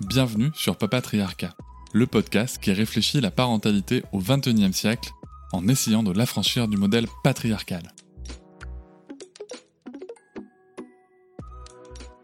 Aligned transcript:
Bienvenue 0.00 0.50
sur 0.54 0.76
Papatriarcat, 0.76 1.54
le 1.92 2.06
podcast 2.06 2.58
qui 2.58 2.72
réfléchit 2.72 3.20
la 3.20 3.30
parentalité 3.30 4.02
au 4.12 4.18
XXIe 4.18 4.72
siècle 4.72 5.10
en 5.52 5.66
essayant 5.68 6.02
de 6.02 6.12
l'affranchir 6.12 6.68
du 6.68 6.76
modèle 6.76 7.06
patriarcal. 7.22 7.92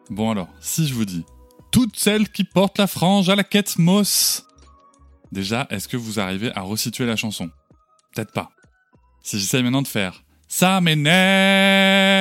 Bon 0.09 0.30
alors, 0.30 0.48
si 0.60 0.87
je 0.87 0.95
vous 0.95 1.04
dis 1.04 1.24
toutes 1.70 1.96
celles 1.96 2.29
qui 2.29 2.45
portent 2.45 2.79
la 2.79 2.87
frange 2.87 3.29
à 3.29 3.37
la 3.37 3.45
quête 3.45 3.79
Moss. 3.79 4.45
Déjà, 5.32 5.66
est-ce 5.70 5.88
que 5.88 5.96
vous 5.96 6.18
arrivez 6.18 6.52
à 6.56 6.62
resituer 6.62 7.06
la 7.06 7.16
chanson? 7.16 7.51
Peut-être 8.15 8.32
pas. 8.32 8.51
Si 9.23 9.38
j'essaye 9.38 9.62
maintenant 9.62 9.82
de 9.82 9.88
faire 9.88 10.23
ça 10.51 10.80
m'énerve. 10.80 12.20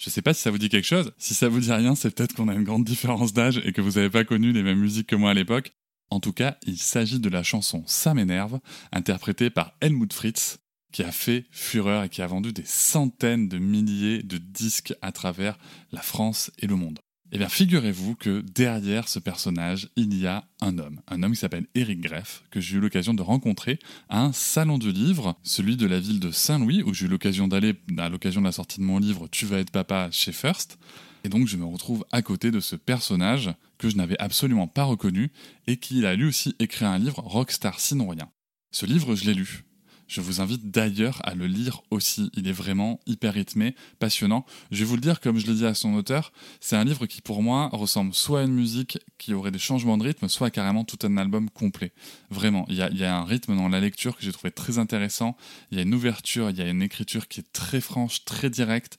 Je 0.00 0.08
sais 0.08 0.22
pas 0.22 0.32
si 0.32 0.40
ça 0.40 0.50
vous 0.50 0.56
dit 0.56 0.70
quelque 0.70 0.86
chose. 0.86 1.12
Si 1.18 1.34
ça 1.34 1.50
vous 1.50 1.60
dit 1.60 1.70
rien, 1.70 1.94
c'est 1.94 2.14
peut-être 2.14 2.34
qu'on 2.34 2.48
a 2.48 2.54
une 2.54 2.64
grande 2.64 2.84
différence 2.84 3.34
d'âge 3.34 3.60
et 3.66 3.72
que 3.74 3.82
vous 3.82 3.92
n'avez 3.92 4.08
pas 4.08 4.24
connu 4.24 4.50
les 4.50 4.62
mêmes 4.62 4.80
musiques 4.80 5.08
que 5.08 5.14
moi 5.14 5.32
à 5.32 5.34
l'époque. 5.34 5.74
En 6.08 6.20
tout 6.20 6.32
cas, 6.32 6.56
il 6.66 6.78
s'agit 6.78 7.20
de 7.20 7.28
la 7.28 7.42
chanson 7.42 7.84
Ça 7.86 8.14
m'énerve, 8.14 8.60
interprétée 8.92 9.50
par 9.50 9.74
Helmut 9.82 10.10
Fritz, 10.14 10.58
qui 10.90 11.02
a 11.02 11.12
fait 11.12 11.44
fureur 11.50 12.04
et 12.04 12.08
qui 12.08 12.22
a 12.22 12.26
vendu 12.26 12.54
des 12.54 12.64
centaines 12.64 13.46
de 13.50 13.58
milliers 13.58 14.22
de 14.22 14.38
disques 14.38 14.94
à 15.02 15.12
travers 15.12 15.58
la 15.92 16.00
France 16.00 16.50
et 16.58 16.66
le 16.66 16.76
monde. 16.76 16.98
Eh 17.32 17.38
bien, 17.38 17.48
figurez-vous 17.48 18.16
que 18.16 18.40
derrière 18.40 19.08
ce 19.08 19.20
personnage, 19.20 19.88
il 19.94 20.18
y 20.18 20.26
a 20.26 20.48
un 20.60 20.78
homme. 20.78 21.00
Un 21.06 21.22
homme 21.22 21.32
qui 21.32 21.38
s'appelle 21.38 21.68
Eric 21.76 22.00
Greff, 22.00 22.42
que 22.50 22.60
j'ai 22.60 22.76
eu 22.76 22.80
l'occasion 22.80 23.14
de 23.14 23.22
rencontrer 23.22 23.78
à 24.08 24.24
un 24.24 24.32
salon 24.32 24.78
de 24.78 24.90
livres, 24.90 25.36
celui 25.44 25.76
de 25.76 25.86
la 25.86 26.00
ville 26.00 26.18
de 26.18 26.32
Saint-Louis, 26.32 26.82
où 26.82 26.92
j'ai 26.92 27.06
eu 27.06 27.08
l'occasion 27.08 27.46
d'aller 27.46 27.74
à 27.98 28.08
l'occasion 28.08 28.40
de 28.40 28.46
la 28.46 28.52
sortie 28.52 28.80
de 28.80 28.84
mon 28.84 28.98
livre 28.98 29.28
Tu 29.28 29.46
vas 29.46 29.58
être 29.58 29.70
papa 29.70 30.08
chez 30.10 30.32
First. 30.32 30.78
Et 31.22 31.28
donc, 31.28 31.46
je 31.46 31.56
me 31.56 31.64
retrouve 31.64 32.04
à 32.10 32.20
côté 32.20 32.50
de 32.50 32.58
ce 32.58 32.74
personnage 32.74 33.50
que 33.78 33.88
je 33.88 33.96
n'avais 33.96 34.18
absolument 34.18 34.66
pas 34.66 34.84
reconnu 34.84 35.30
et 35.68 35.76
qui 35.76 36.04
a 36.06 36.16
lui 36.16 36.24
aussi 36.24 36.56
écrit 36.58 36.84
un 36.84 36.98
livre, 36.98 37.20
Rockstar 37.20 37.78
sinon 37.78 38.08
rien. 38.08 38.28
Ce 38.72 38.86
livre, 38.86 39.14
je 39.14 39.26
l'ai 39.26 39.34
lu. 39.34 39.64
Je 40.10 40.20
vous 40.20 40.40
invite 40.40 40.72
d'ailleurs 40.72 41.20
à 41.22 41.36
le 41.36 41.46
lire 41.46 41.82
aussi. 41.92 42.32
Il 42.34 42.48
est 42.48 42.52
vraiment 42.52 42.98
hyper 43.06 43.32
rythmé, 43.32 43.76
passionnant. 44.00 44.44
Je 44.72 44.80
vais 44.80 44.84
vous 44.84 44.96
le 44.96 45.00
dire 45.00 45.20
comme 45.20 45.38
je 45.38 45.46
l'ai 45.46 45.54
dit 45.54 45.64
à 45.64 45.74
son 45.74 45.94
auteur, 45.94 46.32
c'est 46.58 46.74
un 46.74 46.82
livre 46.82 47.06
qui 47.06 47.22
pour 47.22 47.44
moi 47.44 47.68
ressemble 47.72 48.12
soit 48.12 48.40
à 48.40 48.42
une 48.42 48.52
musique 48.52 48.98
qui 49.18 49.34
aurait 49.34 49.52
des 49.52 49.60
changements 49.60 49.96
de 49.96 50.02
rythme, 50.02 50.26
soit 50.26 50.50
carrément 50.50 50.82
tout 50.82 50.98
un 51.06 51.16
album 51.16 51.48
complet. 51.48 51.92
Vraiment, 52.28 52.66
il 52.68 52.74
y 52.74 52.82
a, 52.82 52.90
il 52.90 52.98
y 52.98 53.04
a 53.04 53.16
un 53.16 53.24
rythme 53.24 53.54
dans 53.54 53.68
la 53.68 53.78
lecture 53.78 54.16
que 54.16 54.24
j'ai 54.24 54.32
trouvé 54.32 54.50
très 54.50 54.78
intéressant. 54.78 55.36
Il 55.70 55.78
y 55.78 55.80
a 55.80 55.84
une 55.84 55.94
ouverture, 55.94 56.50
il 56.50 56.58
y 56.58 56.62
a 56.62 56.68
une 56.68 56.82
écriture 56.82 57.28
qui 57.28 57.38
est 57.38 57.52
très 57.52 57.80
franche, 57.80 58.24
très 58.24 58.50
directe. 58.50 58.98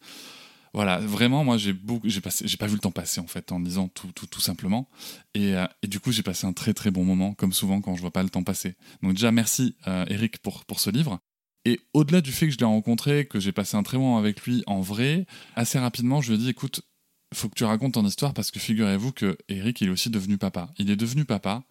Voilà, 0.73 0.99
vraiment, 0.99 1.43
moi, 1.43 1.57
j'ai 1.57 1.73
beaucoup, 1.73 2.07
j'ai 2.07 2.21
passé, 2.21 2.47
j'ai 2.47 2.57
pas 2.57 2.67
vu 2.67 2.75
le 2.75 2.79
temps 2.79 2.91
passer 2.91 3.19
en 3.19 3.27
fait 3.27 3.51
en 3.51 3.59
lisant 3.59 3.89
tout, 3.89 4.11
tout, 4.13 4.25
tout 4.25 4.39
simplement. 4.39 4.89
Et, 5.33 5.55
euh, 5.55 5.67
et 5.81 5.87
du 5.87 5.99
coup, 5.99 6.11
j'ai 6.11 6.23
passé 6.23 6.47
un 6.47 6.53
très 6.53 6.73
très 6.73 6.91
bon 6.91 7.03
moment, 7.03 7.33
comme 7.33 7.51
souvent 7.51 7.81
quand 7.81 7.95
je 7.95 8.01
vois 8.01 8.11
pas 8.11 8.23
le 8.23 8.29
temps 8.29 8.43
passer. 8.43 8.75
Donc 9.03 9.13
déjà, 9.13 9.31
merci 9.31 9.75
euh, 9.87 10.05
Eric 10.07 10.37
pour 10.37 10.63
pour 10.65 10.79
ce 10.79 10.89
livre. 10.89 11.19
Et 11.65 11.79
au-delà 11.93 12.21
du 12.21 12.31
fait 12.31 12.47
que 12.47 12.53
je 12.53 12.57
l'ai 12.57 12.65
rencontré, 12.65 13.25
que 13.25 13.39
j'ai 13.39 13.51
passé 13.51 13.77
un 13.77 13.83
très 13.83 13.97
bon 13.97 14.05
moment 14.05 14.17
avec 14.17 14.41
lui 14.45 14.63
en 14.65 14.81
vrai, 14.81 15.25
assez 15.55 15.77
rapidement, 15.77 16.21
je 16.21 16.31
lui 16.31 16.39
ai 16.39 16.43
dit, 16.43 16.49
écoute, 16.49 16.81
faut 17.33 17.49
que 17.49 17.55
tu 17.55 17.63
racontes 17.63 17.93
ton 17.93 18.05
histoire 18.05 18.33
parce 18.33 18.51
que 18.51 18.59
figurez-vous 18.59 19.11
que 19.11 19.37
Eric, 19.47 19.81
il 19.81 19.87
est 19.87 19.91
aussi 19.91 20.09
devenu 20.09 20.37
papa. 20.37 20.71
Il 20.77 20.89
est 20.89 20.95
devenu 20.95 21.25
papa 21.25 21.63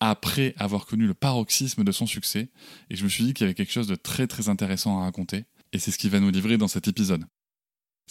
après 0.00 0.54
avoir 0.58 0.86
connu 0.86 1.06
le 1.06 1.14
paroxysme 1.14 1.84
de 1.84 1.92
son 1.92 2.06
succès. 2.06 2.50
Et 2.90 2.96
je 2.96 3.04
me 3.04 3.08
suis 3.08 3.24
dit 3.24 3.34
qu'il 3.34 3.44
y 3.44 3.46
avait 3.46 3.54
quelque 3.54 3.72
chose 3.72 3.88
de 3.88 3.94
très 3.94 4.26
très 4.26 4.48
intéressant 4.48 5.00
à 5.00 5.04
raconter. 5.04 5.44
Et 5.72 5.78
c'est 5.78 5.90
ce 5.90 5.98
qu'il 5.98 6.10
va 6.10 6.20
nous 6.20 6.30
livrer 6.30 6.56
dans 6.56 6.68
cet 6.68 6.88
épisode. 6.88 7.24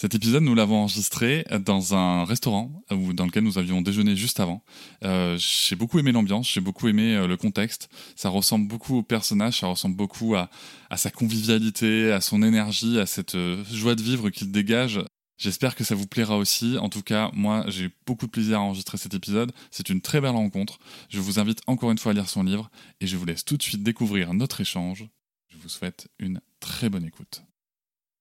Cet 0.02 0.16
épisode, 0.16 0.42
nous 0.42 0.56
l'avons 0.56 0.78
enregistré 0.78 1.46
dans 1.64 1.94
un 1.94 2.26
restaurant 2.26 2.84
dans 2.90 3.28
lequel 3.28 3.44
nous 3.44 3.60
avions 3.60 3.84
déjeuné 3.84 4.16
juste 4.16 4.40
avant. 4.40 4.64
Euh, 5.04 5.38
j'ai 5.38 5.76
beaucoup 5.76 6.00
aimé 6.00 6.12
l'ambiance, 6.12 6.52
j'ai 6.52 6.60
beaucoup 6.60 6.88
aimé 6.88 7.16
euh, 7.16 7.28
le 7.28 7.38
contexte. 7.38 7.88
Ça 8.16 8.30
ressemble 8.30 8.68
beaucoup 8.68 8.98
au 8.98 9.04
personnage, 9.04 9.60
ça 9.60 9.68
ressemble 9.68 9.96
beaucoup 9.96 10.34
à, 10.34 10.50
à 10.90 10.98
sa 10.98 11.12
convivialité, 11.12 12.12
à 12.12 12.20
son 12.20 12.42
énergie, 12.42 13.00
à 13.00 13.06
cette 13.06 13.36
euh, 13.36 13.64
joie 13.72 13.94
de 13.94 14.02
vivre 14.02 14.32
qu'il 14.32 14.52
dégage. 14.52 15.00
J'espère 15.38 15.76
que 15.76 15.84
ça 15.84 15.94
vous 15.94 16.08
plaira 16.08 16.36
aussi. 16.36 16.80
En 16.80 16.90
tout 16.90 17.04
cas, 17.04 17.30
moi, 17.34 17.66
j'ai 17.68 17.84
eu 17.84 17.92
beaucoup 18.08 18.26
de 18.26 18.32
plaisir 18.32 18.58
à 18.58 18.62
enregistrer 18.62 18.98
cet 18.98 19.14
épisode. 19.14 19.52
C'est 19.70 19.90
une 19.90 20.02
très 20.02 20.20
belle 20.20 20.32
rencontre. 20.32 20.80
Je 21.10 21.20
vous 21.20 21.38
invite 21.38 21.62
encore 21.68 21.92
une 21.92 22.00
fois 22.00 22.14
à 22.14 22.16
lire 22.16 22.28
son 22.28 22.42
livre 22.42 22.72
et 23.02 23.06
je 23.06 23.18
vous 23.18 23.26
laisse 23.26 23.46
tout 23.46 23.56
de 23.56 23.62
suite 23.62 23.84
découvrir 23.84 24.34
notre 24.34 24.62
échange. 24.62 25.06
Je 25.50 25.58
vous 25.58 25.70
souhaite 25.70 26.08
une 26.18 26.42
très 26.60 26.90
bonne 26.90 27.06
écoute. 27.06 27.44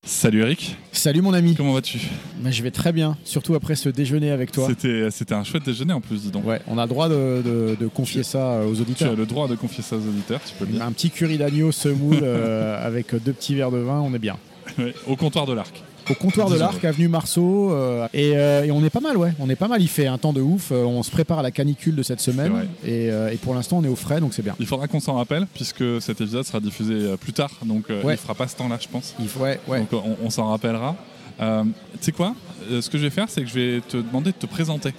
Salut 0.05 0.41
Eric, 0.41 0.77
Salut 1.01 1.23
mon 1.23 1.33
ami. 1.33 1.55
comment 1.55 1.73
vas-tu 1.73 1.99
Bah, 2.41 2.51
je 2.51 2.63
vais 2.63 2.71
très 2.71 2.93
bien, 2.93 3.17
surtout 3.25 3.55
après 3.55 3.75
ce 3.75 3.89
déjeuner 3.89 4.33
avec 4.33 4.53
toi. 4.53 4.67
C'était 4.69 5.11
c'était 5.11 5.33
un 5.35 5.45
chouette 5.45 5.65
déjeuner 5.65 5.95
en 5.95 6.03
plus, 6.03 6.21
dis 6.25 6.31
donc. 6.31 6.47
Ouais, 6.47 6.61
on 6.67 6.77
a 6.77 6.83
le 6.83 6.89
droit 6.91 7.09
de, 7.09 7.41
de- 7.43 7.75
de 7.81 7.87
confier 7.87 8.23
ça 8.23 8.39
euh, 8.53 8.67
aux 8.67 8.75
Tu 8.75 8.81
as 8.81 8.83
auditeurs. 8.83 9.17
le 9.17 9.25
droit 9.25 9.49
de 9.49 9.55
confier 9.55 9.83
ça 9.83 9.97
aux 9.97 10.01
auditeurs, 10.07 10.41
tu 10.47 10.53
peux 10.59 10.67
le 10.67 10.73
dire. 10.73 10.83
Un 10.83 10.93
petit 10.93 11.09
curry 11.09 11.39
d'agneau 11.39 11.73
semoule 11.73 12.19
euh, 12.23 12.87
avec 12.87 13.15
deux 13.25 13.33
petits 13.33 13.55
verres 13.55 13.71
de 13.71 13.79
vin, 13.79 13.99
on 14.01 14.13
est 14.13 14.19
bien. 14.19 14.37
Ouais, 14.79 14.93
au 15.07 15.17
comptoir 15.17 15.47
de 15.47 15.55
l'arc. 15.55 15.83
Au 16.09 16.15
comptoir 16.15 16.49
de 16.49 16.57
l'Arc, 16.57 16.85
avenue 16.85 17.09
Marceau, 17.09 17.71
euh, 17.73 18.09
et, 18.13 18.37
euh, 18.37 18.65
et 18.65 18.71
on 18.71 18.83
est 18.85 18.91
pas 18.91 19.01
mal, 19.01 19.17
ouais. 19.17 19.33
On 19.39 19.49
est 19.51 19.57
pas 19.57 19.69
mal. 19.69 19.81
Il 19.83 19.89
fait 19.89 20.07
un 20.07 20.19
temps 20.19 20.33
de 20.33 20.41
ouf. 20.41 20.71
euh, 20.73 20.85
on 20.85 21.03
se 21.03 21.11
prépare 21.11 21.39
à 21.41 21.43
la 21.43 21.51
canicule 21.51 21.95
de 21.95 22.03
cette 22.03 22.21
semaine, 22.21 22.67
et, 22.85 23.07
et 23.07 23.37
pour 23.43 23.55
l'instant, 23.55 23.79
on 23.79 23.85
est 23.85 23.89
au 23.89 23.97
frais, 23.97 24.21
donc 24.21 24.35
c'est 24.35 24.43
bien. 24.43 24.57
Il 24.59 24.67
faudra 24.67 24.89
qu'on 24.89 25.01
s'en 25.01 25.15
rappelle 25.15 25.47
puisque 25.55 25.85
cet 26.01 26.21
épisode 26.21 26.45
sera 26.45 26.61
diffusé 26.61 27.15
plus 27.21 27.33
tard, 27.33 27.51
donc 27.65 27.89
Ouais. 27.91 28.15
il 28.15 28.17
fera 28.17 28.35
pas 28.35 28.49
ce 28.49 28.57
temps-là, 28.57 28.79
je 28.81 28.89
pense. 28.89 29.15
Il 29.21 29.29
faut, 29.29 29.41
ouais, 29.41 29.61
ouais. 29.69 29.81
Donc 29.81 29.93
on, 29.93 30.17
on 30.25 30.31
s'en 30.31 30.49
rappellera. 30.49 30.97
Tu 31.39 31.45
sais 32.01 32.13
quoi? 32.13 32.35
Ce 32.69 32.89
que 32.91 32.99
je 32.99 33.05
vais 33.05 33.11
faire, 33.11 33.29
c'est 33.29 33.43
que 33.43 33.49
je 33.49 33.55
vais 33.55 33.81
te 33.81 33.97
demander 33.97 34.31
de 34.33 34.37
te 34.37 34.47
présenter, 34.47 34.93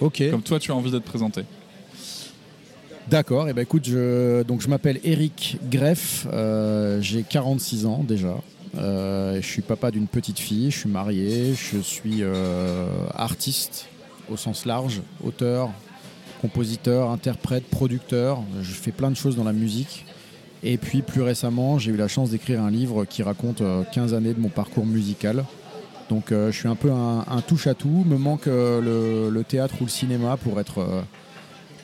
ok. 0.00 0.22
comme 0.30 0.42
toi 0.42 0.58
tu 0.58 0.70
as 0.70 0.74
envie 0.76 0.90
d'être 0.90 1.04
présenté. 1.04 1.42
D'accord. 3.08 3.48
Et 3.48 3.52
ben 3.52 3.62
écoute, 3.62 3.84
je, 3.88 4.42
donc 4.44 4.60
je 4.60 4.68
m'appelle 4.68 5.00
Eric 5.02 5.58
Greff. 5.68 6.26
J'ai 7.00 7.22
46 7.28 7.86
ans 7.86 8.04
déjà. 8.06 8.36
Euh, 8.76 9.40
je 9.40 9.46
suis 9.46 9.62
papa 9.62 9.90
d'une 9.90 10.06
petite 10.06 10.38
fille. 10.38 10.70
Je 10.70 10.78
suis 10.78 10.88
marié. 10.88 11.54
Je 11.54 11.78
suis 11.78 12.22
euh, 12.22 12.86
artiste 13.14 13.88
au 14.30 14.36
sens 14.36 14.64
large, 14.64 15.02
auteur, 15.24 15.70
compositeur, 16.40 17.10
interprète, 17.10 17.64
producteur. 17.68 18.42
Je 18.62 18.72
fais 18.72 18.92
plein 18.92 19.10
de 19.10 19.16
choses 19.16 19.36
dans 19.36 19.44
la 19.44 19.52
musique. 19.52 20.06
Et 20.62 20.76
puis 20.76 21.02
plus 21.02 21.22
récemment, 21.22 21.78
j'ai 21.78 21.90
eu 21.90 21.96
la 21.96 22.08
chance 22.08 22.30
d'écrire 22.30 22.62
un 22.62 22.70
livre 22.70 23.04
qui 23.04 23.22
raconte 23.22 23.62
euh, 23.62 23.82
15 23.92 24.14
années 24.14 24.34
de 24.34 24.40
mon 24.40 24.50
parcours 24.50 24.86
musical. 24.86 25.44
Donc 26.10 26.32
euh, 26.32 26.50
je 26.50 26.58
suis 26.58 26.68
un 26.68 26.74
peu 26.74 26.90
un, 26.90 27.24
un 27.26 27.40
touche-à-tout. 27.40 28.04
Me 28.04 28.18
manque 28.18 28.48
euh, 28.48 29.30
le, 29.30 29.44
théâtre 29.44 29.76
ou 29.80 29.84
le 29.84 29.90
cinéma 29.90 30.36
pour 30.36 30.60
être 30.60 30.80
euh, 30.80 31.02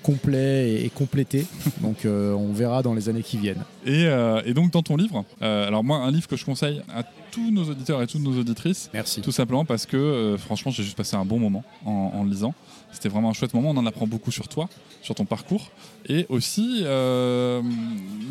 complet 0.07 0.71
et, 0.71 0.87
et 0.87 0.91
complété. 0.91 1.47
Donc 1.81 2.05
euh, 2.05 2.33
on 2.33 2.53
verra 2.53 2.83
dans 2.83 2.95
les 2.95 3.09
années 3.09 3.23
qui 3.25 3.39
viennent. 3.39 3.65
Et, 3.85 4.07
euh, 4.07 4.41
et 4.45 4.55
donc 4.55 4.71
dans 4.71 4.83
ton 4.83 4.97
livre, 4.97 5.25
euh, 5.43 5.67
alors 5.67 5.83
moi 5.83 5.99
un 5.99 6.11
livre 6.13 6.29
que 6.29 6.37
je 6.37 6.45
conseille 6.45 6.81
à 6.95 7.03
tous 7.33 7.51
nos 7.51 7.65
auditeurs 7.65 8.01
et 8.03 8.07
toutes 8.07 8.23
nos 8.23 8.39
auditrices, 8.39 8.89
Merci. 8.95 9.21
tout 9.21 9.33
simplement 9.33 9.65
parce 9.65 9.85
que 9.85 10.37
franchement 10.39 10.71
j'ai 10.71 10.83
juste 10.83 10.97
passé 10.97 11.17
un 11.17 11.25
bon 11.25 11.39
moment 11.39 11.65
en, 11.85 12.13
en 12.15 12.25
le 12.25 12.31
lisant. 12.31 12.55
C'était 12.97 13.09
vraiment 13.11 13.29
un 13.31 13.33
chouette 13.35 13.53
moment, 13.55 13.71
on 13.71 13.77
en 13.77 13.85
apprend 13.87 14.07
beaucoup 14.07 14.31
sur 14.31 14.49
toi, 14.49 14.69
sur 15.03 15.15
ton 15.15 15.27
parcours, 15.27 15.71
et 16.09 16.25
aussi 16.31 16.81
euh, 16.85 17.63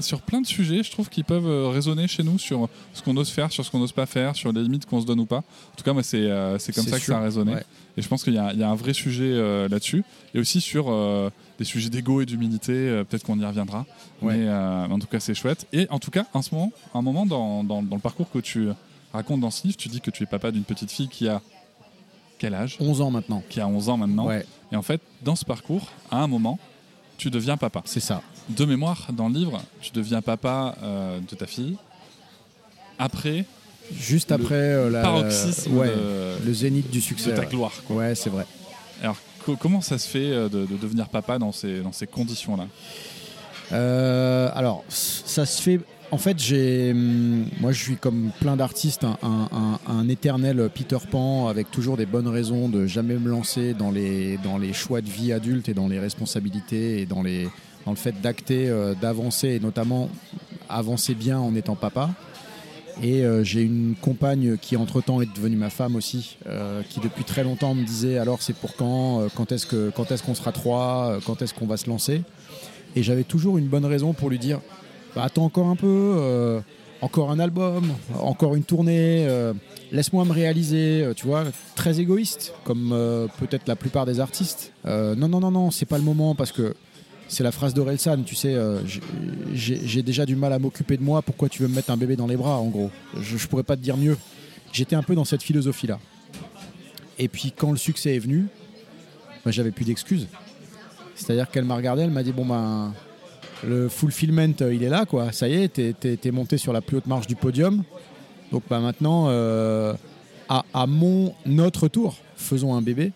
sur 0.02 0.22
plein 0.22 0.42
de 0.42 0.48
sujets, 0.48 0.82
je 0.84 0.90
trouve, 0.92 1.08
qui 1.10 1.22
peuvent 1.24 1.46
euh, 1.48 1.70
résonner 1.70 2.08
chez 2.08 2.24
nous 2.24 2.40
sur 2.40 2.68
ce 2.94 3.02
qu'on 3.04 3.16
ose 3.18 3.30
faire, 3.30 3.52
sur 3.52 3.64
ce 3.64 3.70
qu'on 3.72 3.78
n'ose 3.80 3.92
pas 3.92 4.06
faire, 4.08 4.36
sur 4.36 4.52
les 4.52 4.64
limites 4.64 4.86
qu'on 4.88 5.00
se 5.00 5.06
donne 5.06 5.20
ou 5.20 5.26
pas. 5.28 5.38
En 5.38 5.76
tout 5.78 5.84
cas, 5.84 5.94
moi, 5.94 6.02
c'est 6.04 6.18
euh, 6.30 6.58
comme 6.74 6.86
ça 6.86 6.98
que 7.00 7.06
ça 7.06 7.18
a 7.20 7.22
résonné. 7.22 7.54
ouais. 7.54 7.64
Et 7.98 8.02
je 8.02 8.08
pense 8.10 8.24
qu'il 8.24 8.34
y, 8.34 8.38
y 8.38 8.40
a 8.64 8.70
un 8.70 8.76
vrai 8.76 8.94
sujet 8.94 9.24
euh, 9.24 9.70
là-dessus, 9.70 10.04
et 10.34 10.40
aussi 10.40 10.60
sur 10.62 10.88
euh, 10.90 11.30
des 11.60 11.64
sujets 11.64 11.90
d'ego 11.90 12.22
et 12.22 12.26
d'humilité, 12.26 12.74
euh, 12.74 13.04
peut-être 13.04 13.24
qu'on 13.24 13.40
y 13.40 13.46
reviendra. 13.46 13.86
Ouais. 14.22 14.36
Mais 14.36 14.50
en 14.52 15.00
tout 15.00 15.08
cas, 15.08 15.20
c'est 15.20 15.36
chouette. 15.36 15.66
Et 15.72 15.88
en 15.92 16.00
tout 16.00 16.12
cas, 16.12 16.26
en 16.34 16.42
ce 16.42 16.54
moment, 16.54 16.72
un 16.94 17.02
moment 17.02 17.26
dans, 17.26 17.64
dans- 17.64 17.84
dans 17.84 17.96
le 17.96 18.02
parcours 18.02 18.30
que 18.32 18.40
tu 18.40 18.68
racontes 19.14 19.40
dans 19.42 19.52
ce 19.52 19.64
livre, 19.68 19.78
tu 19.78 19.88
dis 19.90 20.02
que 20.02 20.12
tu 20.12 20.24
es 20.24 20.26
papa 20.26 20.52
d'une 20.52 20.64
petite 20.64 20.92
fille 20.92 21.08
qui 21.08 21.28
a 21.30 21.42
quel 22.38 22.54
âge? 22.54 22.76
11 22.82 23.00
ans 23.00 23.12
maintenant. 23.12 23.42
Qui 23.50 23.62
a 23.62 23.68
11 23.68 23.88
ans 23.88 23.96
maintenant. 23.98 24.26
Ouais, 24.28 24.46
Et 24.72 24.76
en 24.76 24.82
fait, 24.82 25.02
dans 25.22 25.36
ce 25.36 25.46
parcours, 25.46 25.88
à 26.12 26.18
un 26.22 26.28
moment, 26.28 26.60
tu 27.18 27.30
deviens 27.30 27.58
papa. 27.58 27.82
c'est 27.86 28.00
ça. 28.00 28.22
De 28.50 28.66
mémoire, 28.66 29.08
dans 29.14 29.28
le 29.30 29.36
livre, 29.36 29.62
tu 29.82 29.92
deviens 29.92 30.22
papa 30.22 30.76
euh, 30.84 31.20
de 31.20 31.36
ta 31.36 31.46
fille 31.48 31.78
après 33.00 33.46
Juste 33.94 34.32
après 34.32 34.56
euh, 34.56 34.90
la, 34.90 35.02
paroxysme 35.04 35.78
ouais, 35.78 35.88
de, 35.90 36.44
le 36.46 36.54
zénith 36.54 36.90
du 36.90 36.98
de 36.98 37.04
succès. 37.04 37.34
ta 37.36 37.42
ouais. 37.42 37.48
gloire. 37.48 37.72
quoi. 37.88 37.98
Ouais, 37.98 38.16
c'est 38.16 38.32
vrai. 38.32 38.46
Alors, 39.04 39.18
co- 39.46 39.56
comment 39.56 39.82
ça 39.82 40.00
se 40.00 40.08
fait 40.10 40.32
euh, 40.32 40.50
de, 40.50 40.66
de 40.66 40.76
devenir 40.78 41.08
papa 41.10 41.38
dans 41.38 41.52
ces, 41.52 41.82
dans 41.82 41.92
ces 41.92 42.08
conditions-là? 42.08 42.66
Euh, 43.72 44.50
alors, 44.56 44.84
ça 44.90 45.46
se 45.46 45.62
fait. 45.62 45.80
En 46.12 46.18
fait, 46.18 46.40
j'ai, 46.40 46.92
hum, 46.92 47.46
moi, 47.60 47.72
je 47.72 47.82
suis 47.82 47.96
comme 47.96 48.32
plein 48.40 48.56
d'artistes, 48.56 49.06
un, 49.24 50.08
éternel 50.08 50.70
Peter 50.74 50.98
Pan 51.10 51.48
avec 51.48 51.72
toujours 51.72 51.98
des 51.98 52.06
bonnes 52.06 52.28
raisons 52.28 52.70
de 52.70 52.86
jamais 52.86 53.16
me 53.16 53.30
lancer 53.30 53.74
dans 53.74 53.90
les, 53.90 54.38
dans 54.38 54.58
les 54.58 54.72
choix 54.72 55.02
de 55.02 55.10
vie 55.10 55.34
adulte 55.34 55.68
et 55.68 55.74
dans 55.74 55.88
les 55.88 56.00
responsabilités 56.00 57.02
et 57.02 57.06
dans, 57.06 57.24
le 57.24 57.50
fait 57.96 58.22
d'acter, 58.22 58.70
euh, 58.70 58.94
d'avancer 58.94 59.50
et 59.50 59.60
notamment 59.60 60.10
avancer 60.70 61.16
bien 61.16 61.40
en 61.40 61.56
étant 61.56 61.76
papa. 61.76 62.12
Et 63.02 63.26
euh, 63.26 63.44
j'ai 63.44 63.62
une 63.62 63.96
compagne 64.00 64.58
qui 64.58 64.78
entre-temps 64.78 65.22
est 65.22 65.36
devenue 65.36 65.58
ma 65.58 65.72
femme 65.72 65.96
aussi, 65.96 66.38
euh, 66.48 66.82
qui 66.90 67.00
depuis 67.00 67.24
très 67.24 67.44
longtemps 67.44 67.74
me 67.74 67.84
disait 67.84 68.20
alors 68.20 68.42
c'est 68.42 68.56
pour 68.56 68.76
quand, 68.76 69.28
quand 69.36 69.52
est-ce 69.52 69.66
que 69.66 69.92
quand 69.94 70.12
est-ce 70.12 70.24
qu'on 70.24 70.36
sera 70.36 70.52
trois, 70.52 71.18
quand 71.26 71.42
est-ce 71.42 71.54
qu'on 71.54 71.68
va 71.68 71.78
se 71.78 71.90
lancer? 71.90 72.22
Et 72.96 73.04
j'avais 73.04 73.26
toujours 73.26 73.58
une 73.58 73.68
bonne 73.68 73.86
raison 73.86 74.14
pour 74.14 74.30
lui 74.30 74.40
dire 74.40 74.62
bah, 75.16 75.24
attends 75.24 75.46
encore 75.46 75.68
un 75.68 75.76
peu, 75.76 75.88
euh, 76.18 76.60
encore 77.02 77.32
un 77.32 77.40
album, 77.40 77.92
encore 78.20 78.56
une 78.56 78.64
tournée, 78.64 79.26
euh, 79.28 79.54
laisse-moi 79.92 80.26
me 80.26 80.32
réaliser, 80.34 81.04
euh, 81.04 81.14
tu 81.14 81.26
vois, 81.26 81.44
très 81.76 82.00
égoïste, 82.00 82.54
comme 82.64 82.94
peut-être 83.40 83.68
la 83.68 83.76
plupart 83.76 84.06
des 84.06 84.20
artistes. 84.20 84.72
Non, 84.86 85.28
non, 85.28 85.40
non, 85.40 85.52
non, 85.52 85.72
c'est 85.72 85.86
pas 85.86 85.98
le 85.98 86.04
moment 86.04 86.36
parce 86.36 86.52
que 86.52 86.76
c'est 87.28 87.44
la 87.44 87.52
phrase 87.52 87.74
d'Orelsan, 87.74 88.24
tu 88.24 88.36
sais, 88.36 88.56
j'ai- 89.54 90.04
déjà 90.04 90.26
du 90.26 90.36
mal 90.36 90.54
à 90.54 90.60
m'occuper 90.60 90.98
de 90.98 91.04
moi, 91.04 91.22
pourquoi 91.22 91.50
tu 91.50 91.62
veux 91.64 91.68
me 91.68 91.76
mettre 91.76 91.90
un 91.92 91.98
bébé 91.98 92.16
dans 92.16 92.28
les 92.28 92.38
bras, 92.38 92.58
en 92.58 92.68
gros? 92.68 92.92
Je, 93.20 93.38
je 93.38 93.48
pourrais 93.48 93.64
pas 93.64 93.76
te 93.76 93.82
dire 93.82 93.98
mieux. 93.98 94.18
J'étais 94.72 94.96
un 94.96 95.04
peu 95.04 95.16
dans 95.16 95.26
cette 95.26 95.42
philosophie-là. 95.42 96.00
Et 97.18 97.28
puis 97.30 97.52
quand 97.56 97.72
le 97.72 97.78
succès 97.78 98.16
est 98.16 98.20
venu, 98.20 98.48
bah, 99.46 99.52
j'avais 99.52 99.72
plus 99.72 99.86
d'excuses. 99.86 100.28
C'est-à-dire 101.16 101.50
qu'elle 101.50 101.64
m'a 101.64 101.76
regardé, 101.78 102.02
elle 102.04 102.10
m'a 102.12 102.24
dit 102.24 102.34
bon 102.34 102.46
ben 102.46 102.94
le 103.66 103.90
fulfillment 103.90 104.54
euh, 104.62 104.74
il 104.74 104.84
est 104.84 104.90
là 104.90 105.06
quoi, 105.06 105.32
ça 105.32 105.48
y 105.48 105.54
est, 105.54 105.70
t'es, 105.70 105.94
t'es 105.94 106.32
monté 106.32 106.58
sur 106.58 106.74
la 106.74 106.82
plus 106.82 106.98
haute 106.98 107.08
marche 107.08 107.28
du 107.28 107.36
podium. 107.36 107.84
Donc 108.52 108.64
bah, 108.70 108.80
maintenant 108.80 109.26
euh, 109.28 109.94
à, 110.48 110.88
mon 110.88 111.34
notre 111.46 111.88
tour, 111.88 112.16
faisons 112.36 112.76
un 112.76 112.82
bébé. 112.82 113.12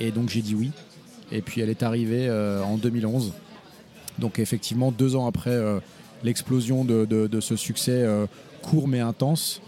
Et 0.00 0.10
donc 0.10 0.28
j'ai 0.28 0.42
dit 0.42 0.54
oui. 0.54 0.70
Et 1.32 1.42
puis 1.42 1.60
elle 1.60 1.70
est 1.70 1.82
arrivée 1.82 2.28
euh, 2.28 2.62
en 2.62 2.76
2011. 2.76 3.32
Donc 4.18 4.38
effectivement 4.38 4.92
deux 4.92 5.16
ans 5.16 5.26
après 5.26 5.56
l'explosion 6.24 6.84
de, 6.84 7.40
ce 7.40 7.56
succès 7.56 8.04
court 8.62 8.88
mais 8.88 9.00
intense. 9.00 9.62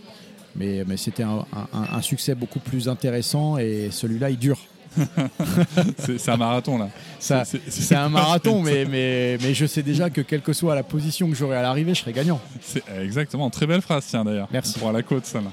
Mais, 0.56 0.85
c'était 0.97 1.23
un 1.23 2.03
succès 2.03 2.35
beaucoup 2.35 2.59
plus 2.59 2.88
intéressant 2.88 3.56
et 3.56 3.91
celui-là 3.93 4.31
il 4.31 4.38
dure. 4.38 4.59
C'est 6.19 6.29
un 6.31 6.37
marathon, 6.37 6.79
là. 6.79 6.89
C'est- 7.19 7.95
un 7.95 8.09
marathon, 8.09 8.63
mais, 8.65 8.85
mais, 8.85 9.39
mais 9.43 9.55
je 9.55 9.67
sais 9.67 9.83
déjà 9.83 10.11
que 10.11 10.21
quelle 10.21 10.41
que 10.43 10.53
soit 10.53 10.75
la 10.75 10.83
position 10.83 11.29
que 11.29 11.35
j'aurai 11.37 11.57
à 11.57 11.63
l'arrivée, 11.63 11.95
je 11.95 12.01
serai 12.01 12.13
gagnant. 12.13 12.41
C'est 12.61 12.83
exactement, 13.01 13.51
très 13.51 13.67
belle 13.67 13.83
phrase, 13.83 14.07
tiens 14.09 14.25
d'ailleurs. 14.25 14.49
Merci. 14.53 14.79
Pour 14.79 14.93
la 14.93 15.03
côte, 15.03 15.27
ça 15.27 15.41
là. 15.41 15.51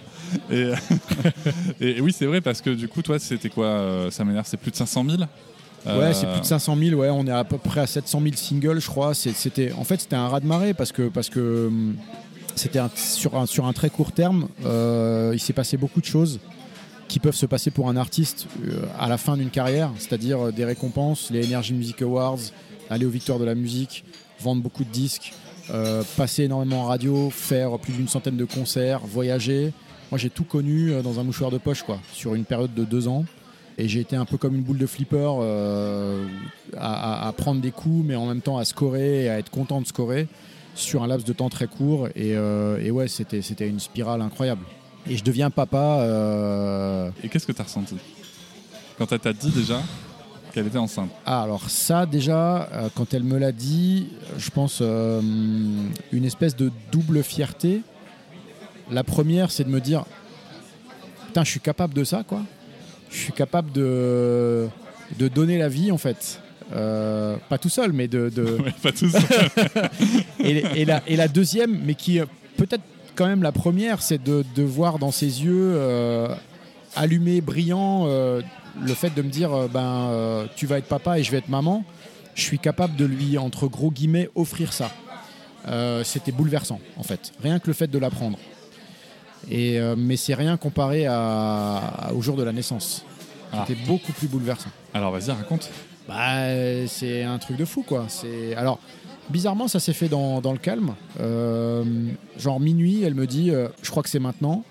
Et, 0.51 0.71
et 1.97 2.01
oui, 2.01 2.11
c'est 2.11 2.25
vrai 2.25 2.41
parce 2.41 2.61
que 2.61 2.69
du 2.71 2.87
coup, 2.87 3.01
toi, 3.01 3.19
c'était 3.19 3.49
quoi 3.49 3.65
euh, 3.67 4.11
Ça 4.11 4.23
m'énerve, 4.25 4.45
c'est 4.47 4.57
plus 4.57 4.71
de 4.71 4.75
500 4.75 5.05
000 5.09 5.17
Euh, 5.85 5.99
Ouais, 5.99 6.13
c'est 6.13 6.27
plus 6.29 6.41
de 6.41 6.45
500 6.45 6.75
000. 6.75 6.99
Ouais, 6.99 7.09
on 7.09 7.25
est 7.27 7.31
à 7.31 7.43
peu 7.43 7.57
près 7.57 7.81
à 7.81 7.87
700 7.87 8.21
000 8.21 8.35
singles, 8.35 8.79
je 8.81 8.87
crois. 8.87 9.13
C'était, 9.13 9.71
en 9.73 9.83
fait, 9.83 10.01
c'était 10.01 10.15
un 10.15 10.27
raz 10.27 10.39
de 10.41 10.45
marée 10.47 10.73
parce 10.73 10.91
que 10.91 11.03
parce 11.07 11.29
que 11.29 11.67
hum, 11.67 11.95
c'était 12.55 12.79
sur 12.95 13.35
un 13.37 13.45
sur 13.45 13.65
un 13.67 13.73
très 13.73 13.89
court 13.89 14.11
terme. 14.11 14.47
euh, 14.65 15.31
il 15.33 15.39
s'est 15.39 15.53
passé 15.53 15.77
beaucoup 15.77 16.01
de 16.01 16.05
choses 16.05 16.39
qui 17.07 17.19
peuvent 17.19 17.35
se 17.35 17.45
passer 17.45 17.71
pour 17.71 17.89
un 17.89 17.95
artiste 17.95 18.47
euh, 18.65 18.81
à 18.99 19.07
la 19.07 19.17
fin 19.17 19.37
d'une 19.37 19.49
carrière, 19.49 19.91
c'est-à-dire 19.97 20.47
euh, 20.47 20.51
des 20.51 20.65
récompenses, 20.65 21.29
les 21.31 21.45
Energy 21.47 21.73
Music 21.73 22.01
Awards, 22.01 22.39
aller 22.89 23.05
aux 23.05 23.09
Victoires 23.09 23.39
de 23.39 23.45
la 23.45 23.55
musique, 23.55 24.03
vendre 24.39 24.61
beaucoup 24.61 24.83
de 24.83 24.89
disques, 24.89 25.33
euh, 25.69 26.03
passer 26.15 26.43
énormément 26.43 26.81
en 26.81 26.85
radio, 26.85 27.29
faire 27.29 27.77
plus 27.79 27.93
d'une 27.93 28.07
centaine 28.07 28.37
de 28.37 28.45
concerts, 28.45 29.01
voyager. 29.05 29.73
Moi, 30.11 30.17
j'ai 30.17 30.29
tout 30.29 30.45
connu 30.45 30.91
dans 31.03 31.19
un 31.19 31.23
mouchoir 31.23 31.51
de 31.51 31.57
poche, 31.57 31.83
quoi, 31.83 31.99
sur 32.13 32.33
une 32.35 32.45
période 32.45 32.73
de 32.73 32.85
deux 32.85 33.07
ans. 33.07 33.25
Et 33.77 33.87
j'ai 33.87 33.99
été 33.99 34.15
un 34.15 34.25
peu 34.25 34.37
comme 34.37 34.55
une 34.55 34.63
boule 34.63 34.77
de 34.77 34.87
flipper 34.87 35.35
à, 36.77 37.33
prendre 37.37 37.59
des 37.61 37.71
coups, 37.71 38.05
mais 38.05 38.15
en 38.15 38.25
même 38.25 38.41
temps 38.41 38.57
à 38.57 38.63
scorer 38.63 39.25
et 39.25 39.29
à 39.29 39.37
être 39.37 39.51
content 39.51 39.81
de 39.81 39.85
scorer 39.85 40.27
sur 40.77 41.03
un 41.03 41.07
laps 41.07 41.27
de 41.27 41.33
temps 41.33 41.49
très 41.49 41.67
court. 41.67 42.07
Et, 42.15 42.35
euh, 42.35 42.79
et 42.81 42.91
ouais, 42.91 43.07
c'était 43.07 43.67
une 43.67 43.79
spirale 43.79 44.21
incroyable. 44.21 44.63
Et 45.09 45.17
je 45.17 45.23
deviens 45.23 45.49
papa. 45.49 45.99
euh, 46.01 47.09
Et 47.23 47.29
qu'est-ce 47.29 47.47
que 47.47 47.51
tu 47.51 47.61
as 47.61 47.65
ressenti 47.65 47.95
Quand 48.97 49.11
elle 49.11 49.19
t'a 49.19 49.33
dit 49.33 49.51
déjà 49.51 49.81
qu'elle 50.53 50.67
était 50.67 50.77
enceinte? 50.77 51.09
Ah, 51.25 51.43
alors 51.43 51.69
ça, 51.69 52.05
déjà, 52.05 52.63
euh, 52.73 52.89
quand 52.95 53.13
elle 53.13 53.23
me 53.23 53.37
l'a 53.37 53.51
dit, 53.51 54.09
je 54.37 54.49
pense 54.49 54.79
euh, 54.81 55.21
une 56.11 56.25
espèce 56.25 56.55
de 56.55 56.71
double 56.91 57.23
fierté. 57.23 57.81
La 58.91 59.03
première, 59.03 59.51
c'est 59.51 59.63
de 59.65 59.69
me 59.69 59.81
dire 59.81 60.05
Putain, 61.27 61.43
je 61.43 61.51
suis 61.51 61.59
capable 61.59 61.93
de 61.93 62.03
ça, 62.03 62.23
quoi. 62.27 62.41
Je 63.09 63.17
suis 63.17 63.33
capable 63.33 63.71
de, 63.71 64.67
de 65.19 65.27
donner 65.27 65.57
la 65.57 65.69
vie, 65.69 65.91
en 65.91 65.97
fait. 65.97 66.41
Euh, 66.73 67.37
pas 67.47 67.57
tout 67.57 67.69
seul, 67.69 67.93
mais 67.93 68.07
de, 68.09 68.29
de, 68.29 68.43
Ouais, 68.63 68.73
Pas 68.83 68.91
tout 68.91 69.09
ça. 69.09 69.19
et, 70.39 70.81
et 70.81 70.85
la, 70.85 71.01
et 71.07 71.15
la 71.15 71.27
deuxième, 71.29 71.79
mais 71.85 71.95
qui 71.95 72.19
euh, 72.19 72.25
peut-être 72.57 72.83
quand 73.17 73.25
même 73.27 73.43
la 73.43 73.51
première, 73.51 74.01
c'est 74.01 74.23
de, 74.23 74.45
de 74.55 74.63
voir 74.63 74.99
dans 74.99 75.11
ses 75.11 75.43
yeux 75.43 75.73
euh, 75.75 76.33
allumés, 76.95 77.41
brillants, 77.41 78.05
euh, 78.07 78.41
le 78.81 78.93
fait 78.93 79.09
de 79.13 79.21
me 79.21 79.29
dire 79.29 79.51
euh, 79.53 79.67
ben, 79.67 80.09
euh, 80.11 80.45
tu 80.55 80.67
vas 80.67 80.77
être 80.77 80.87
papa 80.87 81.19
et 81.19 81.23
je 81.23 81.31
vais 81.31 81.39
être 81.39 81.49
maman. 81.49 81.83
Je 82.35 82.43
suis 82.43 82.59
capable 82.59 82.95
de 82.95 83.05
lui, 83.05 83.37
entre 83.39 83.67
gros 83.67 83.89
guillemets, 83.91 84.29
offrir 84.35 84.71
ça. 84.71 84.91
C'était 86.03 86.31
bouleversant, 86.31 86.79
en 86.95 87.03
fait. 87.03 87.33
Rien 87.43 87.59
que 87.59 87.67
le 87.67 87.73
fait 87.73 87.87
de 87.87 87.97
l'apprendre. 87.99 88.37
Et, 89.51 89.79
mais 89.97 90.15
c'est 90.15 90.35
rien 90.35 90.55
comparé 90.55 91.07
à, 91.07 91.77
à- 91.77 92.13
au 92.13 92.21
jour 92.21 92.37
de 92.37 92.43
la 92.43 92.53
naissance. 92.53 93.03
Ah. 93.51 93.65
C'était 93.67 93.81
beaucoup 93.85 94.13
plus 94.13 94.27
bouleversant. 94.27 94.69
Alors 94.93 95.11
vas-y, 95.11 95.31
raconte. 95.31 95.69
Bah, 96.07 96.85
c'est 96.87 97.23
un 97.23 97.37
truc 97.39 97.57
de 97.57 97.65
fou, 97.65 97.83
quoi. 97.85 98.05
C'est 98.07 98.55
alors 98.55 98.79
bizarrement, 99.29 99.67
ça 99.67 99.79
s'est 99.79 99.93
fait 99.93 100.09
dans, 100.09 100.41
dans 100.41 100.51
le 100.51 100.57
calme. 100.57 100.95
Euh, 101.19 101.83
genre 102.37 102.59
minuit, 102.59 103.03
elle 103.03 103.15
me 103.15 103.27
dit, 103.27 103.51
euh, 103.51 103.67
je 103.81 103.89
crois 103.89 104.03
que 104.03 104.09
c'est 104.09 104.19
maintenant. 104.19 104.63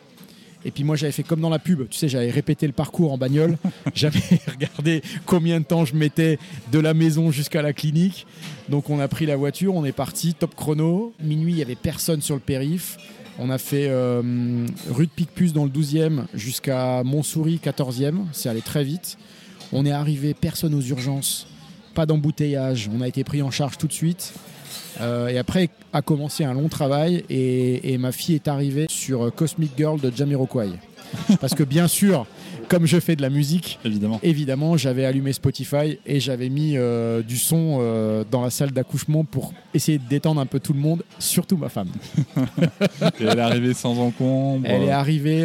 Et 0.65 0.73
puis 0.73 0.83
moi, 0.83 0.97
j'avais 0.97 1.13
fait 1.13 1.23
comme 1.23 1.41
dans 1.41 1.49
la 1.49 1.61
pub. 1.61 1.89
Tu 1.89 1.97
sais, 1.97 2.09
j'avais 2.09 2.31
répété 2.31 2.67
le 2.67 2.73
parcours 2.73 3.13
en 3.13 3.19
bagnole. 3.19 3.57
j'avais 3.95 4.19
regardé 4.49 5.03
combien 5.25 5.61
de 5.61 5.65
temps 5.65 5.85
je 5.85 5.95
mettais 5.95 6.39
de 6.73 6.79
la 6.81 6.93
maison 6.93 7.31
jusqu'à 7.31 7.63
la 7.63 7.73
clinique. 7.73 8.27
Donc 8.69 8.91
on 8.91 8.99
a 8.99 9.07
pris 9.07 9.27
la 9.27 9.37
voiture, 9.37 9.75
on 9.75 9.85
est 9.85 9.93
parti, 9.93 10.35
top 10.35 10.55
chrono. 10.57 11.13
Minuit, 11.23 11.53
il 11.53 11.59
y 11.59 11.63
avait 11.63 11.77
personne 11.77 12.21
sur 12.21 12.35
le 12.35 12.41
périph. 12.41 12.99
On 13.39 13.51
a 13.51 13.59
fait 13.59 13.87
euh, 13.89 14.67
rue 14.91 15.07
de 15.07 15.11
Picpus 15.13 15.53
dans 15.53 15.65
le 15.65 15.71
12e 15.71 16.25
jusqu'à 16.35 17.03
Montsouris 17.05 17.61
14e. 17.63 18.25
C'est 18.33 18.49
allé 18.49 18.63
très 18.63 18.83
vite. 18.83 19.19
On 19.73 19.85
est 19.85 19.93
arrivé, 19.93 20.35
personne 20.35 20.75
aux 20.75 20.81
urgences, 20.81 21.47
pas 21.97 22.07
d'embouteillage. 22.07 22.91
On 22.95 23.01
a 23.01 23.09
été 23.09 23.25
pris 23.25 23.41
en 23.43 23.51
charge 23.51 23.79
tout 23.79 23.87
de 23.89 23.93
suite. 23.93 24.35
Euh, 25.01 25.29
et 25.29 25.39
après 25.39 25.71
a 25.93 26.03
commencé 26.03 26.45
un 26.45 26.55
long 26.55 26.69
travail 26.69 27.25
et, 27.29 27.93
et 27.93 27.99
ma 27.99 28.13
fille 28.13 28.35
est 28.35 28.49
arrivée 28.49 28.87
sur 28.89 29.27
euh, 29.27 29.31
Cosmic 29.31 29.73
Girl 29.77 29.99
de 30.01 30.13
Jamiroquai. 30.15 30.69
Parce 31.41 31.55
que 31.55 31.63
bien 31.63 31.87
sûr, 31.89 32.27
comme 32.69 32.85
je 32.87 32.99
fais 32.99 33.15
de 33.17 33.23
la 33.23 33.31
musique, 33.31 33.79
Évidemment. 33.85 34.21
évidemment, 34.23 34.77
j'avais 34.77 35.05
allumé 35.05 35.33
Spotify 35.33 35.99
et 36.05 36.19
j'avais 36.21 36.49
mis 36.51 36.77
euh, 36.77 37.23
du 37.23 37.39
son 37.39 37.79
euh, 37.81 38.25
dans 38.31 38.43
la 38.43 38.51
salle 38.51 38.73
d'accouchement 38.73 39.25
pour 39.25 39.53
essayer 39.73 39.99
de 39.99 40.09
détendre 40.09 40.41
un 40.41 40.47
peu 40.47 40.61
tout 40.61 40.73
le 40.75 40.81
monde, 40.81 41.03
surtout 41.19 41.57
ma 41.57 41.69
femme. 41.69 41.89
Et 43.21 43.25
elle 43.25 43.39
est 43.39 43.43
arrivée 43.43 43.73
sans 43.75 43.99
encombre. 43.99 44.67
Elle 44.69 44.83
est 44.83 44.91
arrivée 44.91 45.43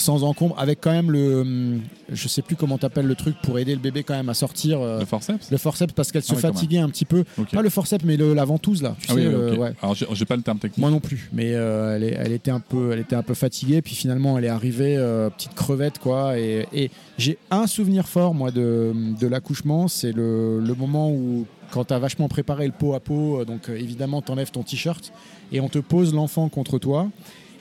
sans 0.00 0.22
encombre, 0.24 0.54
avec 0.58 0.80
quand 0.80 0.92
même 0.92 1.10
le. 1.10 1.40
hum, 1.40 1.80
Je 2.10 2.26
sais 2.28 2.42
plus 2.42 2.56
comment 2.56 2.78
t'appelles 2.78 3.06
le 3.06 3.14
truc 3.14 3.36
pour 3.42 3.58
aider 3.58 3.74
le 3.74 3.80
bébé 3.80 4.02
quand 4.02 4.14
même 4.14 4.28
à 4.28 4.34
sortir. 4.34 4.80
euh, 4.80 5.00
Le 5.00 5.04
forceps? 5.04 5.50
le 5.50 5.58
forceps 5.58 5.92
parce 5.94 6.10
qu'elle 6.12 6.22
se 6.22 6.32
Ah 6.32 6.36
oui, 6.36 6.42
fatiguait 6.42 6.78
un 6.78 6.88
petit 6.88 7.04
peu. 7.04 7.24
Pas 7.52 7.62
le 7.62 7.68
forceps, 7.70 8.04
mais 8.04 8.16
le- 8.16 8.32
la 8.34 8.44
ventouse 8.44 8.82
là. 8.82 8.94
Tu 9.00 9.06
Ah 9.10 9.14
sais, 9.14 9.18
oui, 9.18 9.24
le- 9.32 9.52
ok. 9.52 9.58
ouais. 9.60 9.72
Alors 9.82 9.94
j'ai 9.94 10.24
pas 10.24 10.36
le 10.36 10.42
terme 10.42 10.58
technique. 10.58 10.78
Moi 10.78 10.90
non 10.90 11.00
plus, 11.00 11.28
mais 11.32 11.52
euh, 11.54 11.96
elle, 11.96 12.04
est- 12.04 12.16
elle 12.18 12.32
était 12.32 12.50
un 12.50 12.60
peu, 12.60 12.92
elle 12.92 13.00
était 13.00 13.16
un 13.16 13.22
peu 13.22 13.34
fatiguée. 13.34 13.82
Puis 13.82 13.94
finalement, 13.94 14.38
elle 14.38 14.44
est 14.44 14.48
arrivée 14.48 14.96
euh, 14.96 15.28
petite 15.30 15.54
crevette 15.54 15.98
quoi. 15.98 16.38
Et, 16.38 16.66
et 16.72 16.90
j'ai 17.18 17.36
un 17.50 17.66
souvenir 17.66 18.08
fort 18.08 18.34
moi 18.34 18.50
de, 18.50 18.92
de 19.20 19.26
l'accouchement, 19.26 19.88
c'est 19.88 20.12
le, 20.12 20.60
le 20.60 20.74
moment 20.74 21.10
où 21.10 21.46
quand 21.70 21.84
tu 21.84 21.92
as 21.92 21.98
vachement 21.98 22.28
préparé 22.28 22.64
le 22.66 22.72
pot 22.72 22.94
à 22.94 23.00
pot, 23.00 23.44
donc 23.44 23.68
évidemment 23.68 24.22
t'enlèves 24.22 24.50
ton 24.50 24.62
t-shirt 24.62 25.12
et 25.52 25.60
on 25.60 25.68
te 25.68 25.78
pose 25.78 26.14
l'enfant 26.14 26.48
contre 26.48 26.78
toi. 26.78 27.08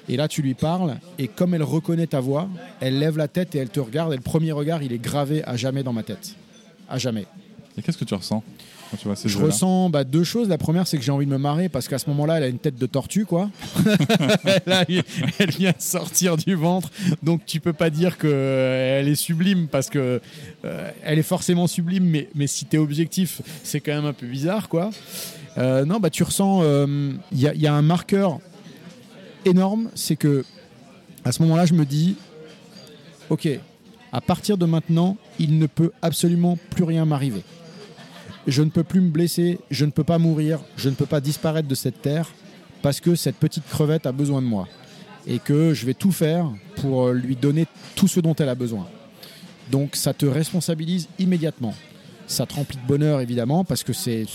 Et 0.10 0.16
là, 0.18 0.28
tu 0.28 0.42
lui 0.42 0.54
parles, 0.54 0.98
et 1.20 1.28
comme 1.28 1.54
elle 1.54 1.64
reconnaît 1.64 2.08
ta 2.08 2.20
voix, 2.22 2.48
elle 2.80 2.98
lève 3.00 3.18
la 3.18 3.28
tête 3.28 3.56
et 3.56 3.58
elle 3.60 3.70
te 3.70 3.80
regarde. 3.80 4.14
Et 4.14 4.16
le 4.16 4.22
premier 4.22 4.52
regard, 4.54 4.82
il 4.84 4.94
est 4.94 4.98
gravé 5.02 5.44
à 5.46 5.58
jamais 5.58 5.84
dans 5.84 5.94
ma 5.94 6.04
tête. 6.04 6.36
À 6.90 6.98
jamais. 6.98 7.26
Et 7.78 7.82
qu'est-ce 7.82 7.98
que 7.98 8.06
tu 8.06 8.14
ressens 8.14 8.42
quand 8.90 8.96
tu 8.96 9.06
vois 9.08 9.18
ces 9.18 9.28
Je 9.28 9.38
ressens 9.38 9.90
bah, 9.90 10.06
deux 10.06 10.24
choses. 10.24 10.48
La 10.48 10.58
première, 10.58 10.88
c'est 10.88 10.98
que 10.98 11.04
j'ai 11.04 11.12
envie 11.12 11.26
de 11.26 11.32
me 11.32 11.38
marrer 11.38 11.68
parce 11.68 11.90
qu'à 11.90 11.98
ce 12.00 12.10
moment-là, 12.10 12.38
elle 12.38 12.44
a 12.44 12.48
une 12.48 12.58
tête 12.58 12.78
de 12.78 12.86
tortue, 12.86 13.26
quoi. 13.26 13.50
elle, 14.46 14.72
a- 14.74 14.86
elle 15.40 15.52
vient 15.52 15.72
de 15.72 15.82
sortir 15.82 16.38
du 16.38 16.56
ventre, 16.56 16.90
donc 17.22 17.46
tu 17.46 17.60
peux 17.60 17.74
pas 17.74 17.90
dire 17.90 18.18
qu'elle 18.18 19.08
est 19.10 19.16
sublime 19.16 19.68
parce 19.68 19.90
que 19.90 20.22
euh, 20.64 20.92
elle 21.04 21.20
est 21.20 21.24
forcément 21.24 21.68
sublime, 21.68 22.06
mais, 22.06 22.30
mais 22.34 22.48
si 22.48 22.64
t'es 22.66 22.78
objectif, 22.78 23.42
c'est 23.64 23.82
quand 23.82 23.94
même 23.94 24.06
un 24.06 24.14
peu 24.14 24.26
bizarre, 24.28 24.70
quoi. 24.70 24.90
Euh, 25.58 25.84
non, 25.86 26.00
bah 26.00 26.10
tu 26.10 26.24
ressens, 26.24 26.64
il 27.34 27.40
y, 27.40 27.48
a- 27.48 27.54
il 27.54 27.62
y 27.62 27.68
a 27.68 27.74
un 27.74 27.82
marqueur 27.82 28.40
énorme, 29.48 29.90
c'est 29.96 30.16
que 30.16 30.46
à 31.26 31.32
ce 31.32 31.42
moment-là, 31.44 31.66
je 31.66 31.74
me 31.74 31.86
dis, 31.86 32.16
ok, 33.30 33.50
à 34.12 34.22
partir 34.22 34.58
de 34.58 34.66
maintenant, 34.66 35.18
il 35.40 35.58
ne 35.60 35.66
peut 35.66 35.92
absolument 36.02 36.58
plus 36.70 36.84
rien 36.84 37.06
m'arriver 37.06 37.44
je 38.48 38.64
ne 38.64 38.70
peux 38.70 38.84
plus 38.84 39.02
me 39.02 39.10
blesser, 39.10 39.60
je 39.70 39.86
ne 39.86 39.92
peux 39.92 40.06
pas 40.06 40.18
mourir, 40.18 40.60
je 40.78 40.90
ne 40.90 40.96
peux 40.96 41.06
pas 41.06 41.20
disparaître 41.20 41.68
de 41.68 41.76
cette 41.76 42.02
terre 42.02 42.32
parce 42.82 43.02
que 43.02 43.16
cette 43.16 43.36
petite 43.36 43.68
crevette 43.68 44.06
a 44.06 44.14
besoin 44.14 44.42
de 44.42 44.48
moi 44.48 44.68
et 45.28 45.40
que 45.40 45.74
je 45.74 45.86
vais 45.86 45.94
tout 45.94 46.14
faire 46.14 46.50
pour 46.78 47.08
euh, 47.08 47.14
lui 47.14 47.36
donner 47.36 47.68
tout 47.96 48.08
ce 48.08 48.22
dont 48.22 48.34
elle 48.36 48.48
a 48.48 48.56
besoin. 48.56 48.88
Donc 49.70 49.98
ça 49.98 50.14
te 50.14 50.26
responsabilise 50.26 51.10
immédiatement. 51.20 51.76
Ça 52.28 52.46
te 52.46 52.54
remplit 52.56 52.78
de 52.78 52.88
bonheur 52.88 53.20
évidemment 53.20 53.66
parce 53.66 53.84
que 53.84 53.92
c'est 53.92 54.26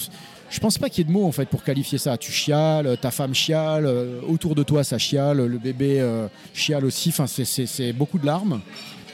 je 0.53 0.61
pense 0.61 0.77
pas 0.77 0.91
qu'il 0.91 0.99
y 0.99 1.01
ait 1.03 1.11
de 1.11 1.13
mots 1.13 1.25
en 1.27 1.33
fait 1.33 1.47
pour 1.47 1.65
qualifier 1.65 1.97
ça. 1.97 2.19
Tu 2.19 2.31
chiales, 2.31 2.99
ta 3.01 3.11
femme 3.11 3.35
chiale, 3.35 3.87
euh, 3.87 4.21
autour 4.29 4.55
de 4.55 4.63
toi 4.63 4.85
ça 4.85 4.99
chiale, 4.99 5.39
le 5.47 5.59
bébé 5.59 5.99
euh, 5.99 6.29
chiale 6.53 6.85
aussi. 6.85 7.09
Enfin, 7.09 7.27
c'est- 7.27 7.93
beaucoup 7.95 8.19
de 8.19 8.27
larmes, 8.27 8.61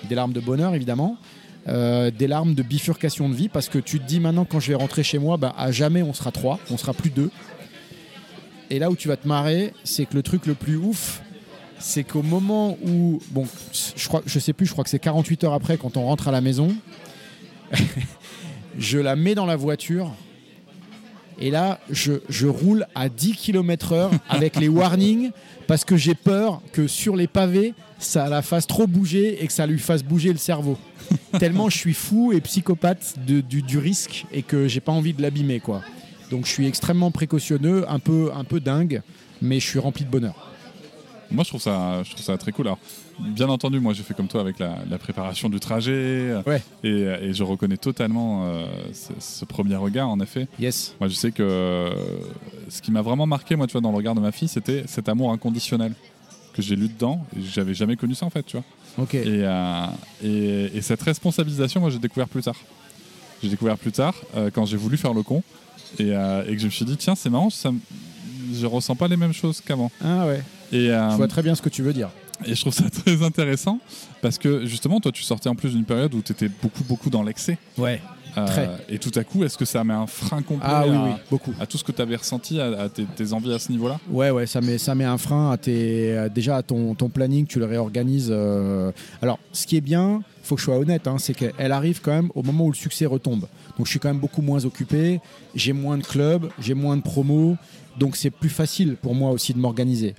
des 0.08 0.16
larmes 0.16 0.32
de 0.32 0.40
bonheur 0.40 0.74
évidemment. 0.74 1.16
Euh, 1.68 2.10
des 2.10 2.26
larmes 2.26 2.54
de 2.54 2.62
bifurcation 2.62 3.28
de 3.28 3.34
vie 3.34 3.48
parce 3.48 3.68
que 3.68 3.78
tu 3.78 4.00
te 4.00 4.04
dis 4.06 4.18
maintenant 4.20 4.44
quand 4.46 4.58
je 4.58 4.68
vais 4.68 4.74
rentrer 4.74 5.02
chez 5.04 5.18
moi, 5.18 5.36
bah, 5.36 5.54
à 5.56 5.70
jamais 5.70 6.02
on 6.02 6.12
sera 6.12 6.32
trois, 6.32 6.58
on 6.70 6.76
sera 6.76 6.92
plus 6.92 7.10
deux. 7.10 7.30
Et 8.70 8.78
là 8.80 8.90
où 8.90 8.96
tu 8.96 9.06
vas 9.06 9.16
te 9.16 9.28
marrer, 9.28 9.72
c'est 9.84 10.06
que 10.06 10.14
le 10.14 10.22
truc 10.22 10.46
le 10.46 10.54
plus 10.54 10.76
ouf, 10.76 11.22
c'est 11.78 12.02
qu'au 12.04 12.22
moment 12.22 12.76
où, 12.84 13.20
bon, 13.30 13.46
je 13.96 14.08
crois, 14.08 14.22
je 14.26 14.38
sais 14.40 14.52
plus, 14.52 14.66
je 14.66 14.72
crois 14.72 14.82
que 14.82 14.90
c'est 14.90 14.98
48 14.98 15.44
heures 15.44 15.52
après 15.54 15.76
quand 15.76 15.96
on 15.96 16.04
rentre 16.04 16.26
à 16.28 16.32
la 16.32 16.40
maison, 16.40 16.74
je 18.78 18.98
la 18.98 19.14
mets 19.16 19.34
dans 19.34 19.46
la 19.46 19.56
voiture. 19.56 20.12
Et 21.40 21.50
là, 21.50 21.78
je, 21.90 22.46
roule 22.46 22.86
à 22.94 23.08
10 23.08 23.34
km 23.34 23.92
heure 23.92 24.10
avec 24.28 24.56
les 24.56 24.68
warnings 24.68 25.30
parce 25.66 25.84
que 25.84 25.96
j'ai 25.96 26.14
peur 26.14 26.60
que 26.72 26.86
sur 26.86 27.14
les 27.14 27.26
pavés, 27.28 27.74
ça 27.98 28.28
la 28.28 28.42
fasse 28.42 28.66
trop 28.66 28.86
bouger 28.86 29.42
et 29.42 29.46
que 29.46 29.52
ça 29.52 29.66
lui 29.66 29.78
fasse 29.78 30.02
bouger 30.02 30.32
le 30.32 30.38
cerveau. 30.38 30.76
Tellement 31.38 31.70
je 31.70 31.78
suis 31.78 31.94
fou 31.94 32.32
et 32.32 32.40
psychopathe 32.40 33.14
du 33.24 33.78
risque 33.78 34.26
et 34.32 34.42
que 34.42 34.68
j'ai 34.68 34.80
pas 34.80 34.92
envie 34.92 35.14
de 35.14 35.22
l'abîmer, 35.22 35.60
quoi. 35.60 35.82
Donc 36.30 36.44
je 36.44 36.50
suis 36.50 36.66
extrêmement 36.66 37.10
précautionneux, 37.10 37.84
un 37.88 37.98
peu, 37.98 38.30
un 38.34 38.44
peu 38.44 38.60
dingue, 38.60 39.02
mais 39.40 39.60
je 39.60 39.66
suis 39.66 39.78
rempli 39.78 40.04
de 40.04 40.10
bonheur. 40.10 40.34
Moi, 41.30 41.44
je 41.44 41.50
trouve 41.50 41.60
ça, 41.60 42.02
je 42.04 42.10
trouve 42.10 42.24
ça 42.24 42.36
très 42.38 42.52
cool. 42.52 42.66
Alors, 42.66 42.78
bien 43.20 43.48
entendu, 43.48 43.80
moi, 43.80 43.92
j'ai 43.92 44.02
fait 44.02 44.14
comme 44.14 44.28
toi 44.28 44.40
avec 44.40 44.58
la, 44.58 44.76
la 44.88 44.98
préparation 44.98 45.48
du 45.48 45.60
trajet. 45.60 46.34
Ouais. 46.46 46.62
Et, 46.84 47.02
et 47.02 47.32
je 47.32 47.42
reconnais 47.42 47.76
totalement 47.76 48.44
euh, 48.44 48.66
ce, 48.92 49.12
ce 49.18 49.44
premier 49.44 49.76
regard, 49.76 50.08
en 50.08 50.20
effet. 50.20 50.48
Yes. 50.58 50.94
Moi, 51.00 51.08
je 51.08 51.14
sais 51.14 51.32
que 51.32 51.42
euh, 51.42 51.90
ce 52.68 52.82
qui 52.82 52.90
m'a 52.90 53.02
vraiment 53.02 53.26
marqué, 53.26 53.56
moi, 53.56 53.66
tu 53.66 53.72
vois, 53.72 53.80
dans 53.80 53.90
le 53.90 53.96
regard 53.96 54.14
de 54.14 54.20
ma 54.20 54.32
fille, 54.32 54.48
c'était 54.48 54.84
cet 54.86 55.08
amour 55.08 55.32
inconditionnel 55.32 55.92
que 56.54 56.62
j'ai 56.62 56.76
lu 56.76 56.88
dedans. 56.88 57.24
J'avais 57.36 57.74
jamais 57.74 57.96
connu 57.96 58.14
ça, 58.14 58.26
en 58.26 58.30
fait, 58.30 58.42
tu 58.44 58.56
vois. 58.56 58.64
Ok. 58.98 59.14
Et, 59.14 59.24
euh, 59.26 59.86
et, 60.22 60.76
et 60.76 60.82
cette 60.82 61.02
responsabilisation, 61.02 61.80
moi, 61.80 61.90
j'ai 61.90 61.98
découvert 61.98 62.28
plus 62.28 62.42
tard. 62.42 62.56
J'ai 63.42 63.48
découvert 63.48 63.78
plus 63.78 63.92
tard 63.92 64.14
euh, 64.36 64.50
quand 64.52 64.64
j'ai 64.64 64.76
voulu 64.76 64.96
faire 64.96 65.14
le 65.14 65.22
con 65.22 65.42
et, 65.98 66.04
que 66.04 66.58
je 66.58 66.66
me 66.66 66.70
suis 66.70 66.84
dit, 66.84 66.96
tiens, 66.96 67.14
c'est 67.14 67.30
marrant, 67.30 67.50
ça, 67.50 67.70
je 68.52 68.66
ressens 68.66 68.96
pas 68.96 69.08
les 69.08 69.16
mêmes 69.16 69.32
choses 69.32 69.60
qu'avant. 69.60 69.90
Ah 70.04 70.26
ouais. 70.26 70.42
Et, 70.72 70.88
Je 70.88 71.16
vois 71.16 71.28
très 71.28 71.42
bien 71.42 71.54
ce 71.54 71.62
que 71.62 71.68
tu 71.68 71.82
veux 71.82 71.92
dire. 71.92 72.10
Et 72.46 72.54
je 72.54 72.60
trouve 72.60 72.72
ça 72.74 72.88
très 73.04 73.22
intéressant 73.22 73.78
parce 74.22 74.38
que 74.38 74.64
justement, 74.66 75.00
toi, 75.00 75.12
tu 75.12 75.22
sortais 75.22 75.48
en 75.48 75.54
plus 75.54 75.72
d'une 75.72 75.84
période 75.84 76.14
où 76.14 76.22
tu 76.22 76.32
étais 76.32 76.48
beaucoup, 76.48 76.84
beaucoup 76.84 77.10
dans 77.10 77.22
l'excès. 77.22 77.58
Ouais. 77.76 78.00
Euh, 78.36 78.46
Très. 78.46 78.68
Et 78.90 78.98
tout 78.98 79.10
à 79.16 79.24
coup, 79.24 79.42
est-ce 79.42 79.56
que 79.58 79.64
ça 79.64 79.82
met 79.82 79.94
un 79.94 80.06
frein 80.06 80.42
complet 80.42 80.68
Ah 80.70 80.80
à, 80.80 80.86
oui, 80.86 81.10
beaucoup. 81.30 81.52
à 81.58 81.66
tout 81.66 81.76
ce 81.78 81.82
que 81.82 81.90
tu 81.92 82.02
avais 82.02 82.14
ressenti, 82.14 82.60
à, 82.60 82.82
à 82.82 82.88
tes, 82.88 83.04
tes 83.04 83.32
envies 83.32 83.52
à 83.52 83.58
ce 83.58 83.72
niveau-là? 83.72 83.98
Ouais, 84.10 84.30
ouais, 84.30 84.46
ça 84.46 84.60
met, 84.60 84.78
ça 84.78 84.94
met 84.94 85.04
un 85.06 85.18
frein 85.18 85.50
à 85.50 85.56
tes, 85.56 86.28
déjà 86.32 86.56
à 86.58 86.62
ton, 86.62 86.94
ton 86.94 87.08
planning, 87.08 87.46
tu 87.46 87.58
le 87.58 87.64
réorganises. 87.64 88.28
euh. 88.30 88.92
Alors, 89.22 89.38
ce 89.52 89.66
qui 89.66 89.76
est 89.76 89.80
bien, 89.80 90.22
faut 90.44 90.54
que 90.54 90.60
je 90.60 90.66
sois 90.66 90.76
honnête, 90.78 91.08
hein, 91.08 91.16
c'est 91.18 91.34
qu'elle 91.34 91.72
arrive 91.72 92.00
quand 92.00 92.12
même 92.12 92.30
au 92.34 92.42
moment 92.42 92.66
où 92.66 92.70
le 92.70 92.76
succès 92.76 93.06
retombe. 93.06 93.46
Donc, 93.76 93.86
je 93.86 93.90
suis 93.90 93.98
quand 93.98 94.08
même 94.08 94.20
beaucoup 94.20 94.42
moins 94.42 94.64
occupé, 94.64 95.20
j'ai 95.56 95.72
moins 95.72 95.96
de 95.98 96.04
clubs, 96.04 96.48
j'ai 96.60 96.74
moins 96.74 96.96
de 96.96 97.02
promos, 97.02 97.56
donc 97.98 98.16
c'est 98.16 98.30
plus 98.30 98.48
facile 98.48 98.96
pour 99.00 99.14
moi 99.14 99.30
aussi 99.30 99.52
de 99.52 99.58
m'organiser. 99.58 100.14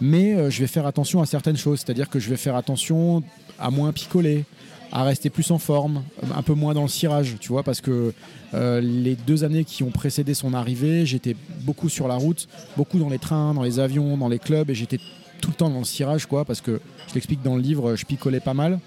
Mais 0.00 0.34
euh, 0.34 0.50
je 0.50 0.60
vais 0.60 0.66
faire 0.66 0.86
attention 0.86 1.20
à 1.20 1.26
certaines 1.26 1.56
choses, 1.56 1.80
c'est-à-dire 1.80 2.08
que 2.08 2.18
je 2.18 2.30
vais 2.30 2.36
faire 2.36 2.56
attention 2.56 3.22
à 3.58 3.70
moins 3.70 3.92
picoler, 3.92 4.44
à 4.92 5.04
rester 5.04 5.30
plus 5.30 5.50
en 5.50 5.58
forme, 5.58 6.02
un 6.34 6.42
peu 6.42 6.54
moins 6.54 6.74
dans 6.74 6.82
le 6.82 6.88
cirage, 6.88 7.36
tu 7.38 7.48
vois, 7.48 7.62
parce 7.62 7.80
que 7.80 8.12
euh, 8.54 8.80
les 8.80 9.14
deux 9.14 9.44
années 9.44 9.64
qui 9.64 9.82
ont 9.82 9.90
précédé 9.90 10.34
son 10.34 10.54
arrivée, 10.54 11.06
j'étais 11.06 11.36
beaucoup 11.62 11.88
sur 11.88 12.08
la 12.08 12.16
route, 12.16 12.48
beaucoup 12.76 12.98
dans 12.98 13.10
les 13.10 13.18
trains, 13.18 13.54
dans 13.54 13.62
les 13.62 13.78
avions, 13.78 14.16
dans 14.16 14.28
les 14.28 14.38
clubs, 14.38 14.70
et 14.70 14.74
j'étais 14.74 14.98
tout 15.40 15.50
le 15.50 15.54
temps 15.54 15.70
dans 15.70 15.78
le 15.78 15.84
cirage, 15.84 16.26
quoi, 16.26 16.44
parce 16.44 16.60
que 16.60 16.80
je 17.08 17.12
t'explique 17.12 17.42
dans 17.42 17.56
le 17.56 17.62
livre, 17.62 17.94
je 17.94 18.04
picolais 18.04 18.40
pas 18.40 18.54
mal. 18.54 18.80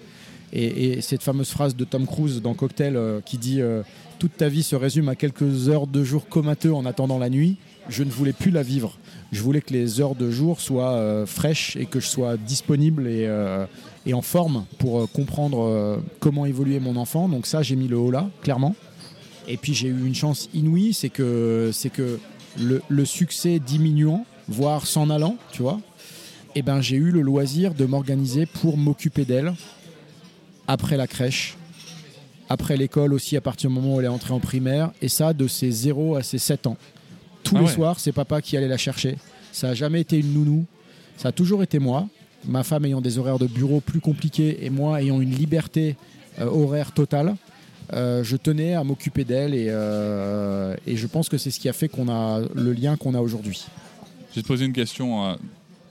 Et, 0.51 0.97
et 0.97 1.01
cette 1.01 1.23
fameuse 1.23 1.49
phrase 1.49 1.75
de 1.75 1.83
Tom 1.83 2.05
Cruise 2.05 2.41
dans 2.41 2.53
Cocktail 2.53 2.95
euh, 2.95 3.21
qui 3.25 3.37
dit 3.37 3.61
Toute 4.19 4.37
ta 4.37 4.49
vie 4.49 4.61
se 4.61 4.75
résume 4.75 5.09
à 5.09 5.15
quelques 5.15 5.69
heures 5.69 5.87
de 5.87 6.03
jour 6.03 6.27
comateux 6.27 6.73
en 6.73 6.85
attendant 6.85 7.17
la 7.17 7.29
nuit, 7.29 7.57
je 7.89 8.03
ne 8.03 8.09
voulais 8.09 8.33
plus 8.33 8.51
la 8.51 8.63
vivre. 8.63 8.97
Je 9.31 9.41
voulais 9.41 9.61
que 9.61 9.73
les 9.73 9.99
heures 9.99 10.15
de 10.15 10.29
jour 10.29 10.61
soient 10.61 10.93
euh, 10.93 11.25
fraîches 11.25 11.75
et 11.75 11.85
que 11.85 11.99
je 11.99 12.07
sois 12.07 12.37
disponible 12.37 13.07
et, 13.07 13.25
euh, 13.25 13.65
en 14.11 14.21
forme 14.21 14.65
pour 14.77 15.01
euh, 15.01 15.07
comprendre 15.07 16.01
comment 16.19 16.45
évoluer 16.45 16.79
mon 16.79 16.95
enfant. 16.95 17.27
Donc 17.27 17.45
ça, 17.45 17.63
j'ai 17.63 17.75
mis 17.75 17.87
le 17.87 17.97
haut 17.97 18.11
là, 18.11 18.29
clairement. 18.41 18.75
Et 19.47 19.57
puis 19.57 19.73
j'ai 19.73 19.87
eu 19.87 20.05
une 20.05 20.15
chance 20.15 20.49
inouïe, 20.53 20.93
c'est 20.93 21.09
que, 21.09 21.71
le 22.57 23.05
succès 23.05 23.59
diminuant, 23.59 24.25
voire 24.47 24.85
s'en 24.85 25.09
allant, 25.09 25.37
tu 25.51 25.63
vois, 25.63 25.79
eh 26.55 26.61
ben, 26.61 26.81
j'ai 26.81 26.97
eu 26.97 27.11
le 27.11 27.21
loisir 27.21 27.73
de 27.73 27.85
m'organiser 27.85 28.45
pour 28.45 28.77
m'occuper 28.77 29.25
d'elle 29.25 29.53
après 30.67 30.97
la 30.97 31.07
crèche, 31.07 31.57
après 32.49 32.77
l'école 32.77 33.13
aussi 33.13 33.35
à 33.35 33.41
partir 33.41 33.69
du 33.69 33.75
moment 33.75 33.95
où 33.95 33.99
elle 33.99 34.05
est 34.05 34.09
entrée 34.09 34.33
en 34.33 34.39
primaire, 34.39 34.91
et 35.01 35.09
ça 35.09 35.33
de 35.33 35.47
ses 35.47 35.71
0 35.71 36.15
à 36.15 36.23
ses 36.23 36.37
7 36.37 36.67
ans. 36.67 36.77
Tous 37.43 37.55
Ah 37.57 37.59
les 37.61 37.65
ouais. 37.67 37.71
soirs, 37.73 37.99
c'est 37.99 38.11
papa 38.11 38.41
qui 38.41 38.55
allait 38.57 38.67
la 38.67 38.77
chercher. 38.77 39.17
Ça 39.51 39.67
n'a 39.67 39.73
jamais 39.73 40.01
été 40.01 40.17
une 40.17 40.33
nounou, 40.33 40.65
ça 41.17 41.29
a 41.29 41.31
toujours 41.31 41.61
été 41.63 41.79
moi. 41.79 42.07
Ma 42.45 42.63
femme 42.63 42.85
ayant 42.85 43.01
des 43.01 43.17
horaires 43.19 43.39
de 43.39 43.47
bureau 43.47 43.79
plus 43.79 43.99
compliqués 44.01 44.65
et 44.65 44.69
moi 44.69 45.01
ayant 45.01 45.21
une 45.21 45.31
liberté 45.31 45.95
euh, 46.39 46.45
horaire 46.45 46.91
totale, 46.91 47.35
euh, 47.93 48.23
je 48.23 48.35
tenais 48.37 48.73
à 48.73 48.83
m'occuper 48.83 49.23
d'elle 49.23 49.53
et, 49.53 49.67
euh, 49.69 50.75
et 50.87 50.95
je 50.97 51.07
pense 51.07 51.29
que 51.29 51.37
c'est 51.37 51.51
ce 51.51 51.59
qui 51.59 51.69
a 51.69 51.73
fait 51.73 51.87
qu'on 51.89 52.09
a 52.09 52.41
le 52.55 52.73
lien 52.73 52.97
qu'on 52.97 53.13
a 53.13 53.19
aujourd'hui. 53.21 53.65
Je 54.31 54.35
vais 54.37 54.41
te 54.41 54.47
poser 54.47 54.65
une 54.65 54.73
question 54.73 55.37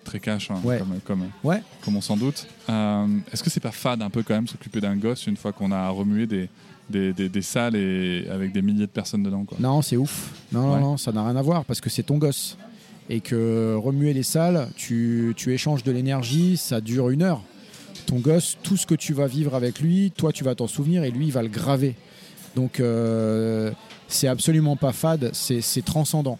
très 0.04 0.18
cash, 0.18 0.50
hein, 0.50 0.56
Ouais. 0.64 0.78
comme, 0.78 0.99
comme, 1.04 1.25
Ouais. 1.44 1.62
comme 1.85 1.97
on 1.97 2.00
s'en 2.00 2.16
doute. 2.16 2.47
Est-ce 2.68 3.42
que 3.42 3.50
c'est 3.50 3.61
pas 3.61 3.71
fade 3.71 4.02
un 4.02 4.11
peu 4.11 4.23
quand 4.23 4.35
même 4.35 4.49
s'occuper 4.49 4.80
d'un 4.80 4.97
gosse 4.97 5.26
une 5.28 5.37
fois 5.37 5.52
qu'on 5.52 5.71
a 5.71 5.88
remué 5.90 6.26
des, 6.26 6.49
des, 6.93 7.13
des- 7.13 7.29
des 7.29 7.43
salles 7.43 7.75
et 7.75 8.29
avec 8.31 8.53
des 8.53 8.63
milliers 8.63 8.87
de 8.87 8.93
personnes 8.93 9.25
dedans 9.25 9.43
quoi 9.45 9.59
Non, 9.61 9.83
c'est 9.83 9.97
ouf. 9.97 10.31
Non, 10.53 10.63
non, 10.63 10.75
Ouais. 10.75 10.81
non, 10.81 10.97
ça 10.97 11.11
n'a 11.11 11.25
rien 11.27 11.35
à 11.35 11.43
voir 11.43 11.65
parce 11.65 11.81
que 11.81 11.91
c'est 11.91 12.05
ton 12.05 12.19
gosse. 12.19 12.57
Et 13.11 13.19
que 13.21 13.75
remuer 13.75 14.13
les 14.15 14.23
salles, 14.23 14.69
tu, 14.77 15.35
tu 15.37 15.53
échanges 15.53 15.83
de 15.83 15.91
l'énergie, 15.91 16.57
ça 16.57 16.81
dure 16.81 17.11
une 17.11 17.23
heure. 17.23 17.43
Ton 18.07 18.21
gosse, 18.21 18.57
tout 18.63 18.77
ce 18.77 18.87
que 18.87 18.95
tu 18.95 19.13
vas 19.13 19.27
vivre 19.27 19.57
avec 19.57 19.81
lui, 19.81 20.13
toi 20.17 20.33
tu 20.33 20.45
vas 20.45 20.55
t'en 20.55 20.69
souvenir 20.69 21.03
et 21.03 21.11
lui 21.11 21.27
il 21.27 21.33
va 21.33 21.43
le 21.43 21.49
graver. 21.49 21.97
Donc 22.55 22.79
euh, 22.81 23.73
c'est 24.07 24.29
absolument 24.29 24.77
pas 24.77 24.93
fade, 24.93 25.31
c'est 25.33 25.61
c'est 25.61 25.83
transcendant. 25.83 26.39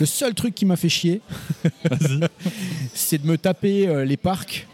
Le 0.00 0.06
seul 0.06 0.34
truc 0.34 0.54
qui 0.56 0.66
m'a 0.66 0.74
fait 0.76 0.88
chier, 0.88 1.20
c'est 2.94 3.22
de 3.22 3.26
me 3.26 3.38
taper 3.38 3.86
euh, 3.88 4.04
les 4.04 4.16
parcs 4.16 4.66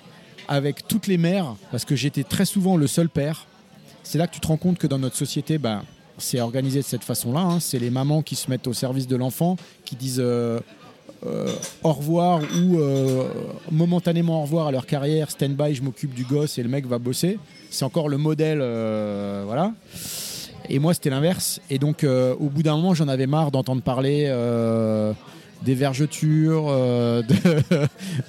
avec 0.48 0.86
toutes 0.88 1.06
les 1.06 1.18
mères, 1.18 1.54
parce 1.70 1.84
que 1.84 1.94
j'étais 1.94 2.24
très 2.24 2.44
souvent 2.44 2.76
le 2.76 2.86
seul 2.86 3.08
père. 3.08 3.46
C'est 4.02 4.18
là 4.18 4.26
que 4.26 4.34
tu 4.34 4.40
te 4.40 4.46
rends 4.46 4.56
compte 4.56 4.78
que 4.78 4.86
dans 4.86 4.98
notre 4.98 5.16
société, 5.16 5.58
ben, 5.58 5.82
c'est 6.18 6.40
organisé 6.40 6.80
de 6.80 6.84
cette 6.84 7.04
façon-là. 7.04 7.40
hein. 7.40 7.60
C'est 7.60 7.78
les 7.78 7.90
mamans 7.90 8.22
qui 8.22 8.34
se 8.36 8.50
mettent 8.50 8.66
au 8.66 8.72
service 8.72 9.06
de 9.06 9.16
l'enfant, 9.16 9.56
qui 9.84 9.94
disent 9.96 10.20
euh, 10.22 10.58
euh, 11.26 11.52
au 11.82 11.92
revoir 11.92 12.40
ou 12.40 12.78
euh, 12.78 13.28
momentanément 13.70 14.40
au 14.40 14.42
revoir 14.42 14.66
à 14.66 14.72
leur 14.72 14.86
carrière, 14.86 15.30
stand-by, 15.30 15.74
je 15.74 15.82
m'occupe 15.82 16.14
du 16.14 16.24
gosse 16.24 16.58
et 16.58 16.62
le 16.62 16.68
mec 16.68 16.86
va 16.86 16.98
bosser. 16.98 17.38
C'est 17.70 17.84
encore 17.84 18.08
le 18.08 18.16
modèle, 18.18 18.58
voilà. 19.46 19.72
Et 20.68 20.78
moi, 20.80 20.92
c'était 20.94 21.10
l'inverse. 21.10 21.60
Et 21.70 21.78
donc, 21.78 22.04
au 22.04 22.48
bout 22.48 22.62
d'un 22.64 22.74
moment, 22.76 22.94
j'en 22.94 23.06
avais 23.08 23.26
marre 23.28 23.50
d'entendre 23.52 23.80
parler 23.82 24.24
des 25.62 25.74
vergetures, 25.74 26.66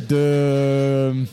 de- 0.09 1.13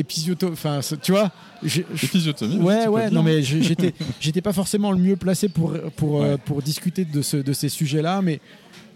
épisioto- 0.00 0.52
enfin, 0.52 0.80
tu 1.02 1.12
vois. 1.12 1.30
Épisiotomie, 1.64 2.56
Ouais, 2.58 2.86
ouais, 2.86 3.10
non, 3.10 3.22
mais 3.22 3.42
j'étais, 3.42 3.94
j'étais 4.20 4.40
pas 4.40 4.52
forcément 4.52 4.92
le 4.92 4.98
mieux 4.98 5.16
placé 5.16 5.48
pour, 5.48 5.72
pour, 5.96 6.22
euh, 6.22 6.32
Ouais. 6.32 6.38
pour 6.38 6.62
discuter 6.62 7.04
de, 7.04 7.22
ce, 7.22 7.36
de 7.36 7.52
ces 7.52 7.68
sujets-là, 7.68 8.22
mais 8.22 8.40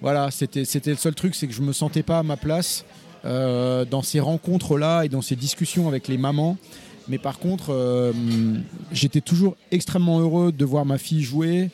voilà, 0.00 0.30
c'était, 0.30 0.64
c'était 0.64 0.90
le 0.90 0.96
seul 0.96 1.14
truc, 1.14 1.34
c'est 1.34 1.46
que 1.46 1.52
je 1.54 1.62
me 1.62 1.72
sentais 1.72 2.02
pas 2.02 2.18
à 2.18 2.22
ma 2.22 2.36
place 2.36 2.84
euh, 3.24 3.84
dans 3.84 4.02
ces 4.02 4.20
rencontres-là 4.20 5.04
et 5.04 5.08
dans 5.08 5.22
ces 5.22 5.36
discussions 5.36 5.88
avec 5.88 6.08
les 6.08 6.18
mamans. 6.18 6.56
Mais 7.08 7.18
par 7.18 7.38
contre, 7.38 7.66
euh, 7.70 8.12
j'étais 8.92 9.20
toujours 9.20 9.56
extrêmement 9.70 10.20
heureux 10.20 10.52
de 10.52 10.64
voir 10.64 10.84
ma 10.84 10.98
fille 10.98 11.22
jouer, 11.22 11.70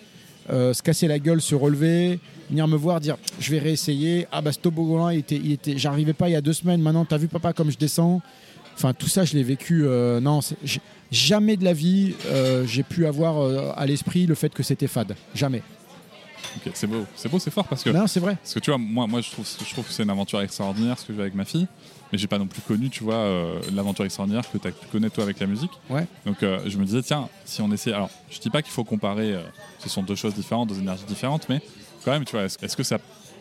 euh, 0.51 0.73
se 0.73 0.83
casser 0.83 1.07
la 1.07 1.19
gueule, 1.19 1.43
se 1.43 1.55
relever, 1.55 2.19
venir 2.49 2.67
me 2.67 2.77
voir, 2.77 2.99
dire 3.01 3.17
je 3.39 3.51
vais 3.51 3.59
réessayer. 3.59 4.27
Ah 4.33 4.41
bah 4.41 4.53
ce 4.53 4.59
toboggan-là, 4.59 5.13
il 5.15 5.19
était, 5.21 5.37
il 5.37 5.53
était, 5.53 5.77
j'arrivais 5.77 6.15
pas 6.15 6.31
il 6.31 6.33
y 6.33 6.37
a 6.37 6.41
deux 6.41 6.55
semaines. 6.55 6.81
Maintenant, 6.81 7.05
t'as 7.05 7.19
vu 7.19 7.29
papa 7.29 7.53
comme 7.53 7.71
je 7.71 7.77
descends. 7.77 8.23
Enfin, 8.79 8.95
tout 8.95 9.09
ça, 9.09 9.25
je 9.25 9.35
l'ai 9.35 9.43
vécu. 9.43 9.83
euh, 9.85 10.21
non, 10.21 10.39
jamais 11.11 11.57
de 11.57 11.65
la 11.65 11.73
vie, 11.73 12.15
euh, 12.27 12.65
j'ai 12.65 12.85
pu 12.85 13.07
avoir 13.07 13.39
euh, 13.39 13.73
à 13.75 13.87
l'esprit 13.87 14.25
le 14.25 14.37
fait 14.37 14.55
que 14.55 14.63
c'était 14.63 14.87
fade. 14.87 15.17
Jamais. 15.35 15.63
C'est 16.75 16.87
beau, 16.87 17.05
c'est 17.17 17.29
beau, 17.29 17.41
c'est 17.41 17.51
fort 17.51 17.65
parce 17.65 17.83
que 17.83 17.91
Non, 17.91 18.07
c'est 18.07 18.21
vrai. 18.21 18.37
Parce 18.37 18.55
que 18.55 18.61
tu 18.61 18.71
vois, 18.71 18.79
moi, 18.79 19.09
moi 19.09 19.21
je, 19.21 19.33
trouve, 19.33 19.45
je 19.47 19.73
trouve 19.73 19.85
que 19.85 19.93
c'est 19.93 20.05
une 20.05 20.11
aventure 20.11 20.41
extraordinaire 20.41 20.97
ce 20.97 21.07
que 21.07 21.13
je 21.13 21.17
fais 21.17 21.23
avec 21.23 21.35
ma 21.35 21.45
fille, 21.45 21.67
mais 22.13 22.19
j'ai 22.19 22.29
pas 22.29 22.39
non 22.39 22.47
plus 22.47 22.63
connu, 22.63 22.89
tu 22.89 23.03
vois, 23.03 23.27
l'aventure 23.75 24.05
extraordinaire 24.05 24.49
que 24.51 24.59
tu 24.59 24.69
as 24.69 24.71
pu 24.71 24.87
connaître 24.93 25.17
toi 25.17 25.25
avec 25.25 25.41
la 25.41 25.47
musique. 25.47 25.73
Ouais. 25.91 26.07
Donc 26.25 26.37
je 26.41 26.79
me 26.79 26.85
disais, 26.85 27.03
tiens, 27.03 27.29
si 27.45 27.61
on 27.61 27.73
essaie. 27.73 27.93
Alors, 27.93 28.11
je 28.31 28.39
dis 28.39 28.51
pas 28.51 28.63
qu'il 28.63 28.73
faut 28.73 28.85
comparer, 28.85 29.35
ce 29.81 29.89
sont 29.89 30.03
deux 30.05 30.15
choses 30.15 30.35
différentes, 30.35 30.69
deux 30.69 30.79
énergies 30.79 31.05
différentes, 31.05 31.49
mais 31.49 31.61
quand 32.05 32.13
même, 32.13 32.25
tu 32.25 32.33
vois, 32.33 32.45
est-ce 32.45 32.57
est-ce 32.65 32.77
que 32.77 32.85
ça. 32.85 32.99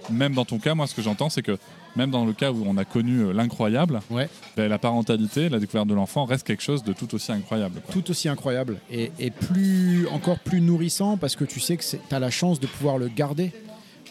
Même 0.10 0.34
dans 0.34 0.46
ton 0.46 0.58
cas, 0.58 0.74
moi, 0.74 0.88
ce 0.88 0.96
que 0.96 1.01
j'entends, 1.01 1.29
c'est 1.29 1.44
que 1.44 1.58
même 1.98 2.12
dans 2.12 2.25
le 2.25 2.34
cas 2.34 2.51
où 2.51 2.63
on 2.66 2.77
a 2.77 2.86
connu 2.86 3.20
euh, 3.22 3.34
l'incroyable, 3.34 4.00
Ouais. 4.10 4.30
ben, 4.56 4.70
la 4.70 4.77
parentalité, 4.77 5.50
la 5.50 5.60
découverte 5.60 5.88
de 5.88 5.94
l'enfant 5.96 6.25
reste 6.25 6.46
quelque 6.48 6.63
chose 6.63 6.84
de 6.84 6.94
tout 6.94 7.13
aussi 7.16 7.32
incroyable. 7.32 7.82
quoi. 7.82 7.94
Tout 7.94 8.10
aussi 8.12 8.30
incroyable 8.30 8.77
et, 8.92 9.12
et 9.20 9.32
plus, 9.32 10.08
encore 10.10 10.39
plus 10.39 10.62
nourrissant 10.62 11.18
parce 11.18 11.36
que 11.36 11.44
tu 11.46 11.60
sais 11.60 11.75
que 11.77 11.84
tu 11.84 11.98
as 12.16 12.20
la 12.20 12.30
chance 12.30 12.60
de 12.60 12.68
pouvoir 12.68 12.98
le 12.98 13.08
garder. 13.10 13.51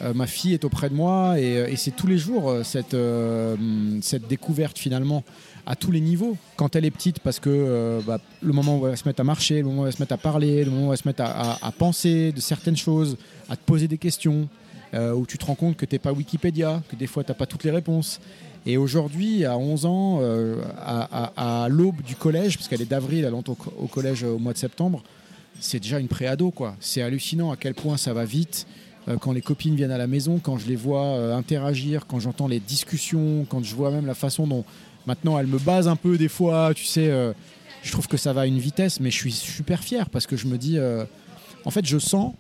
Euh, 0.03 0.13
ma 0.13 0.27
fille 0.27 0.53
est 0.53 0.65
auprès 0.65 0.91
de 0.91 0.95
moi 0.95 1.41
et, 1.41 1.73
et 1.73 1.77
c'est 1.77 1.91
tous 1.93 2.07
les 2.07 2.19
jours 2.19 2.51
euh, 2.51 2.63
cette, 2.63 2.93
euh, 2.93 3.57
cette 4.03 4.29
découverte 4.29 4.79
finalement 4.79 5.25
à 5.65 5.75
tous 5.75 5.91
les 5.91 6.01
niveaux. 6.01 6.37
Quand 6.57 6.77
elle 6.77 6.85
est 6.85 6.91
petite, 6.91 7.19
parce 7.21 7.41
que 7.41 7.49
euh, 7.51 8.01
bah, 8.07 8.19
le 8.43 8.53
moment 8.53 8.79
où 8.79 8.85
elle 8.85 8.91
va 8.93 8.97
se 8.97 9.09
mettre 9.09 9.21
à 9.21 9.25
marcher, 9.25 9.57
le 9.59 9.65
moment 9.65 9.83
où 9.83 9.85
elle 9.87 9.93
va 9.93 9.97
se 9.97 10.03
mettre 10.03 10.13
à 10.13 10.19
parler, 10.19 10.65
le 10.65 10.71
moment 10.71 10.89
où 10.89 10.93
elle 10.93 10.99
va 10.99 11.03
se 11.03 11.09
mettre 11.09 11.23
à, 11.23 11.53
à- 11.55 11.67
à 11.67 11.73
penser 11.73 12.31
de 12.33 12.41
certaines 12.41 12.77
choses, 12.77 13.17
à 13.49 13.57
te 13.57 13.65
poser 13.65 13.89
des 13.89 13.97
questions, 13.99 14.49
euh, 14.97 15.13
où 15.15 15.27
tu 15.27 15.39
te 15.39 15.45
rends 15.45 15.55
compte 15.55 15.77
que 15.77 15.87
tu 15.87 15.95
n'es 15.95 15.99
pas 15.99 16.13
Wikipédia, 16.13 16.83
que 16.89 16.97
des 16.97 17.07
fois 17.07 17.23
tu 17.23 17.31
n'as 17.31 17.35
pas 17.35 17.47
toutes 17.47 17.65
les 17.65 17.71
réponses. 17.71 18.21
Et 18.65 18.77
aujourd'hui, 18.79 19.45
à 19.45 19.57
11 19.57 19.87
ans, 19.87 20.19
euh, 20.23 20.57
à, 20.85 21.69
l'aube 21.71 22.03
du 22.03 22.17
collège, 22.17 22.57
parce 22.57 22.67
qu'elle 22.69 22.83
est 22.83 22.91
d'avril, 22.91 23.25
elle 23.25 23.35
entre 23.35 23.51
au, 23.51 23.55
co- 23.55 23.73
au 23.79 23.87
collège 23.87 24.25
euh, 24.25 24.33
au 24.35 24.39
mois 24.39 24.53
de 24.53 24.59
septembre, 24.59 25.03
c'est 25.61 25.79
déjà 25.79 26.01
une 26.01 26.09
préado. 26.09 26.53
C'est 26.81 27.01
hallucinant 27.03 27.53
à 27.53 27.57
quel 27.57 27.75
point 27.75 27.97
ça 27.97 28.13
va 28.13 28.25
vite. 28.25 28.67
Quand 29.21 29.31
les 29.31 29.41
copines 29.41 29.77
viennent 29.77 29.93
à 29.93 29.99
la 29.99 30.09
maison, 30.09 30.41
quand 30.43 30.59
je 30.59 30.67
les 30.67 30.75
vois 30.75 31.33
interagir, 31.33 32.09
quand 32.09 32.19
j'entends 32.19 32.49
les 32.49 32.59
discussions, 32.59 33.47
quand 33.49 33.63
je 33.65 33.73
vois 33.77 33.93
même 33.93 34.05
la 34.05 34.15
façon 34.17 34.49
dont 34.49 34.65
maintenant 35.07 35.39
elle 35.39 35.47
me 35.47 35.59
base 35.61 35.87
un 35.87 35.95
peu 35.95 36.19
des 36.19 36.27
fois, 36.29 36.73
tu 36.75 36.85
sais, 36.85 37.09
je 37.85 37.93
trouve 37.93 38.09
que 38.09 38.17
ça 38.17 38.33
va 38.33 38.41
à 38.41 38.47
une 38.47 38.59
vitesse, 38.59 38.99
mais 38.99 39.13
je 39.13 39.17
suis 39.17 39.31
super 39.33 39.85
fier 39.85 40.11
parce 40.11 40.27
que 40.27 40.37
je 40.37 40.49
me 40.49 40.59
dis, 40.59 40.77
en 41.65 41.71
fait, 41.71 41.87
je 41.87 41.99
sens 41.99 42.35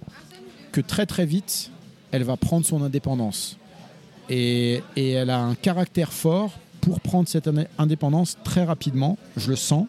que 0.72 0.80
très 0.80 1.06
très 1.06 1.24
vite, 1.24 1.70
elle 2.16 2.24
va 2.24 2.36
prendre 2.36 2.64
son 2.64 2.82
indépendance. 2.82 3.58
Et, 4.30 4.82
et 4.96 5.10
elle 5.10 5.30
a 5.30 5.38
un 5.38 5.54
caractère 5.54 6.12
fort 6.12 6.52
pour 6.80 7.00
prendre 7.00 7.28
cette 7.28 7.46
indé- 7.46 7.68
indépendance 7.78 8.38
très 8.42 8.64
rapidement, 8.64 9.18
je 9.36 9.50
le 9.50 9.56
sens, 9.56 9.86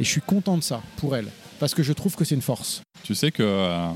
et 0.00 0.04
je 0.04 0.08
suis 0.08 0.20
content 0.20 0.56
de 0.56 0.62
ça 0.62 0.80
pour 0.96 1.14
elle, 1.14 1.28
parce 1.60 1.74
que 1.74 1.82
je 1.82 1.92
trouve 1.92 2.16
que 2.16 2.24
c'est 2.24 2.34
une 2.34 2.42
force. 2.42 2.82
Tu 3.02 3.14
sais 3.14 3.30
que. 3.30 3.42
euh, 3.42 3.88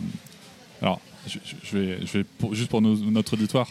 alors, 0.83 1.01
je, 1.27 1.79
vais, 1.79 1.99
je 2.07 2.19
vais 2.19 2.25
juste 2.53 2.71
pour 2.71 2.83
notre 2.83 3.35
auditoire, 3.35 3.69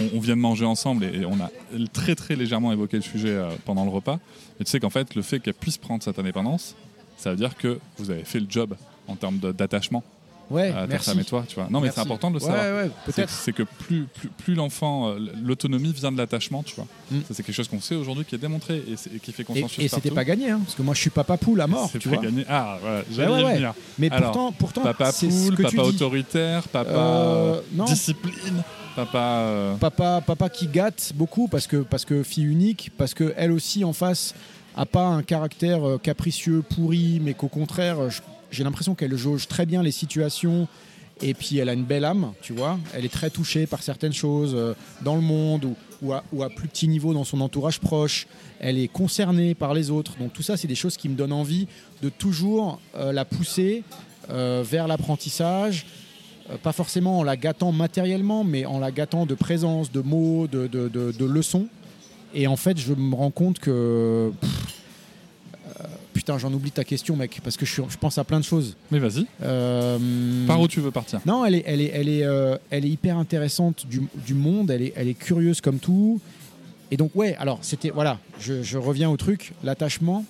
on, 0.00 0.20
vient 0.20 0.36
de 0.36 0.40
manger 0.40 0.64
ensemble 0.64 1.04
et, 1.04 1.24
on 1.24 1.40
a 1.40 1.50
très 1.92 2.14
très 2.14 2.36
légèrement 2.36 2.72
évoqué 2.72 2.96
le 2.96 3.02
sujet 3.02 3.30
euh, 3.30 3.50
pendant 3.64 3.84
le 3.84 3.90
repas. 3.90 4.18
Et 4.60 4.64
tu 4.64 4.70
sais 4.70 4.80
qu'en 4.80 4.90
fait, 4.90 5.14
le 5.14 5.22
fait 5.22 5.40
qu'elle 5.40 5.54
puisse 5.54 5.78
prendre 5.78 6.02
cette 6.02 6.18
indépendance, 6.18 6.76
ça 7.16 7.30
veut 7.30 7.36
dire 7.36 7.56
que 7.56 7.78
vous 7.96 8.10
avez 8.10 8.24
fait 8.24 8.40
le 8.40 8.46
job 8.48 8.76
en 9.06 9.16
termes 9.16 9.38
d'attachement 9.38 10.04
Ouais, 10.50 10.68
à 10.70 10.72
ta 10.82 10.86
merci. 10.86 11.10
femme 11.10 11.20
et 11.20 11.24
toi. 11.24 11.44
Tu 11.46 11.54
vois. 11.54 11.66
Non, 11.70 11.80
mais 11.80 11.90
c'est 11.90 12.00
important 12.00 12.30
de 12.30 12.38
le 12.38 12.44
Ouais, 12.44 12.50
savoir. 12.50 12.84
ouais, 12.84 12.90
C'est- 13.06 13.12
peut-être. 13.12 13.30
C'est 13.30 13.52
que 13.52 13.62
plus, 13.64 14.04
plus, 14.04 14.28
plus 14.30 14.54
l'enfant, 14.54 15.08
euh, 15.10 15.18
l'autonomie 15.42 15.92
vient 15.92 16.10
de 16.10 16.16
l'attachement, 16.16 16.62
tu 16.62 16.74
vois. 16.74 16.86
Mm. 17.10 17.18
Ça, 17.28 17.34
c'est 17.34 17.42
quelque 17.42 17.54
chose 17.54 17.68
qu'on 17.68 17.80
sait 17.80 17.94
aujourd'hui, 17.94 18.24
qui 18.24 18.34
est 18.34 18.38
démontré 18.38 18.76
et, 18.76 19.16
et 19.16 19.18
qui 19.20 19.32
fait 19.32 19.42
Et, 19.42 19.44
consensus 19.44 19.78
et 19.84 19.88
c'était 19.88 20.08
partout. 20.08 20.14
pas 20.14 20.24
gagné, 20.24 20.50
hein, 20.50 20.60
parce 20.64 20.74
que 20.74 20.82
moi 20.82 20.94
je 20.94 21.00
suis 21.00 21.10
papa 21.10 21.36
poule 21.36 21.60
à 21.60 21.66
mort, 21.66 21.90
C'est 21.92 21.98
tu 21.98 22.08
pas 22.08 22.14
vois. 22.16 22.24
gagné. 22.24 22.44
Ah, 22.48 22.78
voilà, 22.80 22.96
Ouais, 22.98 23.04
j'allais 23.10 23.32
ouais, 23.34 23.44
ouais. 23.44 23.54
venir. 23.56 23.74
Mais 23.98 24.10
Alors, 24.10 24.32
pourtant, 24.32 24.52
pourtant 24.52 24.82
Papa 24.82 25.12
c'est 25.12 25.30
ce 25.30 25.46
poule, 25.48 25.56
que 25.56 25.62
papa 25.64 25.82
autoritaire, 25.82 26.68
papa 26.68 26.90
Euh, 26.90 27.60
euh, 27.78 27.84
discipline, 27.84 28.62
papa. 28.96 29.18
euh, 29.18 29.74
Papa, 29.76 30.22
papa 30.26 30.48
qui 30.48 30.66
gâte 30.66 31.12
beaucoup 31.14 31.48
parce 31.48 31.66
que, 31.66 31.76
parce 31.78 32.04
que 32.04 32.22
fille 32.22 32.44
unique, 32.44 32.90
parce 32.96 33.12
que 33.14 33.34
elle 33.36 33.52
aussi 33.52 33.84
en 33.84 33.92
face 33.92 34.34
a 34.76 34.86
pas 34.86 35.04
un 35.06 35.22
caractère 35.22 35.86
euh, 35.86 35.98
capricieux, 35.98 36.62
pourri, 36.62 37.20
mais 37.22 37.34
qu'au 37.34 37.48
contraire, 37.48 37.98
euh, 38.00 38.10
je- 38.10 38.20
j'ai 38.50 38.64
l'impression 38.64 38.94
qu'elle 38.94 39.16
jauge 39.16 39.48
très 39.48 39.66
bien 39.66 39.82
les 39.82 39.90
situations. 39.92 40.68
Et 41.20 41.34
puis 41.34 41.58
elle 41.58 41.68
a 41.68 41.72
une 41.72 41.84
belle 41.84 42.04
âme, 42.04 42.32
tu 42.42 42.52
vois. 42.52 42.78
Elle 42.94 43.04
est 43.04 43.12
très 43.12 43.30
touchée 43.30 43.66
par 43.66 43.82
certaines 43.82 44.12
choses 44.12 44.52
euh, 44.54 44.74
dans 45.02 45.16
le 45.16 45.20
monde 45.20 45.74
ou, 46.00 46.12
à, 46.12 46.22
plus 46.50 46.68
petit 46.68 46.86
niveau 46.86 47.12
dans 47.12 47.24
son 47.24 47.40
entourage 47.40 47.80
proche. 47.80 48.26
Elle 48.60 48.78
est 48.78 48.88
concernée 48.88 49.54
par 49.54 49.74
les 49.74 49.90
autres. 49.90 50.16
Donc 50.18 50.32
tout 50.32 50.42
ça, 50.42 50.56
c'est 50.56 50.68
des 50.68 50.76
choses 50.76 50.96
qui 50.96 51.08
me 51.08 51.16
donnent 51.16 51.32
envie 51.32 51.66
de 52.02 52.08
toujours 52.08 52.80
euh, 52.96 53.12
la 53.12 53.24
pousser 53.24 53.82
euh, 54.30 54.62
vers 54.64 54.86
l'apprentissage, 54.86 55.86
pas 56.62 56.72
forcément 56.72 57.18
en 57.18 57.22
la 57.22 57.36
gâtant 57.36 57.72
matériellement, 57.72 58.44
mais 58.44 58.64
en 58.64 58.78
la 58.78 58.90
gâtant 58.90 59.26
de 59.26 59.34
présence, 59.34 59.90
de 59.90 60.00
mots, 60.00 60.46
de, 60.46 61.24
leçons. 61.24 61.66
Et 62.32 62.46
en 62.46 62.56
fait, 62.56 62.78
je 62.78 62.94
me 62.94 63.14
rends 63.14 63.30
compte 63.30 63.58
que. 63.58 64.30
Putain, 66.28 66.38
j'en 66.38 66.52
oublie 66.52 66.70
ta 66.70 66.84
question, 66.84 67.16
mec, 67.16 67.40
parce 67.42 67.56
que 67.56 67.64
je, 67.64 67.72
suis- 67.72 67.82
je 67.88 67.96
pense 67.96 68.18
à 68.18 68.24
plein 68.24 68.38
de 68.38 68.44
choses. 68.44 68.76
Mais 68.90 68.98
vas-y, 68.98 69.24
Euh, 69.42 70.46
par 70.46 70.60
où 70.60 70.68
tu 70.68 70.80
veux 70.80 70.90
partir? 70.90 71.20
Non, 71.24 71.46
elle 71.46 71.54
est, 71.54 71.62
elle 71.66 71.80
est, 71.80 71.90
elle 71.94 72.08
est, 72.10 72.22
euh, 72.24 72.56
elle 72.70 72.84
est 72.84 72.90
hyper 72.90 73.16
intéressante 73.16 73.86
du, 73.88 74.02
du 74.26 74.34
monde. 74.34 74.70
Elle 74.70 74.82
est, 74.82 74.92
elle 74.94 75.08
est 75.08 75.14
curieuse 75.14 75.62
comme 75.62 75.78
tout. 75.78 76.20
Et 76.90 76.98
donc, 76.98 77.12
ouais, 77.14 77.34
alors, 77.38 77.58
c'était. 77.62 77.88
Voilà, 77.90 78.18
je, 78.40 78.62
je 78.62 78.76
reviens 78.76 79.08
au 79.08 79.16
truc, 79.16 79.52
l'attachement. 79.64 80.26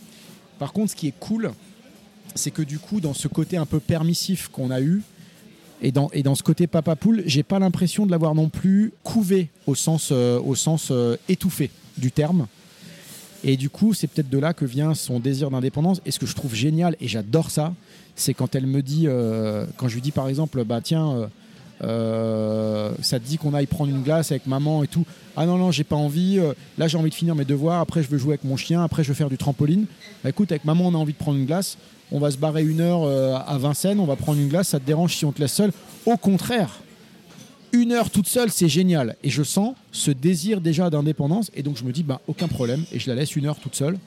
Par 0.60 0.72
contre, 0.72 0.92
ce 0.92 0.96
qui 0.96 1.08
est 1.08 1.14
cool, 1.18 1.50
c'est 2.36 2.52
que 2.52 2.62
du 2.62 2.78
coup, 2.78 3.00
dans 3.00 3.14
ce 3.14 3.26
côté 3.26 3.56
un 3.56 3.66
peu 3.66 3.80
permissif 3.80 4.46
qu'on 4.52 4.70
a 4.70 4.80
eu, 4.80 5.02
et 5.82 5.90
dans, 5.90 6.10
et 6.12 6.22
dans 6.22 6.36
ce 6.36 6.44
côté 6.44 6.68
papa 6.68 6.94
poule, 6.94 7.24
j'ai 7.26 7.42
pas 7.42 7.58
l'impression 7.58 8.06
de 8.06 8.12
l'avoir 8.12 8.36
non 8.36 8.48
plus 8.50 8.92
couvé 9.02 9.48
au 9.66 9.74
sens, 9.74 10.10
euh, 10.12 10.38
au 10.40 10.54
sens 10.54 10.88
euh, 10.92 11.16
étouffé 11.28 11.70
du 11.96 12.12
terme. 12.12 12.46
Et 13.44 13.56
du 13.56 13.70
coup, 13.70 13.94
c'est 13.94 14.06
peut-être 14.08 14.30
de 14.30 14.38
là 14.38 14.52
que 14.52 14.64
vient 14.64 14.94
son 14.94 15.20
désir 15.20 15.50
d'indépendance. 15.50 16.00
Et 16.04 16.10
ce 16.10 16.18
que 16.18 16.26
je 16.26 16.34
trouve 16.34 16.54
génial, 16.54 16.96
et 17.00 17.08
j'adore 17.08 17.50
ça, 17.50 17.72
c'est 18.16 18.34
quand 18.34 18.54
elle 18.54 18.66
me 18.66 18.82
dit, 18.82 19.04
euh, 19.06 19.66
quand 19.76 19.88
je 19.88 19.94
lui 19.94 20.02
dis 20.02 20.10
par 20.10 20.28
exemple, 20.28 20.64
bah 20.64 20.80
tiens, 20.82 21.10
euh, 21.10 21.26
euh, 21.84 22.90
ça 23.00 23.20
te 23.20 23.24
dit 23.24 23.38
qu'on 23.38 23.54
aille 23.54 23.66
prendre 23.66 23.90
une 23.90 24.02
glace 24.02 24.32
avec 24.32 24.46
maman 24.46 24.82
et 24.82 24.88
tout. 24.88 25.04
Ah 25.36 25.46
non, 25.46 25.56
non, 25.56 25.70
j'ai 25.70 25.84
pas 25.84 25.96
envie. 25.96 26.40
là, 26.78 26.88
j'ai 26.88 26.98
envie 26.98 27.10
de 27.10 27.14
finir 27.14 27.36
mes 27.36 27.44
devoirs. 27.44 27.80
Après, 27.80 28.02
je 28.02 28.08
veux 28.08 28.18
jouer 28.18 28.30
avec 28.30 28.44
mon 28.44 28.56
chien. 28.56 28.82
Après, 28.82 29.04
je 29.04 29.08
veux 29.08 29.14
faire 29.14 29.30
du 29.30 29.38
trampoline. 29.38 29.86
Bah, 30.24 30.30
écoute, 30.30 30.50
avec 30.50 30.64
maman, 30.64 30.88
on 30.88 30.94
a 30.94 30.98
envie 30.98 31.12
de 31.12 31.18
prendre 31.18 31.38
une 31.38 31.46
glace. 31.46 31.78
On 32.10 32.18
va 32.18 32.32
se 32.32 32.38
barrer 32.38 32.64
une 32.64 32.80
heure 32.80 33.06
à 33.46 33.56
Vincennes. 33.58 34.00
On 34.00 34.06
va 34.06 34.16
prendre 34.16 34.40
une 34.40 34.48
glace. 34.48 34.68
Ça 34.68 34.80
te 34.80 34.86
dérange 34.86 35.14
si 35.14 35.24
on 35.24 35.30
te 35.30 35.40
laisse 35.40 35.52
seul 35.52 35.70
Au 36.06 36.16
contraire, 36.16 36.80
une 37.72 37.92
heure 37.92 38.10
toute 38.10 38.28
seule, 38.28 38.50
c'est 38.50 38.68
génial. 38.68 39.16
Et 39.22 39.30
je 39.30 39.42
sens 39.42 39.74
ce 39.92 40.10
désir 40.10 40.60
déjà 40.60 40.90
d'indépendance. 40.90 41.50
Et 41.54 41.62
donc, 41.62 41.76
je 41.76 41.84
me 41.84 41.92
dis, 41.92 42.02
bah, 42.02 42.20
aucun 42.26 42.48
problème. 42.48 42.84
Et 42.92 42.98
je 42.98 43.08
la 43.08 43.14
laisse 43.14 43.36
une 43.36 43.46
heure 43.46 43.58
toute 43.58 43.74
seule. 43.74 43.98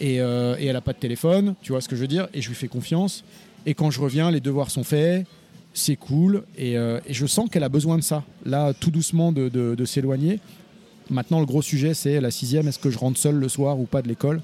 Et, 0.00 0.20
euh, 0.20 0.56
elle 0.58 0.72
n'a 0.72 0.80
pas 0.80 0.92
de 0.92 0.98
téléphone. 0.98 1.54
Tu 1.62 1.72
vois 1.72 1.80
ce 1.80 1.88
que 1.88 1.96
je 1.96 2.02
veux 2.02 2.08
dire 2.08 2.28
Et 2.34 2.42
je 2.42 2.48
lui 2.48 2.54
fais 2.54 2.68
confiance. 2.68 3.24
Et 3.66 3.74
quand 3.74 3.90
je 3.90 4.00
reviens, 4.00 4.30
les 4.30 4.40
devoirs 4.40 4.70
sont 4.70 4.84
faits. 4.84 5.26
C'est 5.74 5.96
cool. 5.96 6.44
Et, 6.56 6.76
euh, 6.76 7.00
je 7.08 7.26
sens 7.26 7.48
qu'elle 7.50 7.64
a 7.64 7.68
besoin 7.68 7.96
de 7.96 8.02
ça. 8.02 8.24
Là, 8.44 8.72
tout 8.74 8.90
doucement, 8.90 9.32
de 9.32 9.84
s'éloigner. 9.84 10.40
Maintenant, 11.10 11.40
le 11.40 11.46
gros 11.46 11.62
sujet, 11.62 11.94
c'est 11.94 12.20
la 12.20 12.30
sixième. 12.30 12.68
Est-ce 12.68 12.78
que 12.78 12.90
je 12.90 12.98
rentre 12.98 13.18
seul 13.18 13.34
le 13.34 13.48
soir 13.48 13.80
ou 13.80 13.84
pas 13.84 14.02
de 14.02 14.08
l'école? 14.08 14.42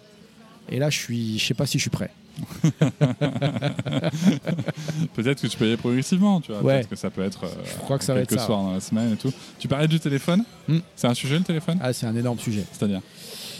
Et 0.70 0.78
là, 0.78 0.88
je 0.88 0.98
suis, 0.98 1.38
je 1.38 1.44
sais 1.44 1.54
pas 1.54 1.66
si 1.66 1.78
je 1.78 1.82
suis 1.82 1.90
prêt. 1.90 2.10
Peut-être 5.14 5.42
que 5.42 5.46
tu 5.46 5.56
peux 5.56 5.64
y 5.64 5.68
aller 5.68 5.76
progressivement, 5.76 6.40
tu 6.40 6.52
vois. 6.52 6.62
Ouais. 6.62 6.74
Peut-être 6.76 6.88
que 6.90 6.96
ça 6.96 7.10
peut 7.10 7.22
être. 7.22 7.44
euh, 7.44 7.48
Je 7.64 7.74
crois 7.78 7.98
que 7.98 8.04
ça 8.04 8.14
va 8.14 8.20
être 8.20 8.28
quelques 8.28 8.40
ça. 8.40 8.46
soirs 8.46 8.62
dans 8.62 8.72
la 8.72 8.80
semaine 8.80 9.12
et 9.12 9.16
tout. 9.16 9.32
Tu 9.58 9.68
parlais 9.68 9.88
du 9.88 10.00
téléphone 10.00 10.44
Hmm. 10.68 10.78
C'est 10.96 11.06
un 11.06 11.14
sujet 11.14 11.38
le 11.38 11.44
téléphone? 11.44 11.78
Ah, 11.82 11.92
c'est 11.92 12.06
un 12.06 12.16
énorme 12.16 12.38
sujet. 12.38 12.64
C'est-à-dire? 12.72 13.00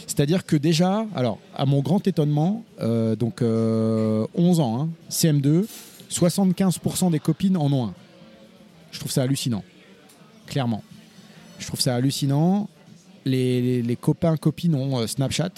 C'est-à-dire 0.07 0.45
que 0.45 0.55
déjà, 0.55 1.05
alors, 1.15 1.39
à 1.55 1.65
mon 1.65 1.81
grand 1.81 2.05
étonnement, 2.07 2.63
euh, 2.81 3.15
donc 3.15 3.41
euh, 3.41 4.25
11 4.35 4.59
ans, 4.59 4.81
hein, 4.81 4.89
CM2, 5.11 5.65
75% 6.09 7.11
des 7.11 7.19
copines 7.19 7.57
en 7.57 7.71
ont 7.71 7.85
un. 7.87 7.93
Je 8.91 8.99
trouve 8.99 9.11
ça 9.11 9.23
hallucinant. 9.23 9.63
Clairement. 10.47 10.83
Je 11.59 11.67
trouve 11.67 11.81
ça 11.81 11.95
hallucinant. 11.95 12.69
Les, 13.25 13.61
les- 13.61 13.81
les 13.81 13.95
copains, 13.95 14.37
copines 14.37 14.75
ont 14.75 14.99
euh, 14.99 15.07
Snapchat. 15.07 15.49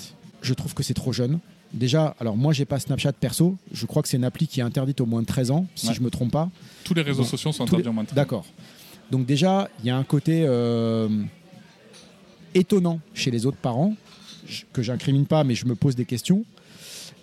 Je 0.41 0.53
trouve 0.53 0.73
que 0.73 0.83
c'est 0.83 0.93
trop 0.93 1.11
jeune. 1.13 1.39
Déjà, 1.73 2.15
alors 2.19 2.37
moi 2.37 2.53
j'ai 2.53 2.65
pas 2.65 2.79
Snapchat 2.79 3.11
perso, 3.13 3.55
je 3.73 3.85
crois 3.85 4.01
que 4.01 4.07
c'est 4.07 4.17
une 4.17 4.23
appli 4.23 4.47
qui 4.47 4.61
est 4.61 4.63
interdite 4.63 5.01
au 5.01 5.05
moins 5.05 5.21
de 5.21 5.27
13 5.27 5.51
ans, 5.51 5.67
si 5.75 5.87
Ouais. 5.89 5.93
je 5.93 6.01
me 6.01 6.09
trompe 6.09 6.31
pas. 6.31 6.49
Tous 6.83 6.93
les 6.93 7.01
réseaux 7.01 7.23
sociaux 7.25 7.51
sont 7.51 7.65
les- 7.65 7.69
interdits 7.71 7.89
en 7.89 7.93
moins 7.93 8.03
de 8.05 8.13
D'accord. 8.15 8.45
Donc 9.11 9.25
déjà, 9.25 9.69
il 9.83 9.87
y 9.87 9.89
a 9.89 9.97
un 9.97 10.03
côté 10.03 10.43
euh, 10.47 11.07
étonnant 12.55 12.99
chez 13.13 13.31
les 13.31 13.45
autres 13.45 13.57
parents, 13.57 13.93
que 14.73 14.81
j'incrimine 14.81 15.25
pas, 15.25 15.43
mais 15.43 15.55
je 15.55 15.65
me 15.65 15.75
pose 15.75 15.95
des 15.95 16.05
questions. 16.05 16.45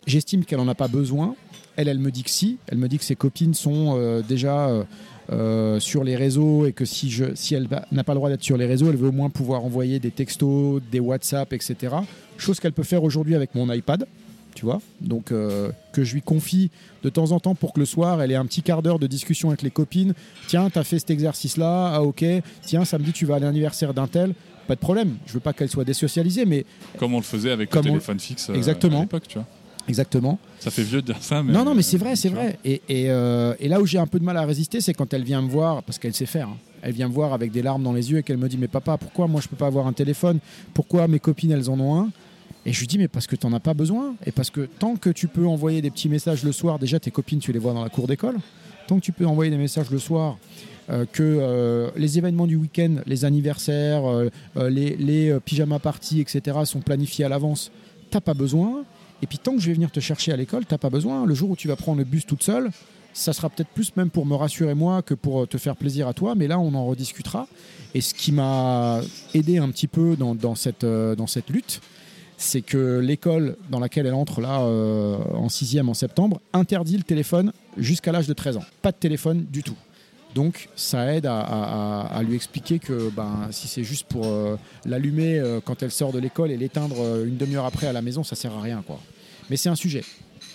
J'estime 0.07 0.45
qu'elle 0.45 0.61
en 0.61 0.69
a 0.69 0.75
pas 0.75 0.89
besoin. 0.89 1.35
Elle, 1.77 1.89
elle 1.89 1.99
me 1.99 2.11
dit 2.11 2.23
que 2.23 2.31
si. 2.31 2.59
Elle 2.69 2.79
me 2.79 2.89
dit 2.89 2.99
que 2.99 3.05
ses 3.05 3.17
copines 3.17 3.55
sont 3.55 3.97
euh, 3.99 4.23
déjà 4.23 4.85
euh, 5.31 5.81
sur 5.81 6.05
les 6.05 6.17
réseaux 6.17 6.67
et 6.67 6.73
que 6.73 6.85
si, 6.85 7.11
je, 7.11 7.35
si 7.35 7.55
elle 7.55 7.67
n'a 7.91 8.05
pas 8.05 8.13
le 8.13 8.19
droit 8.19 8.29
d'être 8.29 8.43
sur 8.43 8.57
les 8.59 8.67
réseaux, 8.67 8.91
elle 8.91 8.97
veut 8.97 9.09
au 9.09 9.13
moins 9.13 9.31
pouvoir 9.31 9.65
envoyer 9.65 9.99
des 9.99 10.11
textos, 10.11 10.83
des 10.93 11.01
WhatsApp, 11.01 11.53
etc. 11.55 11.97
Chose 12.37 12.61
qu'elle 12.61 12.75
peut 12.75 12.83
faire 12.83 13.03
aujourd'hui 13.03 13.35
avec 13.35 13.55
mon 13.55 13.73
iPad, 13.73 14.07
tu 14.55 14.65
vois. 14.65 14.81
Donc 15.01 15.33
euh, 15.33 15.71
que 15.93 16.05
je 16.05 16.15
lui 16.15 16.23
confie 16.23 16.71
de 17.03 17.09
temps 17.09 17.33
en 17.33 17.41
temps 17.41 17.55
pour 17.55 17.73
que 17.73 17.81
le 17.81 17.87
soir, 17.87 18.23
elle 18.23 18.31
ait 18.33 18.37
un 18.37 18.47
petit 18.47 18.63
quart 18.63 18.83
d'heure 18.83 18.99
de 18.99 19.07
discussion 19.07 19.49
avec 19.49 19.63
les 19.63 19.71
copines. 19.71 20.15
Tiens, 20.49 20.71
t'as 20.71 20.85
fait 20.85 20.99
cet 20.99 21.11
exercice-là, 21.11 21.93
ah 21.95 22.03
ok. 22.03 22.25
Tiens, 22.65 22.85
samedi, 22.85 23.13
tu 23.13 23.27
vas 23.27 23.37
à 23.37 23.39
l'anniversaire 23.39 23.93
d'un 23.95 24.07
tel. 24.07 24.35
Pas 24.67 24.75
de 24.77 24.81
problème. 24.81 25.17
Je 25.27 25.33
veux 25.35 25.41
pas 25.41 25.53
qu'elle 25.53 25.69
soit 25.69 25.85
désocialisée, 25.85 26.47
mais 26.47 26.65
Comme 26.99 27.13
on 27.15 27.19
le 27.19 27.23
faisait 27.25 27.51
avec 27.51 27.69
Comme 27.71 27.85
le 27.85 27.91
on- 27.91 27.95
téléphone 27.95 28.19
fixe 28.21 28.49
euh, 28.49 28.55
Exactement. 28.55 28.99
à 28.99 29.03
l'époque, 29.03 29.25
tu 29.29 29.37
vois. 29.39 29.47
exactement. 29.89 30.39
Ça 30.61 30.71
fait 30.71 30.83
vieux 30.83 31.03
de 31.03 31.07
dire 31.13 31.19
ça, 31.23 31.43
mais. 31.43 31.53
non, 31.53 31.65
non, 31.65 31.75
mais 31.75 31.83
c'est 31.83 31.99
vrai, 31.99 32.17
c'est 32.17 32.31
vrai. 32.31 32.59
Et, 32.65 32.81
et, 32.89 33.11
euh, 33.11 33.55
et 33.61 33.69
là 33.69 33.81
où 33.81 33.87
j'ai 33.87 33.99
un 33.99 34.07
peu 34.07 34.19
de 34.19 34.25
mal 34.25 34.37
à 34.39 34.47
résister, 34.47 34.81
c'est 34.81 34.95
quand 34.95 35.13
elle 35.13 35.23
vient 35.25 35.43
me 35.43 35.49
voir, 35.51 35.83
parce 35.83 35.99
qu'elle 35.99 36.15
sait 36.15 36.25
faire. 36.27 36.49
hein. 36.49 36.57
Elle 36.87 36.93
vient 36.93 37.09
me 37.09 37.15
voir 37.15 37.33
avec 37.35 37.51
des 37.51 37.61
larmes 37.63 37.83
dans 37.83 37.93
les 37.95 38.11
yeux 38.11 38.19
et 38.19 38.23
qu'elle 38.23 38.37
me 38.39 38.49
dit 38.49 38.57
Mais 38.59 38.69
papa, 38.69 38.97
pourquoi 38.99 39.27
moi 39.27 39.41
je 39.43 39.49
peux 39.49 39.57
pas 39.57 39.67
avoir 39.67 39.87
un 39.87 39.93
téléphone? 39.95 40.39
Pourquoi 40.75 41.09
mes 41.09 41.19
copines 41.19 41.51
elles 41.51 41.69
en 41.71 41.79
ont 41.81 41.99
un? 41.99 42.11
Et 42.67 42.73
je 42.73 42.81
lui 42.81 42.87
dis 42.87 42.99
Mais 42.99 43.09
parce 43.09 43.27
que 43.27 43.37
t'en 43.37 43.53
as 43.53 43.61
pas 43.61 43.75
besoin. 43.75 44.15
Et 44.27 44.33
parce 44.33 44.51
que 44.51 44.63
tant 44.79 44.97
que 44.97 45.11
tu 45.11 45.29
peux 45.29 45.47
envoyer 45.47 45.83
des 45.83 45.91
petits 45.91 46.09
messages 46.09 46.45
le 46.45 46.53
soir, 46.53 46.79
déjà 46.79 47.01
tes 47.01 47.11
copines 47.11 47.39
tu 47.41 47.53
les 47.53 47.59
vois 47.59 47.75
dans 47.75 47.83
la 47.83 47.91
cour 47.91 48.07
d'école. 48.07 48.37
Tant 48.87 48.97
que 48.97 49.05
tu 49.05 49.13
peux 49.13 49.27
envoyer 49.27 49.51
des 49.51 49.57
messages 49.57 49.91
le 49.91 49.99
soir, 49.99 50.37
euh, 50.91 51.07
que 51.11 51.23
euh, 51.23 51.91
les 51.97 52.19
événements 52.19 52.47
du 52.47 52.57
week-end, 52.57 52.97
les 53.07 53.25
anniversaires, 53.25 54.05
euh, 54.05 54.29
les, 54.69 54.97
les 54.97 55.39
pyjama 55.41 55.79
parties, 55.79 56.21
etc., 56.21 56.59
sont 56.65 56.81
planifiés 56.81 57.25
à 57.25 57.29
l'avance, 57.31 57.71
t'as 58.11 58.21
pas 58.21 58.35
besoin. 58.35 58.85
Et 59.23 59.27
puis 59.27 59.39
tant 59.39 59.55
que 59.55 59.61
je 59.61 59.69
vais 59.69 59.75
venir 59.75 59.91
te 59.91 60.01
chercher 60.01 60.33
à 60.33 60.37
l'école, 60.37 60.67
t'as 60.67 60.77
pas 60.77 60.91
besoin. 60.91 61.25
Le 61.25 61.35
jour 61.35 61.51
où 61.51 61.57
tu 61.57 61.69
vas 61.69 61.77
prendre 61.77 61.99
le 61.99 62.05
bus 62.05 62.27
toute 62.27 62.43
seule, 62.43 62.71
ça 63.15 63.33
sera 63.33 63.49
peut-être 63.49 63.71
plus 63.71 63.97
même 63.97 64.11
pour 64.11 64.27
me 64.27 64.35
rassurer 64.35 64.75
moi 64.75 65.01
que 65.01 65.15
pour 65.15 65.49
te 65.49 65.57
faire 65.57 65.77
plaisir 65.77 66.09
à 66.09 66.13
toi. 66.13 66.35
Mais 66.35 66.49
là, 66.49 66.59
on 66.59 66.75
en 66.75 66.85
rediscutera. 66.85 67.47
Et 67.95 68.03
ce 68.03 68.13
qui 68.13 68.33
m'a 68.33 69.01
aidé 69.33 69.57
un 69.57 69.71
petit 69.71 69.87
peu 69.87 70.17
dans, 70.17 70.35
dans 70.35 70.57
cette, 70.57 70.85
dans 70.85 71.27
cette 71.27 71.49
lutte, 71.49 71.81
c'est 72.37 72.63
que 72.63 72.99
l'école 72.99 73.57
dans 73.71 73.79
laquelle 73.81 74.07
elle 74.07 74.15
entre 74.15 74.41
là 74.41 74.61
euh, 74.63 75.17
en 75.35 75.49
sixième 75.49 75.89
en 75.89 75.95
septembre 75.95 76.41
interdit 76.53 76.97
le 76.97 77.03
téléphone 77.03 77.53
jusqu'à 77.77 78.13
l'âge 78.13 78.27
de 78.27 78.33
13 78.33 78.57
ans. 78.59 78.65
Pas 78.83 78.93
de 78.93 78.97
téléphone 78.97 79.45
du 79.51 79.63
tout. 79.63 79.77
Donc 80.35 80.69
ça 80.75 81.15
aide 81.15 81.27
à, 81.27 81.39
à- 81.41 82.01
à- 82.03 82.19
à 82.19 82.23
lui 82.25 82.35
expliquer 82.35 82.81
que 82.81 83.09
ben, 83.11 83.49
si 83.53 83.69
c'est 83.69 83.85
juste 83.85 84.05
pour 84.09 84.27
euh, 84.27 84.57
l'allumer 84.85 85.39
euh, 85.39 85.61
quand 85.65 85.83
elle 85.83 85.93
sort 85.93 86.13
de 86.13 86.19
l'école 86.19 86.51
et 86.51 86.57
l'éteindre 86.57 86.97
une 87.25 87.37
demi-heure 87.37 87.67
après 87.67 87.87
à 87.87 87.93
la 87.93 88.03
maison, 88.03 88.25
ça 88.25 88.35
sert 88.35 88.53
à 88.53 88.61
rien. 88.61 88.83
quoi. 88.87 88.99
Mais 89.49 89.57
c'est 89.57 89.69
un 89.69 89.77
sujet. 89.77 90.03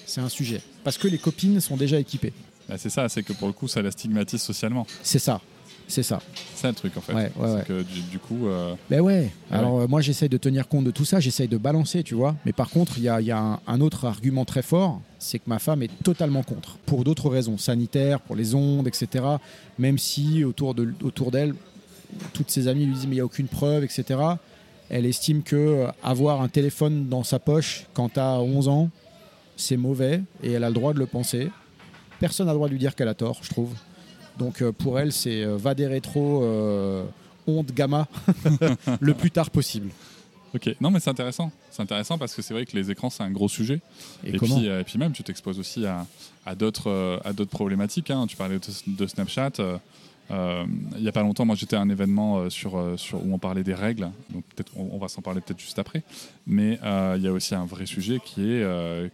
C'est 0.05 0.19
un 0.21 0.27
sujet. 0.29 0.61
Parce 0.83 0.97
que 0.97 1.07
les 1.07 1.17
copines 1.17 1.61
sont 1.61 1.77
déjà 1.77 1.97
équipées. 1.99 2.33
Bah, 2.67 2.75
c'est 2.77 2.89
ça, 2.89 3.07
c'est 3.07 3.23
que 3.23 3.31
pour 3.33 3.47
le 3.47 3.53
coup, 3.53 3.67
ça 3.69 3.81
la 3.81 3.91
stigmatise 3.91 4.41
socialement. 4.41 4.85
C'est 5.01 5.17
ça. 5.19 5.39
C'est 5.91 6.03
ça. 6.03 6.21
C'est 6.55 6.67
le 6.67 6.73
truc 6.75 6.95
en 6.97 7.01
fait. 7.01 7.13
Ouais, 7.13 7.23
ouais, 7.23 7.31
C'est 7.35 7.53
ouais. 7.55 7.63
que 7.67 7.81
du, 7.81 8.01
du 8.01 8.19
coup, 8.19 8.47
euh, 8.47 8.75
Ben 8.91 9.01
ouais. 9.01 9.31
Alors 9.51 9.79
euh, 9.81 9.87
moi 9.87 10.01
j'essaye 10.01 10.29
de 10.29 10.37
tenir 10.37 10.67
compte 10.67 10.85
de 10.85 10.91
tout 10.91 11.03
ça, 11.03 11.19
j'essaye 11.19 11.47
de 11.47 11.57
balancer, 11.57 12.03
tu 12.03 12.13
vois. 12.13 12.35
Mais 12.45 12.53
par 12.53 12.69
contre, 12.69 12.99
il 12.99 13.03
y 13.05 13.09
a, 13.09 13.19
il 13.19 13.25
y 13.27 13.31
a 13.31 13.39
un, 13.39 13.59
un 13.65 13.81
autre 13.81 14.05
argument 14.05 14.45
très 14.45 14.61
fort, 14.61 15.01
c'est 15.17 15.39
que 15.39 15.45
ma 15.47 15.57
femme 15.57 15.81
est 15.81 15.89
totalement 16.03 16.43
contre. 16.43 16.77
Pour 16.85 17.03
d'autres 17.03 17.27
raisons, 17.27 17.57
sanitaires, 17.57 18.19
pour 18.21 18.35
les 18.35 18.53
ondes, 18.53 18.87
etc. 18.87 19.25
Même 19.79 19.97
si 19.97 20.43
autour 20.43 20.75
de- 20.75 20.93
autour 21.03 21.31
d'elle, 21.31 21.55
toutes 22.33 22.51
ses 22.51 22.67
amies 22.67 22.85
lui 22.85 22.93
disent 22.93 23.05
mais 23.07 23.13
il 23.13 23.15
n'y 23.15 23.21
a 23.21 23.25
aucune 23.25 23.47
preuve, 23.47 23.83
etc. 23.83 24.19
Elle 24.91 25.07
estime 25.07 25.41
que 25.41 25.55
euh, 25.55 25.87
avoir 26.03 26.41
un 26.41 26.49
téléphone 26.49 27.09
dans 27.09 27.23
sa 27.23 27.39
poche 27.39 27.85
quand 27.95 28.09
tu 28.13 28.19
as 28.19 28.39
11 28.39 28.67
ans, 28.67 28.89
c'est 29.57 29.75
mauvais 29.77 30.21
et 30.43 30.51
elle 30.51 30.63
a 30.63 30.67
le 30.69 30.75
droit 30.75 30.93
de 30.93 30.99
le 30.99 31.07
penser. 31.07 31.49
Personne 32.19 32.45
n'a 32.45 32.51
le 32.53 32.57
droit 32.57 32.67
de 32.67 32.73
lui 32.73 32.79
dire 32.79 32.95
qu'elle 32.95 33.07
a 33.07 33.13
tort, 33.15 33.39
je 33.41 33.49
trouve. 33.49 33.73
Donc 34.39 34.61
euh, 34.61 34.71
pour 34.71 34.97
elle, 34.99 35.11
c'est 35.11 35.43
euh, 35.43 35.57
va 35.57 35.75
des 35.75 35.85
rétro, 35.85 36.41
euh, 36.43 37.03
honte, 37.45 37.71
gamma, 37.73 38.07
le 38.99 39.13
plus 39.13 39.29
tard 39.29 39.51
possible. 39.51 39.89
ok. 40.55 40.75
Non, 40.81 40.89
mais 40.89 40.99
c'est 40.99 41.09
intéressant. 41.11 41.51
C'est 41.69 41.83
intéressant 41.83 42.17
parce 42.17 42.33
que 42.33 42.41
c'est 42.41 42.53
vrai 42.53 42.65
que 42.65 42.75
les 42.75 42.89
écrans, 42.89 43.09
c'est 43.09 43.21
un 43.23 43.31
gros 43.31 43.49
sujet. 43.49 43.81
Et, 44.23 44.31
puis, 44.31 44.65
et 44.65 44.83
puis 44.85 44.97
même, 44.97 45.11
tu 45.11 45.23
t'exposes 45.23 45.59
aussi 45.59 45.85
à, 45.85 46.55
d'autres 46.55 47.19
à 47.23 47.33
d'autres 47.33 47.51
problématiques. 47.51 48.09
hein. 48.09 48.25
Tu 48.27 48.35
parlais 48.35 48.57
de, 48.57 48.61
de 48.87 49.07
Snapchat. 49.07 49.51
Euh, 50.31 50.65
il 50.95 51.01
n'y 51.01 51.07
a 51.07 51.11
pas 51.11 51.21
longtemps, 51.23 51.45
moi 51.45 51.55
j'étais 51.55 51.75
à 51.75 51.81
un 51.81 51.89
événement 51.89 52.37
euh, 52.39 52.49
sur, 52.49 52.77
euh, 52.77 52.97
sur, 52.97 53.25
où 53.25 53.33
on 53.33 53.39
parlait 53.39 53.63
des 53.63 53.73
règles, 53.73 54.09
donc 54.31 54.43
peut-être 54.55 54.71
on, 54.77 54.89
on 54.93 54.97
va 54.97 55.07
s'en 55.07 55.21
parler 55.21 55.41
peut-être 55.41 55.59
juste 55.59 55.79
après. 55.79 56.03
Mais 56.47 56.79
il 57.15 57.21
y 57.21 57.27
a 57.27 57.31
aussi 57.31 57.55
un 57.55 57.65
vrai 57.65 57.85
sujet 57.85 58.19
qui 58.23 58.41
est 58.51 58.61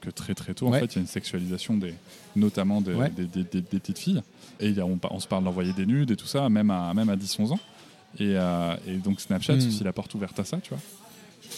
que 0.02 0.10
très 0.10 0.34
très 0.36 0.54
tôt, 0.54 0.68
en 0.68 0.72
fait, 0.74 0.86
il 0.86 0.96
y 0.96 1.00
a 1.00 1.02
une 1.02 1.08
sexualisation 1.08 1.76
des, 1.78 1.94
notamment 2.36 2.82
des, 2.82 2.94
Ouais. 2.94 3.10
des, 3.10 3.26
des- 3.26 3.44
des- 3.44 3.62
des 3.62 3.80
petites 3.80 4.00
filles. 4.00 4.22
Et 4.60 4.70
y 4.72 4.80
a- 4.80 4.86
on, 4.86 5.00
on 5.10 5.20
se 5.20 5.28
parle 5.28 5.44
d'envoyer 5.44 5.74
des 5.74 5.86
nudes 5.86 6.12
et 6.12 6.16
tout 6.16 6.28
ça, 6.28 6.48
même 6.50 6.70
à, 6.72 6.94
même 6.94 7.10
à 7.10 7.16
10-11 7.16 7.52
ans. 7.54 7.60
Et, 8.20 8.36
et 8.88 8.98
donc 8.98 9.20
Snapchat, 9.20 9.56
Mm. 9.56 9.62
c'est 9.62 9.68
aussi 9.68 9.84
la 9.84 9.94
porte 9.94 10.14
ouverte 10.16 10.40
à 10.40 10.46
ça, 10.46 10.58
tu 10.64 10.70
vois. 10.70 10.80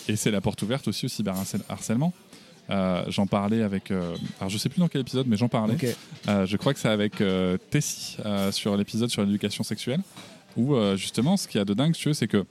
Et 0.10 0.16
c'est 0.16 0.32
la 0.32 0.42
porte 0.42 0.62
ouverte 0.64 0.88
aussi 0.88 1.06
au 1.06 1.10
cyberharcèlement. 1.10 2.14
Euh, 2.70 3.04
j'en 3.08 3.28
parlais 3.28 3.62
avec. 3.64 3.92
euh, 3.92 4.16
alors 4.40 4.50
je 4.50 4.58
sais 4.58 4.68
plus 4.70 4.80
dans 4.80 4.88
quel 4.90 5.02
épisode, 5.02 5.26
mais 5.28 5.38
j'en 5.38 5.48
parlais. 5.48 5.76
Euh, 6.28 6.46
je 6.46 6.58
crois 6.58 6.74
que 6.74 6.80
c'est 6.80 6.90
avec 6.90 7.22
euh, 7.22 7.58
Tessie 7.70 8.18
euh, 8.26 8.52
sur 8.52 8.76
l'épisode 8.76 9.10
sur 9.10 9.24
l'éducation 9.24 9.64
sexuelle, 9.64 10.02
où 10.58 10.76
euh, 10.76 10.96
justement, 10.98 11.38
ce 11.38 11.48
qu'il 11.48 11.60
y 11.60 11.62
a 11.62 11.66
de 11.66 11.74
dingue, 11.74 11.96
si 11.96 12.02
tu 12.02 12.08
veux, 12.10 12.14
c'est 12.14 12.28
que 12.28 12.46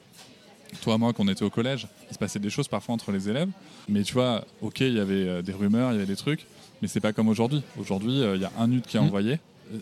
toi, 0.80 0.96
moi, 0.98 1.12
quand 1.12 1.24
on 1.24 1.28
était 1.28 1.44
au 1.44 1.50
collège, 1.50 1.86
il 2.10 2.14
se 2.14 2.18
passait 2.18 2.38
des 2.38 2.50
choses 2.50 2.68
parfois 2.68 2.94
entre 2.94 3.12
les 3.12 3.28
élèves, 3.28 3.48
mais 3.88 4.02
tu 4.02 4.14
vois, 4.14 4.44
ok, 4.62 4.80
il 4.80 4.94
y 4.94 5.00
avait 5.00 5.14
euh, 5.28 5.42
des 5.42 5.52
rumeurs, 5.52 5.90
il 5.92 5.94
y 5.94 5.98
avait 5.98 6.06
des 6.06 6.16
trucs, 6.16 6.46
mais 6.82 6.88
c'est 6.88 7.00
pas 7.00 7.12
comme 7.12 7.28
aujourd'hui. 7.28 7.62
Aujourd'hui, 7.78 8.22
euh, 8.22 8.36
il 8.36 8.42
y 8.42 8.44
a 8.46 8.52
un 8.58 8.68
nude 8.68 8.86
qui 8.86 8.96
est 8.96 9.00
Mm. 9.00 9.04
envoyé, 9.04 9.38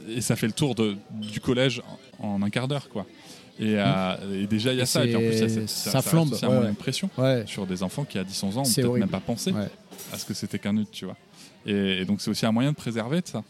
et 0.08 0.20
ça 0.20 0.34
fait 0.36 0.46
le 0.46 0.52
tour 0.52 0.74
de, 0.74 0.96
du 1.10 1.40
collège 1.40 1.80
en, 2.18 2.26
en 2.28 2.42
un 2.42 2.50
quart 2.50 2.66
d'heure, 2.68 2.88
quoi. 2.88 3.06
Et, 3.60 3.74
et 3.74 4.46
déjà, 4.48 4.72
il 4.72 4.78
y 4.78 4.80
a 4.80 4.82
Et 4.82 4.86
ça, 4.86 5.04
et 5.04 5.08
puis 5.08 5.16
en 5.16 5.20
plus, 5.20 5.28
il 5.36 5.38
y 5.38 5.44
a 5.44 5.48
cette- 5.48 5.68
ça 5.68 5.92
reste 5.98 6.08
flambe, 6.08 6.32
ouais, 6.32 6.38
moyen 6.48 6.62
ouais. 6.62 6.70
de 6.70 6.74
pression 6.76 7.08
Ouais. 7.16 7.44
sur 7.46 7.66
des 7.66 7.84
enfants 7.84 8.04
qui, 8.04 8.18
à 8.18 8.24
10 8.24 8.42
ans, 8.42 8.48
ont 8.56 8.64
C'est 8.64 8.82
peut-être 8.82 8.96
même 8.98 9.08
pas 9.08 9.20
pensé 9.20 9.52
Ouais. 9.52 9.68
À 10.12 10.18
ce 10.18 10.24
que 10.24 10.34
c'était 10.34 10.58
qu'un 10.58 10.72
nude, 10.74 10.90
tu 10.90 11.04
vois. 11.04 11.16
Et, 11.66 12.00
et 12.00 12.04
donc 12.04 12.20
c'est 12.20 12.30
aussi 12.30 12.44
un 12.46 12.52
moyen 12.52 12.70
de 12.72 12.76
préserver 12.76 13.20
de 13.20 13.26
ça, 13.26 13.42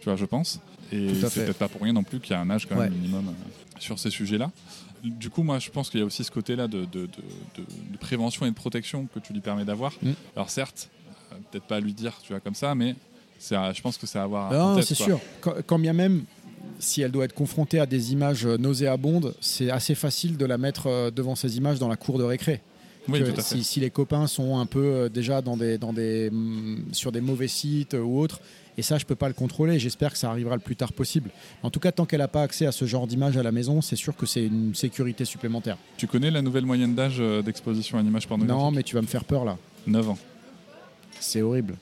tu 0.00 0.04
vois, 0.06 0.16
je 0.16 0.24
pense. 0.24 0.60
Et 0.92 1.14
c'est 1.14 1.44
peut-être 1.44 1.58
pas 1.58 1.68
pour 1.68 1.82
rien 1.82 1.92
non 1.92 2.02
plus 2.02 2.18
qu'il 2.20 2.32
y 2.32 2.34
a 2.34 2.40
un 2.40 2.50
âge 2.50 2.66
quand 2.66 2.74
même 2.76 2.90
Ouais. 2.92 2.98
minimum 2.98 3.28
euh, 3.28 3.78
sur 3.78 3.98
ces 3.98 4.10
sujets-là. 4.10 4.50
Du 5.04 5.30
coup, 5.30 5.42
moi, 5.42 5.58
je 5.60 5.70
pense 5.70 5.88
qu'il 5.88 6.00
y 6.00 6.02
a 6.02 6.06
aussi 6.06 6.24
ce 6.24 6.30
côté-là 6.30 6.66
de, 6.68 6.80
de- 6.80 6.86
de- 6.86 7.06
de- 7.06 7.92
de 7.92 7.96
prévention 7.98 8.44
et 8.44 8.50
de 8.50 8.54
protection 8.54 9.06
que 9.14 9.18
tu 9.20 9.32
lui 9.32 9.40
permets 9.40 9.64
d'avoir. 9.64 9.92
Mm. 10.02 10.10
Alors 10.36 10.50
certes, 10.50 10.90
euh, 11.32 11.36
peut-être 11.50 11.64
pas 11.64 11.76
à 11.76 11.80
lui 11.80 11.94
dire, 11.94 12.12
tu 12.22 12.32
vois, 12.32 12.40
comme 12.40 12.54
ça, 12.56 12.74
mais 12.74 12.96
à- 13.52 13.72
je 13.72 13.80
pense 13.80 13.96
que 13.96 14.06
c'est 14.06 14.18
à 14.18 14.24
avoir 14.24 14.52
Non, 14.52 14.82
c'est 14.82 14.94
sûr. 14.96 15.18
Quand, 15.40 15.54
quand 15.66 15.78
bien 15.78 15.92
même, 15.94 16.24
si 16.80 17.00
elle 17.02 17.12
doit 17.12 17.24
être 17.24 17.34
confrontée 17.34 17.78
à 17.78 17.86
des 17.86 18.12
images 18.12 18.44
euh, 18.44 18.58
nauséabondes, 18.58 19.34
c'est 19.40 19.70
assez 19.70 19.94
facile 19.94 20.36
de 20.36 20.44
la 20.44 20.58
mettre 20.58 21.10
devant 21.10 21.34
ces 21.36 21.56
images 21.56 21.78
dans 21.78 21.88
la 21.88 21.96
cour 21.96 22.18
de 22.18 22.24
récré. 22.24 22.60
Oui, 23.08 23.20
Que 23.20 23.30
tout 23.30 23.40
à 23.40 23.42
fait. 23.42 23.62
si, 23.62 23.80
les 23.80 23.90
copains 23.90 24.26
sont 24.26 24.58
un 24.58 24.66
peu 24.66 24.84
euh, 24.84 25.08
déjà 25.08 25.40
dans 25.42 25.56
des, 25.56 25.78
dans 25.78 25.92
des, 25.92 26.30
mm, 26.30 26.92
sur 26.92 27.12
des 27.12 27.20
mauvais 27.20 27.48
sites 27.48 27.94
euh, 27.94 28.00
ou 28.00 28.18
autres, 28.20 28.40
et 28.78 28.82
ça, 28.82 28.98
je 28.98 29.04
peux 29.04 29.14
pas 29.16 29.28
le 29.28 29.34
contrôler. 29.34 29.78
J'espère 29.78 30.12
que 30.12 30.18
ça 30.18 30.30
arrivera 30.30 30.54
le 30.54 30.60
plus 30.60 30.76
tard 30.76 30.92
possible. 30.92 31.30
En 31.62 31.70
tout 31.70 31.80
cas, 31.80 31.92
tant 31.92 32.06
qu'elle 32.06 32.20
n'a 32.20 32.28
pas 32.28 32.42
accès 32.42 32.66
à 32.66 32.72
ce 32.72 32.84
genre 32.84 33.06
d'image 33.06 33.36
à 33.36 33.42
la 33.42 33.52
maison, 33.52 33.80
c'est 33.82 33.96
sûr 33.96 34.16
que 34.16 34.26
c'est 34.26 34.44
une 34.46 34.74
sécurité 34.74 35.24
supplémentaire. 35.24 35.76
Tu 35.96 36.06
connais 36.06 36.30
la 36.30 36.40
nouvelle 36.40 36.64
moyenne 36.64 36.94
d'âge 36.94 37.16
euh, 37.20 37.42
d'exposition 37.42 37.98
à 37.98 38.00
une 38.00 38.06
image 38.06 38.26
pornographique? 38.28 38.62
Non, 38.62 38.70
mais 38.70 38.82
tu 38.82 38.94
vas 38.94 39.02
me 39.02 39.06
faire 39.06 39.24
peur 39.24 39.44
là. 39.44 39.58
9 39.86 40.10
ans, 40.10 40.18
C'est 41.18 41.42
horrible. 41.42 41.76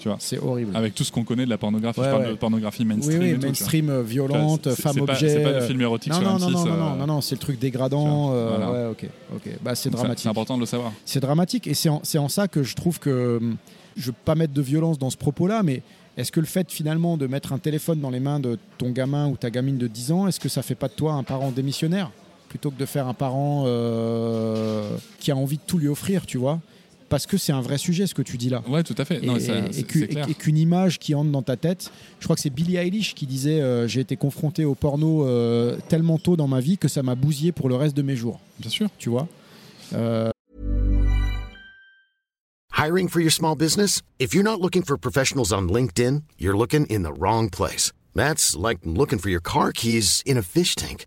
Tu 0.00 0.08
vois. 0.08 0.16
C'est 0.18 0.38
horrible. 0.38 0.74
Avec 0.76 0.94
tout 0.94 1.04
ce 1.04 1.12
qu'on 1.12 1.22
connaît 1.24 1.44
de 1.44 1.50
la 1.50 1.58
pornographie, 1.58 2.00
Ouais, 2.00 2.06
je 2.06 2.10
parle 2.10 2.24
ouais. 2.24 2.30
de 2.30 2.34
pornographie 2.36 2.82
oui, 2.82 2.88
mainstream 2.88 3.20
oui, 3.20 3.30
tout, 3.34 3.36
vois. 3.40 3.46
mainstream, 3.46 3.90
euh, 3.90 4.02
violente, 4.02 4.70
femme 4.74 4.96
pas- 4.96 5.02
objet. 5.12 5.28
C'est 5.28 5.42
pas 5.42 5.50
euh, 5.50 5.60
du 5.60 5.66
film 5.66 5.80
érotique 5.82 6.12
Non, 6.12 6.18
sur 6.18 6.28
non, 6.28 6.36
M6. 6.38 6.40
non, 6.40 6.50
non, 6.50 6.64
non, 6.64 6.92
euh, 6.92 6.96
non, 6.96 7.06
non, 7.06 7.20
c'est 7.20 7.34
le 7.36 7.40
truc 7.40 7.58
dégradant. 7.60 8.32
euh, 8.32 8.48
Voilà. 8.56 8.72
Ouais, 8.72 8.86
ok, 8.90 9.06
ok. 9.36 9.48
Bah, 9.62 9.74
c'est 9.76 9.90
dramatique. 9.90 10.22
C'est 10.24 10.28
important 10.28 10.56
de 10.56 10.60
le 10.60 10.66
savoir. 10.66 10.92
C'est 11.04 11.20
dramatique 11.20 11.66
et 11.68 11.74
c'est 11.74 11.88
en, 12.18 12.28
ça 12.28 12.48
que 12.48 12.62
je 12.62 12.74
trouve 12.74 12.98
que 12.98 13.36
hum, 13.40 13.56
je 13.96 14.06
veux 14.06 14.16
pas 14.24 14.34
mettre 14.34 14.52
de 14.54 14.62
violence 14.62 14.98
dans 14.98 15.10
ce 15.10 15.16
propos-là, 15.16 15.62
mais 15.62 15.82
est-ce 16.16 16.32
que 16.32 16.40
le 16.40 16.46
fait 16.46 16.70
finalement 16.70 17.16
de 17.16 17.26
mettre 17.26 17.52
un 17.52 17.58
téléphone 17.58 18.00
dans 18.00 18.10
les 18.10 18.20
mains 18.20 18.40
de 18.40 18.58
ton 18.78 18.90
gamin 18.90 19.28
ou 19.28 19.36
ta 19.36 19.50
gamine 19.50 19.78
de 19.78 19.86
10 19.86 20.12
ans, 20.12 20.26
est-ce 20.26 20.40
que 20.40 20.48
ça 20.48 20.62
fait 20.62 20.74
pas 20.74 20.88
de 20.88 20.94
toi 20.94 21.12
un 21.12 21.22
parent 21.22 21.50
démissionnaire? 21.50 22.10
Plutôt 22.48 22.70
que 22.72 22.78
de 22.78 22.84
faire 22.86 23.06
un 23.06 23.14
parent 23.14 23.62
euh, 23.66 24.88
qui 25.20 25.30
a 25.30 25.36
envie 25.36 25.56
de 25.56 25.62
tout 25.66 25.78
lui 25.78 25.88
offrir, 25.88 26.26
tu 26.26 26.36
vois? 26.38 26.58
Parce 27.10 27.26
que 27.26 27.36
c'est 27.36 27.52
un 27.52 27.60
vrai 27.60 27.76
sujet 27.76 28.06
ce 28.06 28.14
que 28.14 28.22
tu 28.22 28.38
dis 28.38 28.48
là. 28.48 28.62
Ouais, 28.68 28.82
tout 28.84 28.94
à 28.96 29.04
fait. 29.04 29.22
Et, 29.22 29.26
Non, 29.26 29.38
ça- 29.38 29.58
et 29.58 29.80
et 30.30 30.34
qu'une 30.34 30.56
image 30.56 30.98
qui 31.00 31.14
entre 31.14 31.30
dans 31.30 31.42
ta 31.42 31.56
tête, 31.56 31.90
je 32.20 32.24
crois 32.24 32.36
que 32.36 32.40
c'est 32.42 32.50
Billie 32.50 32.76
Eilish 32.76 33.14
qui 33.14 33.26
disait 33.26 33.60
euh, 33.60 33.88
j'ai 33.88 34.00
été 34.00 34.16
confronté 34.16 34.64
au 34.64 34.74
porno 34.76 35.26
euh, 35.26 35.76
tellement 35.88 36.18
tôt 36.18 36.36
dans 36.36 36.46
ma 36.48 36.60
vie 36.60 36.78
que 36.78 36.86
ça 36.88 37.02
m'a 37.02 37.16
bousillé 37.16 37.50
pour 37.52 37.68
le 37.68 37.74
reste 37.74 37.96
de 37.96 38.02
mes 38.02 38.14
jours, 38.16 38.40
Bien 38.60 38.70
sûr. 38.70 38.88
tu 38.96 39.10
vois? 39.10 39.26
Euh, 39.92 40.30
Hiring 42.78 43.08
for 43.08 43.20
your 43.20 43.32
small 43.32 43.56
business? 43.56 44.00
If 44.20 44.32
you're 44.32 44.44
not 44.44 44.60
looking 44.62 44.82
for 44.84 44.96
professionals 44.96 45.52
on 45.52 45.62
LinkedIn, 45.68 46.22
you're 46.38 46.56
looking 46.56 46.86
in 46.88 47.02
the 47.02 47.12
wrong 47.18 47.50
place. 47.50 47.92
That's 48.14 48.56
like 48.56 48.78
looking 48.84 49.18
for 49.18 49.28
your 49.30 49.42
car 49.42 49.72
keys 49.72 50.22
in 50.24 50.36
a 50.38 50.42
fish 50.42 50.74
tank. 50.76 51.06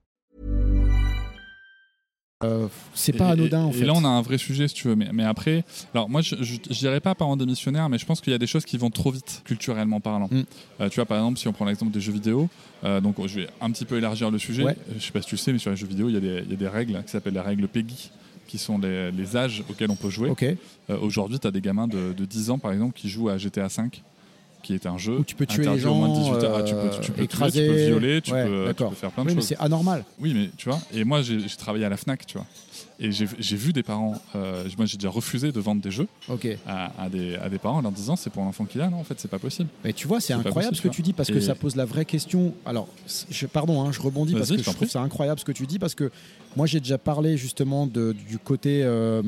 Euh, 2.43 2.67
c'est 2.93 3.13
pas 3.13 3.29
Et- 3.29 3.31
anodin 3.31 3.63
en 3.65 3.71
fait. 3.71 3.79
Et 3.81 3.85
là, 3.85 3.93
on 3.95 4.03
a 4.03 4.07
un 4.07 4.21
vrai 4.21 4.37
sujet, 4.37 4.67
si 4.67 4.73
tu 4.73 4.87
veux. 4.87 4.95
Mais, 4.95 5.09
mais 5.13 5.23
après, 5.23 5.63
alors 5.93 6.09
moi, 6.09 6.21
je, 6.21 6.35
je, 6.41 6.55
je 6.69 6.79
dirais 6.79 6.99
pas 6.99 7.15
parents 7.15 7.37
démissionnaires, 7.37 7.89
mais 7.89 7.97
je 7.97 8.05
pense 8.05 8.21
qu'il 8.21 8.31
y 8.31 8.35
a 8.35 8.39
des 8.39 8.47
choses 8.47 8.65
qui 8.65 8.77
vont 8.77 8.89
trop 8.89 9.11
vite, 9.11 9.41
culturellement 9.45 9.99
parlant. 9.99 10.27
Mm. 10.31 10.43
Euh, 10.81 10.89
tu 10.89 10.95
vois, 10.95 11.05
par 11.05 11.17
exemple, 11.17 11.37
si 11.39 11.47
on 11.47 11.53
prend 11.53 11.65
l'exemple 11.65 11.91
des 11.91 12.01
jeux 12.01 12.13
vidéo, 12.13 12.49
euh, 12.83 12.99
donc 13.01 13.15
je 13.27 13.41
vais 13.41 13.47
un 13.59 13.71
petit 13.71 13.85
peu 13.85 13.97
élargir 13.97 14.31
le 14.31 14.39
sujet. 14.39 14.63
Ouais. 14.63 14.75
Je 14.97 15.03
sais 15.03 15.11
pas 15.11 15.21
si 15.21 15.27
tu 15.27 15.37
sais, 15.37 15.53
mais 15.53 15.59
sur 15.59 15.69
les 15.71 15.77
jeux 15.77 15.87
vidéo, 15.87 16.09
il 16.09 16.13
y 16.13 16.17
a 16.17 16.21
des, 16.21 16.41
il 16.45 16.49
y 16.51 16.53
a 16.53 16.57
des 16.57 16.67
règles 16.67 17.01
qui 17.03 17.11
s'appellent 17.11 17.33
les 17.33 17.39
règles 17.39 17.67
PEGI 17.67 18.11
qui 18.47 18.57
sont 18.57 18.77
les, 18.77 19.11
les 19.11 19.37
âges 19.37 19.63
auxquels 19.69 19.89
on 19.89 19.95
peut 19.95 20.09
jouer. 20.09 20.33
Aujourd'hui, 21.01 21.39
tu 21.39 21.47
as 21.47 21.51
des 21.51 21.61
gamins 21.61 21.87
de, 21.87 22.11
de 22.11 22.25
10 22.25 22.49
ans, 22.49 22.59
par 22.59 22.73
exemple, 22.73 22.93
qui 22.99 23.07
jouent 23.07 23.29
à 23.29 23.37
GTA 23.37 23.67
V, 23.67 23.83
qui 24.61 24.73
est 24.73 24.85
un 24.85 24.97
jeu. 24.97 25.17
Où 25.19 25.23
tu 25.23 25.35
peux 25.35 25.45
tuer 25.45 25.63
les 25.65 25.85
aux 25.85 25.93
moins 25.93 26.09
de 26.09 26.15
gens, 26.15 26.31
18 26.33 26.47
ans. 26.47 26.51
Ah, 26.55 26.63
tu 26.63 26.73
peux, 26.75 26.89
tu 26.89 27.11
euh, 27.11 27.13
tuer, 27.13 27.23
écraser. 27.23 27.61
tu 27.61 27.67
peux 27.69 27.85
violer, 27.85 28.21
tu, 28.21 28.31
Ouais, 28.33 28.45
peux, 28.45 28.73
tu 28.73 28.95
faire 28.95 29.11
plein 29.11 29.23
de 29.23 29.29
Oui, 29.29 29.35
mais 29.35 29.41
choses. 29.41 29.47
c'est 29.49 29.57
anormal. 29.59 30.03
Oui, 30.19 30.33
mais 30.33 30.49
tu 30.57 30.69
vois, 30.69 30.79
et 30.93 31.03
moi 31.03 31.21
j'ai 31.21 31.39
travaillé 31.57 31.85
à 31.85 31.89
la 31.89 31.97
Fnac, 31.97 32.25
tu 32.25 32.37
vois. 32.37 32.45
Et 33.03 33.11
j'ai 33.11 33.55
vu 33.55 33.73
des 33.73 33.81
parents, 33.81 34.21
euh, 34.35 34.63
moi 34.77 34.85
j'ai 34.85 34.95
déjà 34.97 35.09
refusé 35.09 35.51
de 35.51 35.59
vendre 35.59 35.81
des 35.81 35.89
jeux 35.89 36.07
à, 36.67 36.91
à 37.03 37.09
des, 37.09 37.35
à 37.35 37.49
des 37.49 37.57
parents 37.57 37.79
en 37.79 37.81
leur 37.81 37.91
disant 37.91 38.15
c'est 38.15 38.29
pour 38.29 38.43
l'enfant 38.43 38.65
qu'il 38.65 38.79
a, 38.79 38.89
non, 38.91 38.97
en 38.97 39.03
fait 39.03 39.15
c'est 39.19 39.27
pas 39.31 39.39
possible. 39.39 39.69
Mais 39.83 39.91
tu 39.91 40.07
vois, 40.07 40.21
c'est 40.21 40.33
incroyable 40.33 40.55
possible, 40.55 40.75
ce 40.75 40.81
que 40.83 40.87
tu 40.95 41.01
dis 41.01 41.13
parce 41.13 41.31
que 41.31 41.39
ça 41.39 41.55
pose 41.55 41.75
la 41.75 41.85
vraie 41.85 42.05
question. 42.05 42.53
Alors, 42.63 42.87
je, 43.31 43.47
pardon, 43.47 43.81
hein, 43.81 43.91
je 43.91 43.99
rebondis 44.01 44.33
parce 44.33 44.51
que 44.51 44.57
je 44.57 44.69
trouve 44.69 44.87
ça 44.89 45.01
incroyable 45.01 45.39
ce 45.39 45.45
que 45.45 45.51
tu 45.51 45.65
dis 45.65 45.79
parce 45.79 45.95
que 45.95 46.11
moi 46.55 46.67
j'ai 46.67 46.79
déjà 46.79 46.99
parlé 46.99 47.37
justement 47.37 47.87
de- 47.87 48.15
du 48.29 48.37
côté 48.37 48.81
euh, 48.83 49.23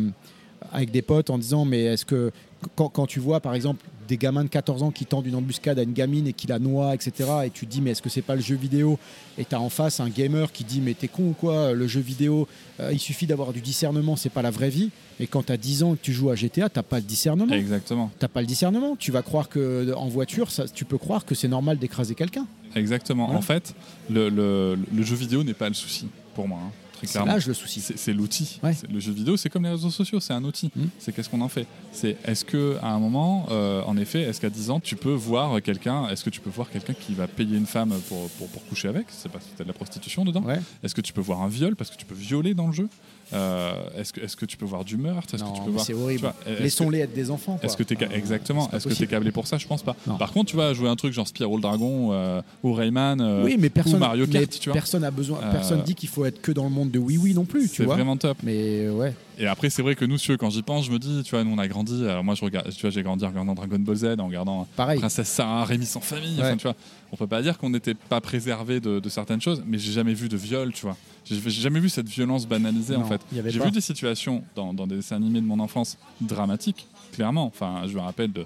avec 0.71 0.91
des 0.91 1.01
potes 1.01 1.31
en 1.31 1.39
disant 1.39 1.65
mais 1.65 1.81
est-ce 1.83 2.05
que 2.05 2.31
quand, 2.75 2.89
quand 2.89 3.07
tu 3.07 3.19
vois 3.19 3.39
par 3.39 3.55
exemple 3.55 3.83
des 4.07 4.17
gamins 4.17 4.43
de 4.43 4.49
14 4.49 4.83
ans 4.83 4.91
qui 4.91 5.05
tendent 5.05 5.25
une 5.25 5.35
embuscade 5.35 5.79
à 5.79 5.83
une 5.83 5.93
gamine 5.93 6.27
et 6.27 6.33
qui 6.33 6.47
la 6.47 6.59
noie, 6.59 6.93
etc. 6.95 7.29
Et 7.45 7.49
tu 7.49 7.65
te 7.65 7.71
dis 7.71 7.81
mais 7.81 7.91
est-ce 7.91 8.01
que 8.01 8.09
c'est 8.09 8.21
pas 8.21 8.35
le 8.35 8.41
jeu 8.41 8.55
vidéo? 8.55 8.97
Et 9.37 9.45
tu 9.45 9.55
as 9.55 9.59
en 9.61 9.69
face 9.69 9.99
un 9.99 10.09
gamer 10.09 10.51
qui 10.51 10.63
dit 10.63 10.81
mais 10.81 10.93
t'es 10.93 11.07
con 11.07 11.29
ou 11.29 11.33
quoi? 11.33 11.73
Le 11.73 11.87
jeu 11.87 12.01
vidéo, 12.01 12.47
euh, 12.79 12.91
il 12.93 12.99
suffit 12.99 13.27
d'avoir 13.27 13.53
du 13.53 13.61
discernement, 13.61 14.15
c'est 14.15 14.29
pas 14.29 14.41
la 14.41 14.51
vraie 14.51 14.69
vie. 14.69 14.89
Et 15.19 15.27
quand 15.27 15.43
tu 15.45 15.51
as 15.51 15.57
10 15.57 15.83
ans 15.83 15.93
et 15.93 15.97
que 15.97 16.01
tu 16.03 16.11
joues 16.13 16.29
à 16.31 16.35
GTA, 16.35 16.69
t'as 16.69 16.81
pas 16.83 16.97
le 16.97 17.03
discernement. 17.05 17.53
Exactement, 17.53 18.11
T'as 18.19 18.27
pas 18.27 18.41
le 18.41 18.47
discernement. 18.47 18.95
Tu 18.95 19.11
vas 19.11 19.21
croire 19.21 19.47
que 19.49 19.93
en 19.95 20.07
voiture, 20.07 20.49
ça, 20.51 20.67
tu 20.67 20.85
peux 20.85 20.97
croire 20.97 21.23
que 21.25 21.35
c'est 21.35 21.47
normal 21.47 21.77
d'écraser 21.77 22.15
quelqu'un. 22.15 22.45
exactement. 22.75 23.25
Voilà. 23.25 23.39
En 23.39 23.43
fait, 23.43 23.75
le, 24.09 24.29
le- 24.29 24.77
le 24.93 25.03
jeu 25.03 25.15
vidéo 25.15 25.43
n'est 25.43 25.53
pas 25.53 25.67
le 25.69 25.75
souci 25.75 26.07
pour 26.35 26.47
moi, 26.47 26.59
hein, 26.65 26.71
très 27.05 27.13
C'est 27.13 27.19
clairement. 27.19 27.33
l'âge 27.33 27.47
le 27.47 27.53
souci. 27.53 27.81
C'est 27.81 28.13
l'outil. 28.13 28.59
Ouais. 28.63 28.73
Le 28.91 28.99
jeu 28.99 29.11
vidéo, 29.11 29.37
c'est 29.37 29.49
comme 29.49 29.63
les 29.63 29.69
réseaux 29.69 29.89
sociaux, 29.89 30.19
c'est 30.19 30.33
un 30.33 30.43
outil. 30.43 30.71
Mm. 30.75 30.85
C'est 30.99 31.13
qu'est-ce 31.13 31.29
qu'on 31.29 31.41
en 31.41 31.49
fait? 31.49 31.67
C'est 31.91 32.17
est-ce 32.25 32.43
que 32.45 32.77
à 32.81 32.89
un 32.89 32.99
moment, 32.99 33.45
euh, 33.51 33.81
en 33.85 33.97
effet, 33.97 34.21
est-ce 34.21 34.39
qu'à 34.41 34.49
10 34.49 34.69
ans, 34.69 34.79
tu 34.79 34.95
peux 34.95 35.13
voir 35.13 35.61
quelqu'un, 35.61 36.07
est-ce 36.09 36.23
que 36.23 36.29
tu 36.29 36.39
peux 36.41 36.49
voir 36.49 36.69
quelqu'un 36.69 36.93
qui 36.93 37.13
va 37.13 37.27
payer 37.27 37.57
une 37.57 37.65
femme 37.65 37.93
pour, 38.07 38.29
pour, 38.31 38.47
pour 38.49 38.65
coucher 38.67 38.87
avec? 38.87 39.07
C'est 39.09 39.31
pas 39.31 39.39
de 39.59 39.63
la 39.67 39.73
prostitution 39.73 40.25
dedans. 40.25 40.41
Ouais. 40.43 40.59
Est-ce 40.83 40.95
que 40.95 41.01
tu 41.01 41.13
peux 41.13 41.21
voir 41.21 41.41
un 41.41 41.47
viol 41.47 41.75
parce 41.75 41.89
que 41.89 41.95
tu 41.97 42.05
peux 42.05 42.15
violer 42.15 42.53
dans 42.53 42.67
le 42.67 42.73
jeu? 42.73 42.89
Euh, 43.31 43.73
Est-ce 43.97 44.13
que, 44.13 44.21
est 44.21 44.35
que 44.35 44.45
tu 44.45 44.57
peux 44.57 44.65
voir 44.65 44.83
du 44.83 44.97
meurtre? 44.97 45.33
Est-ce 45.35 45.43
que 45.43 45.55
tu 45.55 45.61
peux 45.63 45.71
voir 45.71 45.85
c'est 45.85 45.93
horrible. 45.93 46.33
Laissons-les 46.59 46.99
être 46.99 47.13
des 47.13 47.31
enfants. 47.31 47.59
Est-ce 47.63 47.77
que 47.77 47.83
exactement 48.13 48.69
Est-ce 48.71 48.87
que 48.87 48.93
t'es 48.93 49.07
câblé 49.07 49.31
pour 49.31 49.47
ça? 49.47 49.57
Je 49.57 49.67
pense 49.67 49.83
pas. 49.83 49.95
Non. 50.07 50.17
Par 50.17 50.31
contre, 50.31 50.51
tu 50.51 50.57
vas 50.57 50.73
jouer 50.73 50.89
un 50.89 50.95
truc 50.95 51.13
genre 51.13 51.27
Spyro 51.27 51.55
le 51.55 51.61
Dragon 51.61 52.09
euh, 52.11 52.41
ou 52.63 52.73
Rayman 52.73 53.21
euh, 53.21 53.43
Oui, 53.43 53.57
mais 53.59 53.69
personne. 53.69 53.95
ou 53.95 53.99
Mario 53.99 54.25
mais 54.27 54.39
Kart, 54.39 54.49
tu 54.59 54.69
vois. 54.69 54.73
Personne 54.73 55.03
a 55.03 55.11
besoin. 55.11 55.39
Personne 55.51 55.81
dit 55.83 55.95
qu'il 55.95 56.09
faut 56.09 56.25
être 56.25 56.41
que 56.41 56.51
dans 56.51 56.63
le 56.65 56.69
monde 56.69 56.91
de 56.91 56.99
oui 56.99 57.17
oui 57.17 57.33
non 57.33 57.45
plus. 57.45 57.69
Tu 57.69 57.77
C'est 57.77 57.83
vois. 57.85 57.95
vraiment 57.95 58.17
top. 58.17 58.37
Mais 58.43 58.89
ouais. 58.89 59.13
Et 59.39 59.47
après, 59.47 59.69
c'est 59.69 59.81
vrai 59.81 59.95
que 59.95 60.05
nous, 60.05 60.17
quand 60.39 60.49
j'y 60.49 60.61
pense, 60.61 60.85
je 60.85 60.91
me 60.91 60.99
dis, 60.99 61.23
tu 61.23 61.31
vois, 61.31 61.43
nous 61.43 61.51
on 61.51 61.57
a 61.57 61.67
grandi. 61.67 62.05
Alors 62.07 62.23
moi, 62.23 62.35
je 62.35 62.43
regarde, 62.45 62.69
tu 62.73 62.81
vois, 62.81 62.89
j'ai 62.89 63.03
grandi 63.03 63.25
en 63.25 63.29
regardant 63.29 63.53
Dragon 63.55 63.79
Ball 63.79 63.95
Z, 63.95 64.05
en 64.19 64.27
regardant 64.27 64.67
Pareil. 64.75 64.99
Princesse 64.99 65.29
Sarah, 65.29 65.65
Rémi 65.65 65.85
sans 65.85 66.01
famille. 66.01 66.37
Ouais. 66.37 66.43
Enfin, 66.43 66.57
tu 66.57 66.63
vois, 66.63 66.75
on 67.11 67.15
peut 67.15 67.27
pas 67.27 67.41
dire 67.41 67.57
qu'on 67.57 67.69
n'était 67.69 67.95
pas 67.95 68.21
préservé 68.21 68.79
de, 68.79 68.99
de 68.99 69.09
certaines 69.09 69.41
choses, 69.41 69.63
mais 69.65 69.77
j'ai 69.77 69.91
jamais 69.91 70.13
vu 70.13 70.29
de 70.29 70.37
viol, 70.37 70.71
tu 70.73 70.83
vois. 70.83 70.97
J'ai 71.25 71.39
jamais 71.49 71.79
vu 71.79 71.89
cette 71.89 72.09
violence 72.09 72.45
banalisée 72.45 72.95
en 72.95 73.05
fait. 73.05 73.21
J'ai 73.31 73.59
vu 73.59 73.71
des 73.71 73.81
situations 73.81 74.43
dans, 74.55 74.73
dans 74.73 74.87
des 74.87 74.97
dessins 74.97 75.15
animés 75.15 75.39
de 75.41 75.45
mon 75.45 75.59
enfance 75.59 75.97
dramatiques, 76.19 76.87
clairement. 77.13 77.45
Enfin, 77.45 77.83
je 77.87 77.93
me 77.95 77.99
rappelle 78.01 78.31
de, 78.31 78.45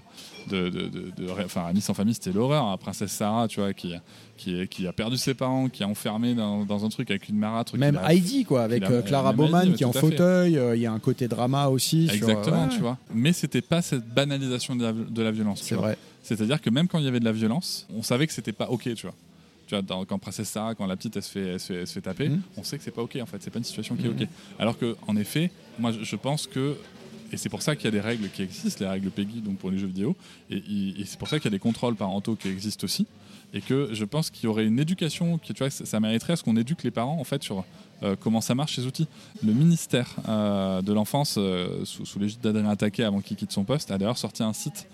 de, 0.50 0.70
de, 0.70 0.88
de- 0.90 1.30
enfin, 1.44 1.72
sans 1.82 1.94
famille, 1.94 2.14
c'était 2.14 2.32
l'horreur. 2.32 2.64
hein. 2.66 2.78
Princesse 2.78 3.12
Sarah, 3.12 3.48
tu 3.48 3.60
vois, 3.60 3.74
qui, 3.74 3.94
qui, 4.38 4.68
qui 4.68 4.86
a 4.88 4.94
perdu 4.94 5.18
ses 5.18 5.34
parents, 5.34 5.68
qui 5.70 5.84
est 5.84 5.86
enfermée 5.86 6.36
dans, 6.36 6.64
dans 6.66 6.86
un 6.86 6.90
truc 6.90 7.10
avec 7.10 7.28
une 7.30 7.38
marâtre. 7.38 7.76
Même 7.78 8.00
Heidi 8.08 8.46
quoi, 8.46 8.64
avec 8.64 8.84
a- 8.84 8.92
euh, 8.92 9.02
Clara 9.02 9.30
Heidi, 9.30 9.38
Bowman 9.38 9.74
qui 9.74 9.84
est 9.84 9.86
en 9.86 9.94
fauteuil. 9.94 10.58
euh, 10.58 10.76
Il 10.76 10.82
y 10.82 10.86
a 10.86 10.92
un 10.92 11.00
côté 11.00 11.28
drama 11.28 11.68
aussi. 11.68 12.06
sur- 12.08 12.16
Exactement, 12.16 12.64
ouais, 12.66 12.70
tu 12.70 12.80
vois. 12.80 12.98
Mais 13.14 13.34
c'était 13.34 13.62
pas 13.62 13.82
cette 13.82 14.08
banalisation 14.08 14.76
de 14.76 14.84
la, 14.84 14.94
de 14.94 15.22
la 15.22 15.32
violence. 15.32 15.62
C'est 15.64 15.76
vrai. 15.76 15.98
C'est-à-dire 16.24 16.62
que 16.62 16.70
même 16.70 16.88
quand 16.88 17.00
il 17.00 17.06
y 17.06 17.08
avait 17.08 17.20
de 17.22 17.26
la 17.26 17.32
violence, 17.32 17.88
on 17.96 18.04
savait 18.04 18.28
que 18.28 18.34
c'était 18.34 18.52
pas 18.52 18.68
ok, 18.70 18.84
tu 18.96 19.06
vois. 19.08 19.16
Tu 19.66 19.76
vois, 19.76 19.82
dans- 19.82 20.06
quand 20.06 20.18
Princesse 20.18 20.48
Sarah, 20.50 20.76
quand 20.76 20.86
la 20.86 20.96
petite 20.96 21.18
elle 21.18 21.24
se 21.24 21.30
fait, 21.32 21.42
elle 21.48 21.60
se 21.60 21.68
fait, 21.74 21.80
elle 21.82 21.88
se 21.88 21.94
fait 21.94 22.02
taper, 22.02 22.30
Mhm. 22.30 22.42
on 22.58 22.64
sait 22.64 22.78
que 22.78 22.84
c'est 22.86 22.92
pas 22.92 23.02
ok 23.02 23.18
en 23.22 23.26
fait. 23.26 23.38
C'est 23.42 23.50
pas 23.50 23.58
une 23.60 23.66
situation 23.66 23.96
qui 23.96 24.06
est 24.06 24.10
Mhm. 24.10 24.22
ok. 24.22 24.28
Alors 24.60 24.78
que, 24.78 24.96
en 25.08 25.16
effet, 25.18 25.52
moi 25.78 25.92
je 25.92 26.16
pense 26.16 26.48
que 26.48 26.76
et 27.32 27.38
c'est 27.38 27.50
pour 27.50 27.62
ça 27.62 27.76
qu'il 27.76 27.86
y 27.86 27.88
a 27.88 27.92
des 27.92 28.02
règles 28.02 28.30
qui 28.30 28.42
existent, 28.42 28.84
les 28.84 28.90
règles 28.90 29.10
PEGI 29.10 29.42
donc 29.42 29.58
pour 29.58 29.72
les 29.72 29.78
jeux 29.78 29.88
vidéo, 29.88 30.16
et, 30.50 30.58
et 30.58 31.06
c'est 31.06 31.20
pour 31.20 31.28
ça 31.28 31.40
qu'il 31.40 31.46
y 31.46 31.54
a 31.54 31.58
des 31.58 31.60
contrôles 31.60 31.96
parentaux 31.96 32.36
qui 32.36 32.48
existent 32.48 32.86
aussi, 32.86 33.06
et 33.54 33.62
que 33.62 33.90
je 33.94 34.06
pense 34.06 34.30
qu'il 34.30 34.46
y 34.46 34.48
aurait 34.48 34.66
une 34.66 34.80
éducation 34.80 35.38
qui, 35.38 35.54
tu 35.54 35.64
vois, 35.64 35.70
ça, 35.70 36.00
mériterait 36.00 36.34
à 36.34 36.36
ce 36.36 36.44
qu'on 36.44 36.58
éduque 36.58 36.84
les 36.84 36.92
parents 36.92 37.20
en 37.20 37.24
fait 37.24 37.44
sur 37.44 37.64
euh, 38.04 38.16
comment 38.20 38.42
ça 38.42 38.56
marche 38.56 38.76
ces 38.76 38.86
outils. 38.86 39.08
Le 39.44 39.54
ministère 39.54 40.16
euh, 40.28 40.82
de 40.82 40.94
l'enfance, 40.94 41.36
euh, 41.38 41.84
sous, 41.86 42.06
sous 42.06 42.20
l'égide 42.20 42.42
d'Adrien 42.42 42.70
Attaquet 42.70 43.04
avant 43.04 43.22
qu'il 43.22 43.38
quitte 43.38 43.52
son 43.52 43.64
poste, 43.64 43.92
a 43.92 43.98
d'ailleurs 43.98 44.18
sorti 44.18 44.44
un 44.44 44.54
site 44.54 44.88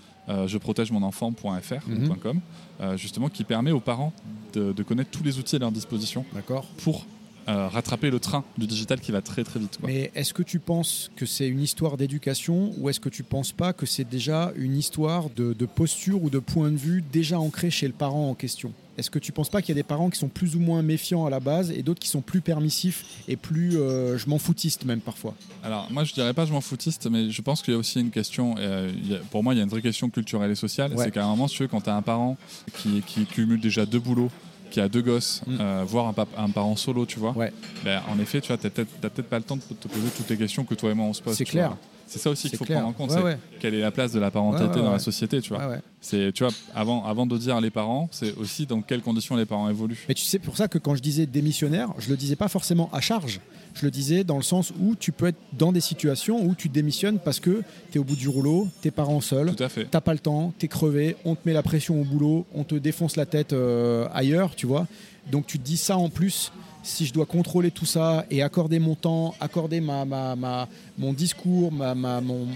je 0.48 0.58
protège 0.58 0.89
mon 0.89 1.04
enfant.fr 1.04 2.96
justement 2.96 3.28
qui 3.28 3.43
permet 3.43 3.72
aux 3.72 3.82
parents 3.82 4.13
de, 4.54 4.72
de 4.72 4.82
connaître 4.82 5.12
tous 5.12 5.22
les 5.22 5.38
outils 5.38 5.58
à 5.58 5.60
leur 5.60 5.72
disposition 5.74 6.24
D'accord. 6.34 6.65
pour 6.82 7.06
euh, 7.47 7.67
rattraper 7.67 8.10
le 8.10 8.19
train 8.19 8.43
du 8.58 8.67
digital 8.67 8.99
qui 8.99 9.12
va 9.12 9.21
très 9.21 9.43
très 9.43 9.60
vite. 9.60 9.77
quoi. 9.79 9.89
Mais 9.89 10.12
est-ce 10.15 10.34
que 10.34 10.43
tu 10.43 10.60
penses 10.60 11.12
que 11.15 11.25
c'est 11.25 11.47
une 11.47 11.62
histoire 11.62 11.97
d'éducation 11.97 12.73
ou 12.77 12.89
est-ce 12.89 12.99
que 12.99 13.10
tu 13.10 13.23
penses 13.23 13.51
pas 13.51 13.73
que 13.73 13.86
c'est 13.86 14.08
déjà 14.10 14.51
une 14.56 14.77
histoire 14.77 15.29
de, 15.29 15.53
de 15.53 15.65
posture 15.65 16.23
ou 16.23 16.29
de 16.29 16.39
point 16.39 16.71
de 16.71 16.77
vue 16.77 17.03
déjà 17.12 17.39
ancré 17.39 17.69
chez 17.69 17.88
le 17.88 17.93
parent 17.93 18.29
en 18.29 18.34
question? 18.36 18.71
Est-ce 18.95 19.10
que 19.10 19.17
tu 19.17 19.32
penses 19.32 19.49
pas 19.49 19.62
qu'il 19.63 19.69
y 19.69 19.77
a 19.79 19.82
des 19.82 19.88
parents 19.88 20.12
qui 20.12 20.19
sont 20.19 20.27
plus 20.27 20.56
ou 20.56 20.60
moins 20.60 20.84
méfiants 20.84 21.25
à 21.25 21.32
la 21.32 21.39
base 21.39 21.71
et 21.71 21.82
d'autres 21.82 21.99
qui 21.99 22.10
sont 22.10 22.21
plus 22.21 22.41
permissifs 22.41 23.03
et 23.27 23.36
plus 23.36 23.75
euh, 23.75 24.19
je 24.19 24.29
m'en 24.29 24.38
foutiste 24.38 24.86
même 24.86 24.99
parfois? 25.01 25.34
Alors 25.63 25.88
moi 25.91 26.03
je 26.03 26.13
dirais 26.13 26.34
pas 26.36 26.45
je 26.45 26.53
m'en 26.53 26.62
foutiste, 26.62 27.08
mais 27.10 27.32
je 27.32 27.41
pense 27.41 27.63
qu'il 27.63 27.73
y 27.73 27.75
a 27.75 27.79
aussi 27.79 27.99
une 27.99 28.12
question, 28.12 28.53
euh, 28.60 28.91
il 28.95 29.12
y 29.12 29.15
a- 29.15 29.19
pour 29.32 29.43
moi 29.43 29.56
il 29.56 29.58
y 29.58 29.60
a 29.62 29.63
une 29.63 29.69
vraie 29.69 29.82
question 29.82 30.12
culturelle 30.12 30.51
et 30.51 30.56
sociale, 30.56 30.93
Ouais. 30.93 31.06
c'est 31.06 31.12
qu'à 31.12 31.25
un 31.25 31.27
moment 31.29 31.47
si 31.47 31.56
tu 31.58 31.63
veux, 31.63 31.67
quand 31.69 31.82
tu 31.82 31.89
as 31.89 31.95
un 31.95 32.03
parent 32.03 32.38
qui, 32.77 33.01
qui 33.01 33.25
cumule 33.25 33.60
déjà 33.60 33.88
deux 33.88 33.99
boulots, 33.99 34.29
qui 34.73 34.81
a 34.81 34.89
deux 34.89 35.03
gosses, 35.03 35.41
Mm. 35.45 35.57
euh, 35.62 35.83
voire 35.86 36.07
un, 36.36 36.49
parent 36.49 36.75
solo, 36.75 37.05
tu 37.05 37.19
vois, 37.19 37.31
Ouais. 37.38 37.53
ben, 37.86 38.01
en 38.12 38.17
effet 38.19 38.41
tu 38.41 38.47
vois, 38.47 38.57
t'as 38.57 38.71
peut-être 38.71 39.29
pas 39.29 39.38
le 39.38 39.43
temps 39.43 39.55
de 39.55 39.62
te 39.62 39.88
poser 39.88 40.09
toutes 40.17 40.27
les 40.31 40.36
questions 40.38 40.65
que 40.65 40.73
toi 40.73 40.89
et 40.89 40.95
moi 40.95 41.05
on 41.05 41.13
se 41.13 41.21
pose. 41.21 41.36
C'est 41.38 41.45
clair. 41.45 41.69
vois. 41.69 41.77
C'est 42.13 42.19
ça 42.19 42.30
aussi 42.30 42.47
qu'il 42.47 42.60
faut 42.60 42.65
clair. 42.65 42.80
prendre 42.82 42.89
en 42.89 42.93
compte, 42.93 43.10
Ouais, 43.10 43.17
c'est 43.17 43.23
ouais. 43.23 43.38
quelle 43.60 43.73
est 43.73 43.82
la 43.82 43.89
place 43.91 44.12
de 44.12 44.19
la 44.19 44.30
parentalité 44.30 44.80
Ouais, 44.80 44.86
dans 44.86 44.91
la 44.91 44.99
société, 44.99 45.41
tu 45.41 45.49
vois. 45.49 45.78
C'est, 45.99 46.32
tu 46.34 46.43
vois, 46.43 46.54
avant, 46.76 47.06
avant 47.06 47.26
de 47.26 47.36
dire 47.38 47.60
les 47.60 47.71
parents, 47.71 48.08
c'est 48.12 48.36
aussi 48.38 48.65
dans 48.67 48.82
quelles 48.82 49.02
conditions 49.02 49.36
les 49.36 49.45
parents 49.45 49.67
évoluent. 49.69 50.06
Mais 50.08 50.13
tu 50.13 50.23
sais, 50.23 50.38
pour 50.38 50.56
ça 50.58 50.67
que 50.67 50.78
quand 50.78 50.93
je 50.95 51.02
disais 51.02 51.26
démissionnaire, 51.26 51.89
je 51.97 52.10
le 52.10 52.17
disais 52.17 52.36
pas 52.36 52.49
forcément 52.49 52.89
à 52.93 53.02
charge. 53.02 53.39
Je 53.73 53.86
le 53.86 53.89
disais 53.89 54.23
dans 54.23 54.38
le 54.38 54.43
sens 54.43 54.71
où 54.80 54.95
tu 54.95 55.12
peux 55.12 55.28
être 55.28 55.39
dans 55.54 55.71
des 55.71 55.82
situations 55.82 56.45
où 56.45 56.54
tu 56.54 56.69
démissionnes 56.69 57.17
parce 57.17 57.39
que 57.39 57.63
tu 57.91 57.97
es 57.97 57.99
au 57.99 58.04
bout 58.04 58.15
du 58.15 58.28
rouleau, 58.28 58.67
tes 58.82 58.91
parents 58.91 59.21
seuls, 59.21 59.56
t'as 59.89 60.02
pas 60.02 60.13
le 60.13 60.19
temps, 60.19 60.54
t'es 60.60 60.67
crevé, 60.67 61.15
on 61.26 61.34
te 61.34 61.39
met 61.45 61.54
la 61.54 61.63
pression 61.63 61.99
au 61.99 62.04
boulot, 62.04 62.45
on 62.54 62.63
te 62.63 62.76
défonce 62.76 63.15
la 63.15 63.26
tête 63.26 63.54
euh, 63.54 64.08
ailleurs, 64.13 64.56
tu 64.56 64.67
vois. 64.67 64.86
Donc 65.32 65.47
tu 65.47 65.58
te 65.58 65.63
dis 65.63 65.78
ça 65.78 65.97
en 65.97 66.10
plus, 66.10 66.52
si 66.84 67.06
je 67.06 67.13
dois 67.13 67.26
contrôler 67.26 67.72
tout 67.72 67.86
ça 67.86 68.26
et 68.30 68.41
accorder 68.43 68.78
mon 68.80 68.96
temps, 68.96 69.34
accorder 69.39 69.82
ma, 69.82 70.06
ma, 70.06 70.36
ma- 70.36 70.67
mon 70.98 71.13
discours, 71.13 71.72
ma, 71.72 71.96
ma- 71.96 72.22
mon... 72.22 72.48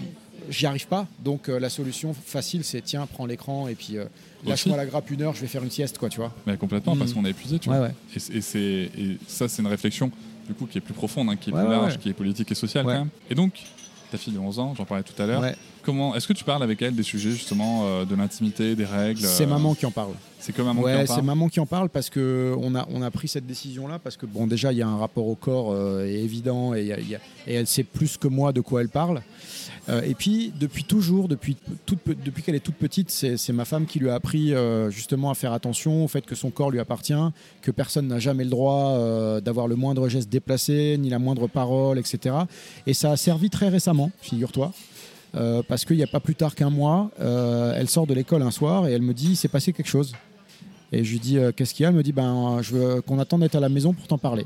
j'y 0.50 0.66
arrive 0.66 0.88
pas. 0.88 1.08
Donc 1.24 1.50
euh, 1.50 1.60
la 1.60 1.70
solution 1.70 2.14
facile, 2.14 2.64
c'est 2.64 2.82
tiens, 2.82 3.08
prends 3.12 3.26
l'écran 3.26 3.68
et 3.68 3.76
puis 3.76 3.98
euh, 3.98 4.06
lâche-moi 4.46 4.78
la 4.78 4.86
grappe 4.86 5.10
une 5.10 5.22
heure, 5.22 5.34
je 5.34 5.42
vais 5.42 5.48
faire 5.48 5.64
une 5.64 5.72
sieste, 5.72 5.98
quoi, 5.98 6.10
tu 6.10 6.18
vois. 6.18 6.34
Mais 6.46 6.58
complètement, 6.58 6.96
Mm. 6.96 7.00
parce 7.00 7.14
qu'on 7.14 7.26
est 7.26 7.32
épuisé, 7.32 7.58
tu 7.60 7.70
Ouais, 7.70 7.78
vois. 7.78 7.88
ouais. 7.88 7.94
Et, 8.16 8.20
c'est- 8.20 8.34
et 8.36 8.42
c'est, 8.42 8.60
et 8.98 9.18
ça, 9.28 9.48
c'est 9.48 9.62
une 9.62 9.68
réflexion 9.68 10.12
du 10.48 10.54
coup 10.54 10.66
qui 10.66 10.78
est 10.78 10.82
plus 10.82 10.94
profonde, 10.94 11.30
hein, 11.30 11.36
qui 11.36 11.50
est 11.50 11.54
Ouais, 11.54 11.62
plus 11.62 11.70
ouais, 11.70 11.76
large, 11.76 11.94
ouais. 11.94 12.00
qui 12.00 12.10
est 12.10 12.14
politique 12.14 12.52
et 12.52 12.56
sociale 12.56 12.86
Ouais. 12.86 12.94
quand 12.94 13.00
même. 13.00 13.10
Et 13.30 13.36
donc, 13.36 13.54
ta 14.12 14.18
fille 14.18 14.34
de 14.34 14.40
11 14.40 14.60
ans, 14.60 14.74
j'en 14.78 14.86
parlais 14.86 15.04
tout 15.04 15.22
à 15.22 15.26
l'heure. 15.26 15.44
Comment 15.88 16.14
est-ce 16.16 16.28
que 16.28 16.34
tu 16.34 16.44
parles 16.44 16.64
avec 16.64 16.82
elle 16.82 16.96
des 16.96 17.02
sujets 17.04 17.32
justement 17.32 17.84
euh, 17.86 18.04
de 18.04 18.14
l'intimité, 18.14 18.76
des 18.76 18.84
règles 18.84 19.22
C'est 19.22 19.46
euh, 19.46 19.48
maman 19.48 19.74
qui 19.74 19.86
en 19.86 19.92
parle. 19.92 20.12
C'est 20.38 20.52
comme 20.54 20.66
maman 20.66 20.82
qui 20.84 20.90
en 20.90 21.00
c'est 21.00 21.08
parle. 21.08 21.22
maman 21.24 21.48
qui 21.48 21.60
en 21.62 21.66
parle 21.66 21.88
parce 21.88 22.10
que 22.10 22.54
on 22.62 22.76
a, 22.76 22.86
on 22.94 23.02
a 23.02 23.10
pris 23.10 23.30
cette 23.30 23.48
décision-là 23.48 23.98
parce 23.98 24.18
que 24.18 24.26
bon, 24.26 24.48
déjà 24.48 24.74
il 24.74 24.80
y 24.80 24.82
a 24.82 24.88
un 24.88 24.98
rapport 24.98 25.26
au 25.28 25.36
corps 25.36 25.72
euh, 25.72 26.04
évident 26.06 26.74
et, 26.76 26.82
il 26.82 26.88
y 26.88 26.92
a- 26.92 27.00
il 27.00 27.10
y 27.10 27.16
a- 27.16 27.20
et 27.48 27.54
elle 27.54 27.68
sait 27.68 27.84
plus 27.84 28.18
que 28.18 28.28
moi 28.28 28.52
de 28.52 28.60
quoi 28.60 28.82
elle 28.82 28.90
parle. 28.90 29.22
Euh, 29.88 30.02
et 30.02 30.14
puis 30.14 30.52
depuis 30.60 30.84
toujours, 30.84 31.30
depuis, 31.30 31.56
toute 31.86 32.00
depuis 32.06 32.44
qu'elle 32.44 32.56
est 32.56 32.60
toute 32.60 32.76
petite, 32.76 33.10
c'est 33.10 33.38
c'est 33.38 33.54
ma 33.54 33.64
femme 33.64 33.86
qui 33.86 34.00
lui 34.00 34.10
a 34.10 34.16
appris 34.16 34.54
justement 34.90 35.30
à 35.32 35.36
faire 35.36 35.54
attention 35.54 36.04
au 36.04 36.10
fait 36.10 36.26
que 36.26 36.36
son 36.36 36.50
corps 36.52 36.70
lui 36.70 36.82
appartient, 36.82 37.14
que 37.62 37.72
personne 37.72 38.08
n'a 38.10 38.20
jamais 38.20 38.44
le 38.44 38.50
droit 38.50 39.40
d'avoir 39.40 39.70
le 39.70 39.78
moindre 39.78 40.10
geste 40.10 40.28
déplacé, 40.28 40.98
ni 41.00 41.10
la 41.10 41.20
moindre 41.20 41.48
parole, 41.48 41.98
etc. 41.98 42.36
Et 42.88 42.94
ça 42.94 43.12
a 43.12 43.16
servi 43.18 43.50
très 43.50 43.70
récemment, 43.70 44.12
figure-toi. 44.22 44.74
Euh, 45.36 45.62
parce 45.68 45.86
qu'il 45.86 45.98
n'y 45.98 46.04
a 46.04 46.08
pas 46.08 46.20
plus 46.20 46.36
tard 46.36 46.56
qu'un 46.56 46.70
mois, 46.70 47.12
euh, 47.20 47.74
elle 47.76 47.90
sort 47.90 48.08
de 48.08 48.14
l'école 48.14 48.42
un 48.42 48.52
soir 48.52 48.88
et 48.88 48.94
elle 48.94 49.02
me 49.02 49.14
dit 49.14 49.32
il 49.32 49.36
s'est 49.36 49.48
passé 49.48 49.74
quelque 49.74 49.90
chose. 49.90 50.14
Et 50.92 51.04
je 51.04 51.12
lui 51.12 51.20
dis 51.20 51.38
euh, 51.38 51.52
qu'est-ce 51.56 51.74
qu'il 51.74 51.84
y 51.84 51.86
a? 51.86 51.90
Elle 51.90 51.96
me 51.96 52.04
dit 52.04 52.14
ben 52.14 52.60
je 52.62 52.74
veux 52.76 53.02
qu'on 53.02 53.20
attende 53.20 53.42
d'être 53.42 53.56
à 53.56 53.60
la 53.60 53.70
maison 53.70 53.94
pour 53.94 54.08
t'en 54.08 54.18
parler. 54.18 54.46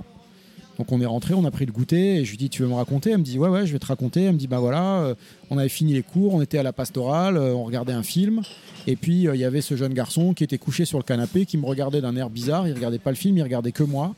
Donc 0.80 0.92
on 0.92 1.00
est 1.00 1.06
rentré, 1.06 1.36
on 1.36 1.46
a 1.46 1.52
pris 1.52 1.68
le 1.68 1.72
goûter 1.72 2.18
et 2.18 2.26
je 2.26 2.32
lui 2.32 2.38
dis 2.38 2.50
tu 2.50 2.64
veux 2.64 2.68
me 2.68 2.74
raconter? 2.74 3.12
Elle 3.12 3.20
me 3.20 3.24
dit 3.24 3.38
ouais 3.38 3.50
ouais 3.50 3.68
je 3.68 3.74
vais 3.74 3.80
te 3.80 3.86
raconter. 3.86 4.24
Elle 4.24 4.34
me 4.34 4.40
dit 4.40 4.48
ben 4.48 4.60
voilà 4.60 5.16
on 5.52 5.58
avait 5.58 5.70
fini 5.70 5.94
les 5.94 6.02
cours, 6.02 6.34
on 6.34 6.42
était 6.42 6.58
à 6.58 6.64
la 6.64 6.74
pastorale, 6.74 7.38
on 7.38 7.64
regardait 7.64 7.94
un 7.94 8.04
film 8.04 8.42
et 8.88 8.96
puis 8.96 9.28
il 9.32 9.36
y 9.36 9.44
avait 9.44 9.62
ce 9.62 9.76
jeune 9.76 9.94
garçon 9.94 10.34
qui 10.34 10.44
était 10.44 10.58
couché 10.58 10.86
sur 10.86 10.98
le 10.98 11.04
canapé 11.04 11.46
qui 11.46 11.58
me 11.58 11.66
regardait 11.66 12.02
d'un 12.02 12.16
air 12.16 12.32
bizarre. 12.32 12.68
Il 12.68 12.74
regardait 12.74 13.00
pas 13.00 13.12
le 13.12 13.18
film, 13.18 13.38
il 13.38 13.44
regardait 13.44 13.72
que 13.72 13.84
moi. 13.84 14.16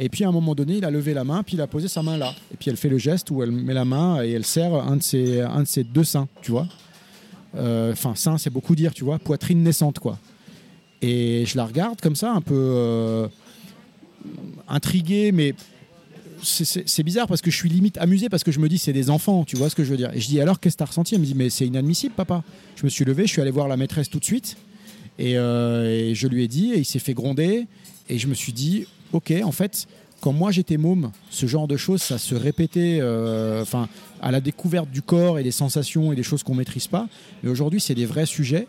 Et 0.00 0.08
puis 0.08 0.24
à 0.24 0.28
un 0.28 0.32
moment 0.32 0.54
donné, 0.54 0.76
il 0.78 0.84
a 0.84 0.90
levé 0.90 1.12
la 1.14 1.24
main, 1.24 1.42
puis 1.42 1.56
il 1.56 1.60
a 1.60 1.66
posé 1.66 1.88
sa 1.88 2.02
main 2.02 2.16
là. 2.16 2.32
Et 2.52 2.56
puis 2.56 2.70
elle 2.70 2.76
fait 2.76 2.88
le 2.88 2.98
geste 2.98 3.30
où 3.30 3.42
elle 3.42 3.50
met 3.50 3.74
la 3.74 3.84
main 3.84 4.22
et 4.22 4.30
elle 4.30 4.44
serre 4.44 4.74
un 4.74 4.96
de 4.96 5.02
ses, 5.02 5.40
un 5.40 5.62
de 5.62 5.66
ses 5.68 5.82
deux 5.84 6.04
seins, 6.04 6.28
tu 6.42 6.52
vois. 6.52 6.68
Euh, 7.56 7.92
Enfin, 7.92 8.14
sein, 8.14 8.38
c'est 8.38 8.50
beaucoup 8.50 8.76
dire, 8.76 8.94
tu 8.94 9.02
vois. 9.04 9.18
Poitrine 9.18 9.62
naissante, 9.62 9.98
quoi. 9.98 10.18
Et 11.02 11.44
je 11.46 11.56
la 11.56 11.64
regarde 11.64 12.00
comme 12.00 12.14
ça, 12.16 12.32
un 12.32 12.40
peu 12.40 12.54
euh, 12.54 13.28
intrigué, 14.68 15.32
mais 15.32 15.54
c'est- 16.42 17.02
bizarre 17.02 17.26
parce 17.26 17.40
que 17.40 17.50
je 17.50 17.56
suis 17.56 17.68
limite 17.68 17.98
amusé 17.98 18.28
parce 18.28 18.44
que 18.44 18.52
je 18.52 18.60
me 18.60 18.68
dis 18.68 18.78
c'est 18.78 18.92
des 18.92 19.10
enfants, 19.10 19.44
tu 19.44 19.56
vois 19.56 19.70
ce 19.70 19.74
que 19.74 19.82
je 19.84 19.90
veux 19.90 19.96
dire. 19.96 20.10
Et 20.14 20.20
je 20.20 20.28
dis 20.28 20.40
alors 20.40 20.60
qu'est-ce 20.60 20.76
que 20.76 20.78
t'as 20.78 20.84
ressenti? 20.86 21.14
Elle 21.14 21.20
me 21.22 21.26
dit 21.26 21.34
mais 21.34 21.50
c'est 21.50 21.66
inadmissible, 21.66 22.14
papa. 22.14 22.44
Je 22.76 22.84
me 22.84 22.88
suis 22.88 23.04
levé, 23.04 23.26
je 23.26 23.32
suis 23.32 23.40
allé 23.42 23.50
voir 23.50 23.66
la 23.68 23.76
maîtresse 23.76 24.08
tout 24.10 24.18
de 24.20 24.24
suite 24.24 24.56
et, 25.18 25.36
euh, 25.36 26.10
et 26.10 26.14
je 26.14 26.28
lui 26.28 26.44
ai 26.44 26.48
dit 26.48 26.72
et 26.72 26.78
il 26.78 26.84
s'est 26.84 26.98
fait 27.00 27.14
gronder 27.14 27.66
et 28.08 28.18
je 28.18 28.26
me 28.28 28.34
suis 28.34 28.52
dit 28.52 28.86
ok 29.12 29.32
en 29.44 29.52
fait 29.52 29.86
quand 30.20 30.32
moi 30.32 30.50
j'étais 30.50 30.76
môme, 30.76 31.12
ce 31.30 31.46
genre 31.46 31.68
de 31.68 31.76
choses, 31.76 32.02
ça 32.02 32.18
se 32.18 32.34
répétait, 32.34 32.98
euh, 33.00 33.64
à 34.20 34.32
la 34.32 34.40
découverte 34.40 34.90
du 34.90 35.02
corps 35.02 35.38
et 35.38 35.42
des 35.42 35.50
sensations 35.50 36.12
et 36.12 36.16
des 36.16 36.22
choses 36.22 36.42
qu'on 36.42 36.54
maîtrise 36.54 36.88
pas. 36.88 37.06
Mais 37.42 37.50
aujourd'hui, 37.50 37.80
c'est 37.80 37.94
des 37.94 38.06
vrais 38.06 38.26
sujets. 38.26 38.66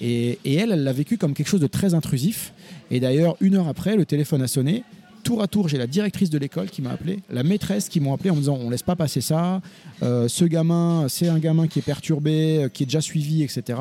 Et, 0.00 0.38
elle, 0.44 0.72
elle 0.72 0.84
l'a 0.84 0.92
vécu 0.92 1.16
comme 1.16 1.34
quelque 1.34 1.48
chose 1.48 1.60
de 1.60 1.66
très 1.66 1.94
intrusif. 1.94 2.52
Et 2.90 3.00
d'ailleurs, 3.00 3.36
une 3.40 3.54
heure 3.54 3.68
après, 3.68 3.96
le 3.96 4.04
téléphone 4.04 4.42
a 4.42 4.48
sonné. 4.48 4.82
Tour 5.22 5.40
à 5.40 5.46
tour, 5.46 5.68
j'ai 5.68 5.78
la 5.78 5.86
directrice 5.86 6.28
de 6.28 6.36
l'école 6.36 6.68
qui 6.68 6.82
m'a 6.82 6.90
appelé, 6.90 7.20
la 7.30 7.42
maîtresse 7.42 7.88
qui 7.88 7.98
m'ont 7.98 8.12
appelé 8.12 8.28
en 8.28 8.34
me 8.34 8.40
disant 8.40 8.58
on 8.60 8.68
laisse 8.68 8.82
pas 8.82 8.94
passer 8.94 9.22
ça. 9.22 9.62
Euh, 10.02 10.28
ce 10.28 10.44
gamin, 10.44 11.06
c'est 11.08 11.28
un 11.28 11.38
gamin 11.38 11.66
qui 11.66 11.78
est 11.78 11.82
perturbé, 11.82 12.64
euh, 12.64 12.68
qui 12.68 12.82
est 12.82 12.86
déjà 12.86 13.00
suivi, 13.00 13.42
etc. 13.42 13.78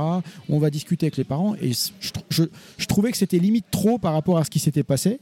On 0.47 0.57
va 0.57 0.69
discuter 0.69 1.07
avec 1.07 1.17
les 1.17 1.25
parents. 1.25 1.55
Et 1.61 1.73
je 2.29 2.85
trouvais 2.85 3.11
que 3.11 3.17
c'était 3.17 3.39
limite 3.39 3.65
trop 3.71 3.97
par 3.97 4.13
rapport 4.13 4.37
à 4.37 4.45
ce 4.45 4.49
qui 4.49 4.59
s'était 4.59 4.83
passé. 4.83 5.19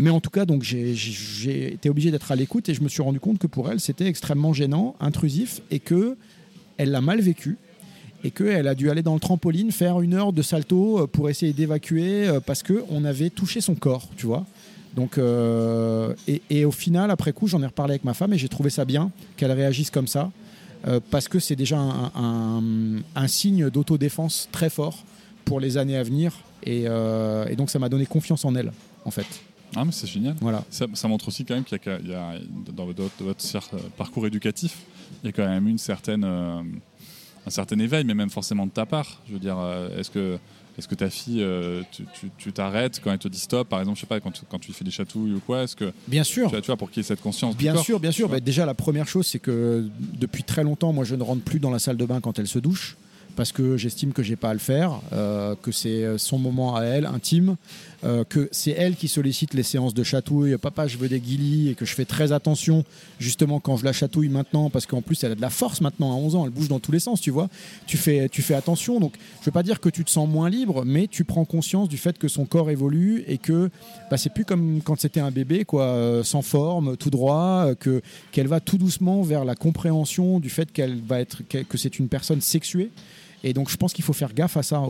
Mais 0.00 0.08
en 0.08 0.20
tout 0.20 0.30
cas, 0.30 0.46
donc 0.46 0.62
j'ai- 0.62 1.74
été 1.74 1.90
obligé 1.90 2.10
d'être 2.10 2.32
à 2.32 2.36
l'écoute 2.36 2.70
et 2.70 2.74
je 2.74 2.80
me 2.80 2.88
suis 2.88 3.02
rendu 3.02 3.20
compte 3.20 3.38
que 3.38 3.46
pour 3.46 3.70
elle, 3.70 3.80
c'était 3.80 4.06
extrêmement 4.06 4.54
gênant, 4.54 4.96
intrusif 4.98 5.60
et 5.70 5.78
que 5.78 6.16
elle 6.78 6.90
l'a 6.90 7.02
mal 7.02 7.20
vécu 7.20 7.58
et 8.24 8.30
qu'elle 8.30 8.66
a 8.66 8.74
dû 8.74 8.88
aller 8.88 9.02
dans 9.02 9.12
le 9.12 9.20
trampoline 9.20 9.72
faire 9.72 10.00
une 10.00 10.14
heure 10.14 10.32
de 10.32 10.40
salto 10.40 11.00
euh, 11.00 11.06
pour 11.06 11.28
essayer 11.28 11.52
d'évacuer 11.52 12.26
euh, 12.26 12.40
parce 12.40 12.62
que 12.62 12.82
on 12.88 13.04
avait 13.04 13.28
touché 13.28 13.60
son 13.60 13.74
corps, 13.74 14.08
tu 14.16 14.24
vois. 14.24 14.46
Donc, 14.96 15.18
euh, 15.18 16.14
et, 16.48 16.64
au 16.64 16.72
final, 16.72 17.10
après 17.10 17.34
coup, 17.34 17.46
j'en 17.46 17.62
ai 17.62 17.66
reparlé 17.66 17.92
avec 17.92 18.04
ma 18.04 18.14
femme 18.14 18.32
et 18.32 18.38
j'ai 18.38 18.48
trouvé 18.48 18.70
ça 18.70 18.86
bien 18.86 19.10
qu'elle 19.36 19.52
réagisse 19.52 19.90
comme 19.90 20.08
ça 20.08 20.32
parce 21.10 21.28
que 21.28 21.38
c'est 21.38 21.56
déjà 21.56 21.78
un, 21.78 23.28
signe 23.28 23.68
d'autodéfense 23.68 24.48
très 24.50 24.70
fort 24.70 25.04
pour 25.44 25.60
les 25.60 25.76
années 25.76 25.98
à 25.98 26.02
venir 26.02 26.32
et, 26.64 26.84
et 26.84 27.56
donc 27.56 27.68
ça 27.68 27.78
m'a 27.78 27.90
donné 27.90 28.06
confiance 28.06 28.46
en 28.46 28.54
elle, 28.56 28.72
en 29.04 29.10
fait. 29.10 29.26
Ah, 29.76 29.84
mais 29.84 29.92
c'est 29.92 30.06
génial. 30.06 30.34
Voilà. 30.40 30.64
Ça, 30.70 30.86
ça 30.94 31.08
montre 31.08 31.28
aussi 31.28 31.44
quand 31.44 31.54
même 31.54 31.64
qu'il 31.64 31.78
y 31.84 31.88
a, 31.88 31.98
il 32.00 32.08
y 32.08 32.14
a- 32.14 32.34
dans 32.72 32.86
votre, 32.86 33.10
parcours 33.96 34.26
éducatif, 34.26 34.78
il 35.22 35.26
y 35.26 35.28
a 35.28 35.32
quand 35.32 35.46
même 35.46 35.68
une 35.68 35.78
certaine, 35.78 36.24
euh, 36.24 36.60
un 37.46 37.50
certain 37.50 37.78
éveil, 37.78 38.04
mais 38.04 38.14
même 38.14 38.30
forcément 38.30 38.66
de 38.66 38.72
ta 38.72 38.86
part. 38.86 39.20
Je 39.28 39.32
veux 39.34 39.38
dire, 39.38 39.56
euh, 39.58 39.96
est-ce 39.98 40.10
que, 40.10 40.38
est-ce 40.78 40.88
que 40.88 40.94
ta 40.94 41.10
fille, 41.10 41.42
euh, 41.42 41.82
tu- 42.38 42.52
t'arrêtes 42.52 43.00
quand 43.02 43.12
elle 43.12 43.18
te 43.18 43.28
dit 43.28 43.38
stop, 43.38 43.68
par 43.68 43.80
exemple, 43.80 43.96
je 43.96 44.00
sais 44.02 44.06
pas, 44.06 44.20
quand 44.20 44.30
tu, 44.32 44.42
quand 44.48 44.58
tu 44.58 44.68
lui 44.68 44.74
fais 44.74 44.84
des 44.84 44.90
chatouilles 44.90 45.34
ou 45.34 45.40
quoi, 45.40 45.62
est-ce 45.62 45.76
que 45.76 45.92
Bien 46.08 46.24
sûr. 46.24 46.50
tu 46.50 46.60
tu 46.60 46.66
vois, 46.66 46.76
pour 46.76 46.90
qu'il 46.90 47.02
y 47.02 47.04
ait 47.04 47.08
cette 47.08 47.20
conscience 47.20 47.56
du 47.56 47.62
Bien 47.64 47.74
corps, 47.74 47.84
sûr, 47.84 48.00
bien 48.00 48.12
sûr. 48.12 48.28
Bah, 48.28 48.40
déjà, 48.40 48.66
la 48.66 48.74
première 48.74 49.06
chose, 49.08 49.26
c'est 49.26 49.38
que 49.40 49.88
depuis 50.18 50.42
très 50.42 50.64
longtemps, 50.64 50.92
moi, 50.92 51.04
je 51.04 51.14
ne 51.14 51.22
rentre 51.22 51.42
plus 51.42 51.60
dans 51.60 51.70
la 51.70 51.78
salle 51.78 51.96
de 51.96 52.04
bain 52.04 52.20
quand 52.20 52.38
elle 52.38 52.48
se 52.48 52.58
douche. 52.58 52.96
Parce 53.36 53.52
que 53.52 53.76
j'estime 53.76 54.12
que 54.12 54.22
j'ai 54.22 54.36
pas 54.36 54.50
à 54.50 54.52
le 54.52 54.58
faire, 54.58 55.00
euh, 55.12 55.54
que 55.60 55.72
c'est 55.72 56.18
son 56.18 56.38
moment 56.38 56.76
à 56.76 56.82
elle, 56.84 57.06
intime, 57.06 57.56
euh, 58.02 58.24
que 58.24 58.48
c'est 58.50 58.70
elle 58.70 58.96
qui 58.96 59.08
sollicite 59.08 59.52
les 59.52 59.62
séances 59.62 59.92
de 59.92 60.02
chatouille. 60.02 60.56
Papa, 60.56 60.86
je 60.86 60.96
veux 60.96 61.08
des 61.08 61.20
guilis 61.20 61.68
et 61.68 61.74
que 61.74 61.84
je 61.84 61.94
fais 61.94 62.06
très 62.06 62.32
attention 62.32 62.84
justement 63.18 63.60
quand 63.60 63.76
je 63.76 63.84
la 63.84 63.92
chatouille 63.92 64.30
maintenant, 64.30 64.70
parce 64.70 64.86
qu'en 64.86 65.02
plus 65.02 65.22
elle 65.22 65.32
a 65.32 65.34
de 65.34 65.40
la 65.42 65.50
force 65.50 65.82
maintenant 65.82 66.12
à 66.12 66.14
11 66.14 66.36
ans, 66.36 66.44
elle 66.46 66.50
bouge 66.50 66.68
dans 66.68 66.80
tous 66.80 66.92
les 66.92 66.98
sens, 66.98 67.20
tu 67.20 67.30
vois. 67.30 67.50
Tu 67.86 67.98
fais, 67.98 68.30
tu 68.30 68.40
fais 68.40 68.54
attention. 68.54 69.00
Donc, 69.00 69.16
je 69.40 69.44
veux 69.44 69.52
pas 69.52 69.62
dire 69.62 69.80
que 69.80 69.90
tu 69.90 70.02
te 70.02 70.10
sens 70.10 70.26
moins 70.26 70.48
libre, 70.48 70.84
mais 70.86 71.08
tu 71.08 71.24
prends 71.24 71.44
conscience 71.44 71.90
du 71.90 71.98
fait 71.98 72.16
que 72.16 72.28
son 72.28 72.46
corps 72.46 72.70
évolue 72.70 73.22
et 73.26 73.36
que 73.36 73.68
bah, 74.10 74.16
c'est 74.16 74.32
plus 74.32 74.46
comme 74.46 74.80
quand 74.82 74.98
c'était 74.98 75.20
un 75.20 75.30
bébé, 75.30 75.66
quoi, 75.66 75.84
euh, 75.84 76.22
sans 76.24 76.42
forme, 76.42 76.96
tout 76.96 77.10
droit, 77.10 77.74
que 77.78 78.00
qu'elle 78.32 78.48
va 78.48 78.60
tout 78.60 78.78
doucement 78.78 79.20
vers 79.20 79.44
la 79.44 79.54
compréhension 79.54 80.40
du 80.40 80.48
fait 80.48 80.72
qu'elle 80.72 81.00
va 81.02 81.20
être, 81.20 81.42
que 81.46 81.76
c'est 81.76 81.98
une 81.98 82.08
personne 82.08 82.40
sexuée. 82.40 82.90
Et 83.42 83.52
donc, 83.54 83.70
je 83.70 83.76
pense 83.76 83.92
qu'il 83.92 84.04
faut 84.04 84.12
faire 84.12 84.34
gaffe 84.34 84.56
à 84.56 84.62
ça 84.62 84.82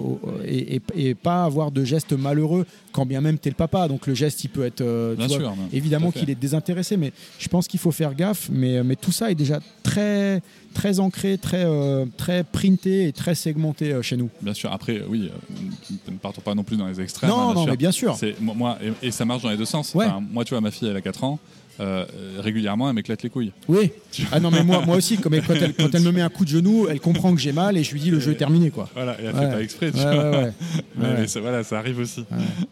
et, 0.44 0.76
et- 0.76 0.82
et 0.96 1.14
pas 1.14 1.44
avoir 1.44 1.70
de 1.70 1.84
gestes 1.84 2.12
malheureux, 2.12 2.66
quand 2.92 3.06
bien 3.06 3.20
même 3.20 3.38
tu 3.38 3.48
es 3.48 3.50
le 3.50 3.56
papa. 3.56 3.86
Donc, 3.88 4.06
le 4.06 4.14
geste, 4.14 4.42
il 4.44 4.48
peut 4.48 4.64
être. 4.64 4.80
euh, 4.80 5.12
tu 5.12 5.18
Bien 5.18 5.26
vois, 5.28 5.36
sûr, 5.38 5.54
évidemment 5.72 6.10
qu'il 6.10 6.28
est 6.30 6.34
désintéressé, 6.34 6.96
mais 6.96 7.12
je 7.38 7.48
pense 7.48 7.68
qu'il 7.68 7.78
faut 7.80 7.92
faire 7.92 8.14
gaffe. 8.14 8.48
Mais, 8.50 8.82
mais 8.82 8.96
tout 8.96 9.12
ça 9.12 9.30
est 9.30 9.34
déjà 9.36 9.60
très, 9.82 10.42
très 10.74 10.98
ancré, 11.00 11.38
très, 11.38 11.64
euh, 11.64 12.06
très 12.16 12.42
printé 12.44 13.06
et 13.08 13.12
très 13.12 13.34
segmenté 13.34 13.92
euh, 13.92 14.02
chez 14.02 14.16
nous. 14.16 14.30
Bien 14.42 14.54
sûr. 14.54 14.72
Après, 14.72 15.02
oui, 15.08 15.30
euh, 15.32 16.10
ne 16.10 16.16
partons 16.18 16.40
pas 16.40 16.54
non 16.54 16.64
plus 16.64 16.76
dans 16.76 16.86
les 16.88 17.00
extrêmes. 17.00 17.30
non, 17.30 17.50
hein, 17.50 17.54
non, 17.54 17.62
sûr. 17.62 17.70
mais 17.70 17.76
bien 17.76 17.92
sûr. 17.92 18.16
Moi, 18.40 18.54
moi- 18.56 18.78
et, 19.02 19.06
et 19.08 19.10
ça 19.10 19.24
marche 19.24 19.42
dans 19.42 19.50
les 19.50 19.56
deux 19.56 19.64
sens. 19.64 19.94
Ouais. 19.94 20.06
Enfin, 20.06 20.22
moi, 20.32 20.44
tu 20.44 20.50
vois, 20.54 20.60
ma 20.60 20.70
fille, 20.70 20.88
elle 20.88 20.96
a 20.96 21.00
4 21.00 21.24
ans. 21.24 21.38
Euh, 21.80 22.04
régulièrement, 22.38 22.88
elle 22.88 22.94
m'éclate 22.94 23.22
les 23.22 23.30
couilles. 23.30 23.52
Oui. 23.68 23.90
Ah 24.32 24.38
non, 24.38 24.50
mais 24.50 24.62
moi, 24.62 24.84
moi 24.86 24.96
aussi, 24.96 25.16
comme 25.18 25.34
elle- 25.34 25.42
quand, 25.46 25.54
elle, 25.54 25.74
quand 25.74 25.94
elle 25.94 26.02
me 26.02 26.12
met 26.12 26.20
un 26.20 26.28
coup 26.28 26.44
de 26.44 26.50
genou, 26.50 26.86
elle 26.88 27.00
comprend 27.00 27.34
que 27.34 27.40
j'ai 27.40 27.52
mal 27.52 27.76
et 27.78 27.82
je 27.84 27.92
lui 27.92 28.00
dis 28.00 28.10
le 28.10 28.20
jeu 28.20 28.32
est 28.32 28.36
terminé, 28.36 28.70
quoi. 28.70 28.88
Voilà, 28.94 29.20
et 29.20 29.24
elle 29.24 29.34
Ouais. 29.34 29.40
fait 29.40 29.50
pas 29.50 29.62
exprès. 29.62 29.90
Tu 29.92 29.96
Ouais, 29.98 30.14
vois. 30.14 30.30
ouais, 30.30 30.36
ouais. 30.44 30.52
Mais, 30.96 31.26
ça, 31.26 31.40
voilà, 31.40 31.64
ça 31.64 31.78
arrive 31.78 31.98
aussi. 31.98 32.24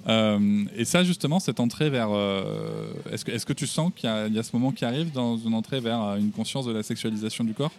Euh, 0.09 0.64
et 0.77 0.85
ça, 0.85 1.03
justement, 1.05 1.40
cette 1.40 1.61
entrée 1.61 1.90
vers. 1.90 2.09
euh, 2.12 2.90
est-ce, 3.12 3.25
que, 3.25 3.31
est-ce 3.33 3.47
que 3.47 3.53
tu 3.53 3.66
sens 3.66 3.90
qu'il 3.97 4.09
y 4.09 4.12
a, 4.12 4.27
il 4.27 4.35
y 4.35 4.38
a 4.38 4.42
ce 4.42 4.51
moment 4.53 4.73
qui 4.73 4.85
arrive 4.85 5.11
dans 5.12 5.37
une 5.38 5.55
entrée 5.55 5.81
vers 5.81 6.16
une 6.16 6.31
conscience 6.31 6.66
de 6.66 6.73
la 6.73 6.83
sexualisation 6.83 7.44
du 7.44 7.55
corps? 7.55 7.73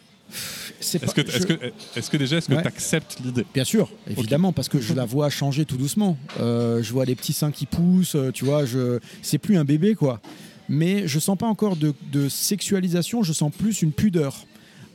Est-ce 0.80 0.98
pas- 1.00 1.08
que, 1.12 1.22
est-ce, 1.22 1.39
je- 1.39 1.44
que, 1.48 2.10
que 2.12 2.18
déjà, 2.18 2.38
est-ce 2.38 2.48
que 2.50 2.54
Ouais. 2.54 2.62
tu 2.62 2.68
acceptes 2.68 3.18
l'idée? 3.26 3.46
Bien 3.54 3.63
sûr, 3.63 3.89
évidemment, 4.10 4.54
parce 4.54 4.70
que 4.70 4.80
je 4.80 4.94
la 4.94 5.04
vois 5.06 5.30
changer 5.32 5.65
tout 5.65 5.76
doucement. 5.78 6.18
Euh, 6.39 6.84
je 6.84 6.94
vois 6.94 7.06
les 7.06 7.15
petits 7.15 7.34
seins 7.34 7.52
qui 7.52 7.65
poussent, 7.65 8.15
tu 8.34 8.46
vois, 8.46 8.63
je... 8.65 9.00
c'est 9.24 9.39
plus 9.39 9.58
un 9.58 9.65
bébé, 9.65 9.96
quoi. 9.96 10.22
Mais 10.69 11.08
je 11.08 11.17
sens 11.19 11.38
pas 11.38 11.47
encore 11.47 11.75
de, 11.75 12.29
sexualisation, 12.29 13.23
je 13.23 13.34
sens 13.34 13.51
plus 13.51 13.82
une 13.82 13.91
pudeur 13.91 14.45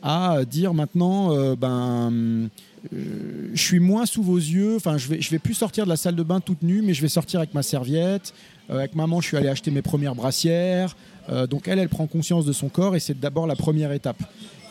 à 0.07 0.45
dire 0.45 0.75
maintenant, 0.75 1.35
euh, 1.35 1.57
ben, 1.57 2.13
euh, 2.13 3.51
je 3.55 3.63
suis 3.63 3.81
moins 3.81 4.05
sous 4.05 4.23
vos 4.23 4.37
yeux, 4.37 4.77
enfin, 4.77 4.99
je 4.99 5.09
vais, 5.09 5.21
je 5.23 5.31
vais 5.31 5.39
plus 5.39 5.55
sortir 5.55 5.85
de 5.85 5.89
la 5.89 5.97
salle 5.97 6.15
de 6.15 6.23
bain 6.23 6.41
toute 6.41 6.63
nue, 6.63 6.83
mais 6.83 6.93
je 6.93 7.01
vais 7.01 7.09
sortir 7.09 7.41
avec 7.41 7.55
ma 7.55 7.63
serviette. 7.63 8.35
Euh, 8.69 8.81
avec 8.81 8.95
maman, 8.95 9.23
je 9.23 9.29
suis 9.29 9.37
allé 9.39 9.49
acheter 9.49 9.71
mes 9.71 9.81
premières 9.81 10.15
brassières. 10.15 10.97
Donc 11.49 11.69
elle, 11.69 11.79
elle 11.79 11.89
prend 11.89 12.07
conscience 12.07 12.45
de 12.45 12.53
son 12.53 12.69
corps 12.69 12.97
et 12.97 13.01
c'est 13.01 13.19
d'abord 13.19 13.47
la 13.47 13.57
première 13.57 13.93
étape. 13.93 14.23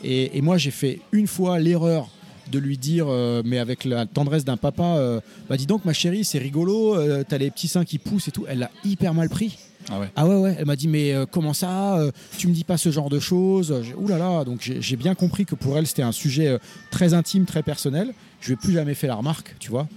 Et, 0.03 0.39
moi, 0.43 0.59
j'ai 0.59 0.69
fait 0.69 0.99
une 1.11 1.25
fois 1.25 1.57
l'erreur 1.57 2.09
de 2.51 2.59
lui 2.59 2.77
dire, 2.77 3.07
mais 3.43 3.57
avec 3.57 3.85
la 3.85 4.05
tendresse 4.05 4.45
d'un 4.45 4.57
papa, 4.57 5.19
bah 5.49 5.57
dis 5.57 5.65
donc 5.65 5.83
ma 5.83 5.93
chérie, 5.93 6.23
c'est 6.23 6.37
rigolo, 6.37 6.95
t'as 7.23 7.39
les 7.39 7.49
petits 7.49 7.67
seins 7.67 7.85
qui 7.85 7.97
poussent 7.97 8.27
et 8.27 8.31
tout. 8.31 8.45
Elle 8.47 8.59
l'a 8.59 8.69
hyper 8.85 9.15
mal 9.15 9.29
pris. 9.29 9.57
Ah 9.89 9.99
ouais 9.99 10.09
Ah 10.15 10.27
ouais, 10.27 10.35
ouais. 10.35 10.55
Elle 10.57 10.65
m'a 10.65 10.75
dit, 10.75 10.87
mais 10.87 11.13
euh, 11.13 11.25
comment 11.29 11.53
ça 11.53 11.97
euh, 11.97 12.11
Tu 12.37 12.47
me 12.47 12.53
dis 12.53 12.63
pas 12.63 12.77
ce 12.77 12.91
genre 12.91 13.09
de 13.09 13.19
choses 13.19 13.73
Ouh 13.97 14.07
là 14.07 14.17
là. 14.17 14.43
Donc 14.43 14.59
j'ai 14.61 14.95
bien 14.95 15.15
compris 15.15 15.45
que 15.45 15.55
pour 15.55 15.77
elle, 15.77 15.87
c'était 15.87 16.01
un 16.01 16.11
sujet 16.11 16.47
euh, 16.47 16.57
très 16.91 17.13
intime, 17.13 17.45
très 17.45 17.63
personnel. 17.63 18.13
Je 18.41 18.53
ai 18.53 18.55
plus 18.55 18.73
jamais 18.73 18.93
fait 18.93 19.07
la 19.07 19.15
remarque, 19.15 19.55
tu 19.59 19.69
vois. 19.69 19.87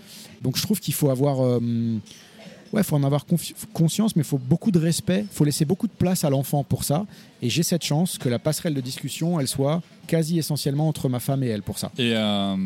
Donc 0.43 0.57
je 0.57 0.63
trouve 0.63 0.81
qu'il 0.81 0.95
faut 0.95 1.11
avoir. 1.11 1.61
Ouais, 2.73 2.83
faut 2.83 2.97
en 2.97 3.05
avoir 3.05 3.25
conscience, 3.73 4.17
mais 4.17 4.23
il 4.23 4.27
faut 4.27 4.39
beaucoup 4.39 4.71
de 4.71 4.79
respect, 4.79 5.25
faut 5.31 5.45
laisser 5.45 5.65
beaucoup 5.65 5.87
de 5.87 5.93
place 5.93 6.25
à 6.25 6.31
l'enfant 6.31 6.65
pour 6.65 6.85
ça. 6.85 7.07
Et 7.43 7.49
j'ai 7.49 7.63
cette 7.63 7.85
chance 7.85 8.19
que 8.19 8.29
la 8.29 8.39
passerelle 8.39 8.75
de 8.75 8.81
discussion, 8.81 9.39
elle 9.39 9.49
soit 9.49 9.83
quasi 10.07 10.39
essentiellement 10.39 10.89
entre 10.89 11.09
ma 11.09 11.21
femme 11.21 11.43
et 11.43 11.49
elle 11.49 11.63
pour 11.63 11.79
ça. 11.79 11.91
Et 11.99 12.13
euh, 12.15 12.57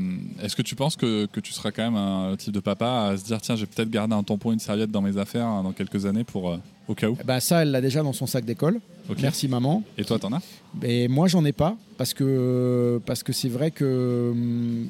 est-ce 0.42 0.55
que 0.57 0.62
tu 0.62 0.74
penses 0.74 0.96
que, 0.96 1.26
que 1.26 1.40
tu 1.40 1.53
seras 1.53 1.70
quand 1.70 1.82
même 1.82 1.96
un 1.96 2.36
type 2.36 2.53
de 2.53 2.61
papa 2.61 3.11
à 3.11 3.16
se 3.16 3.24
dire 3.24 3.40
tiens, 3.40 3.57
je 3.57 3.62
vais 3.62 3.66
peut-être 3.66 3.90
garder 3.90 4.14
un 4.14 4.22
tampon, 4.22 4.53
une 4.53 4.59
serviette 4.59 4.90
dans 4.90 5.03
mes 5.03 5.16
affaires 5.16 5.46
hein, 5.46 5.62
dans 5.62 5.72
quelques 5.72 6.07
années 6.07 6.24
pour 6.24 6.51
euh, 6.51 6.59
au 6.88 6.94
cas 6.94 7.09
où? 7.09 7.16
Ben, 7.24 7.40
ça, 7.40 7.62
elle 7.62 7.70
l'a 7.70 7.80
déjà 7.80 8.03
dans 8.03 8.12
son 8.12 8.26
sac 8.26 8.44
d'école. 8.44 8.80
Merci 9.20 9.48
maman. 9.48 9.82
Et 9.98 10.05
toi, 10.05 10.18
t'en 10.18 10.32
as? 10.32 10.42
Et 10.84 11.09
moi, 11.09 11.26
j'en 11.26 11.44
ai 11.44 11.53
pas 11.53 11.76
parce 11.98 12.14
que 12.14 13.01
parce 13.07 13.22
que 13.24 13.32
c'est 13.32 13.48
vrai 13.48 13.72
que 13.72 14.30
hum, 14.32 14.88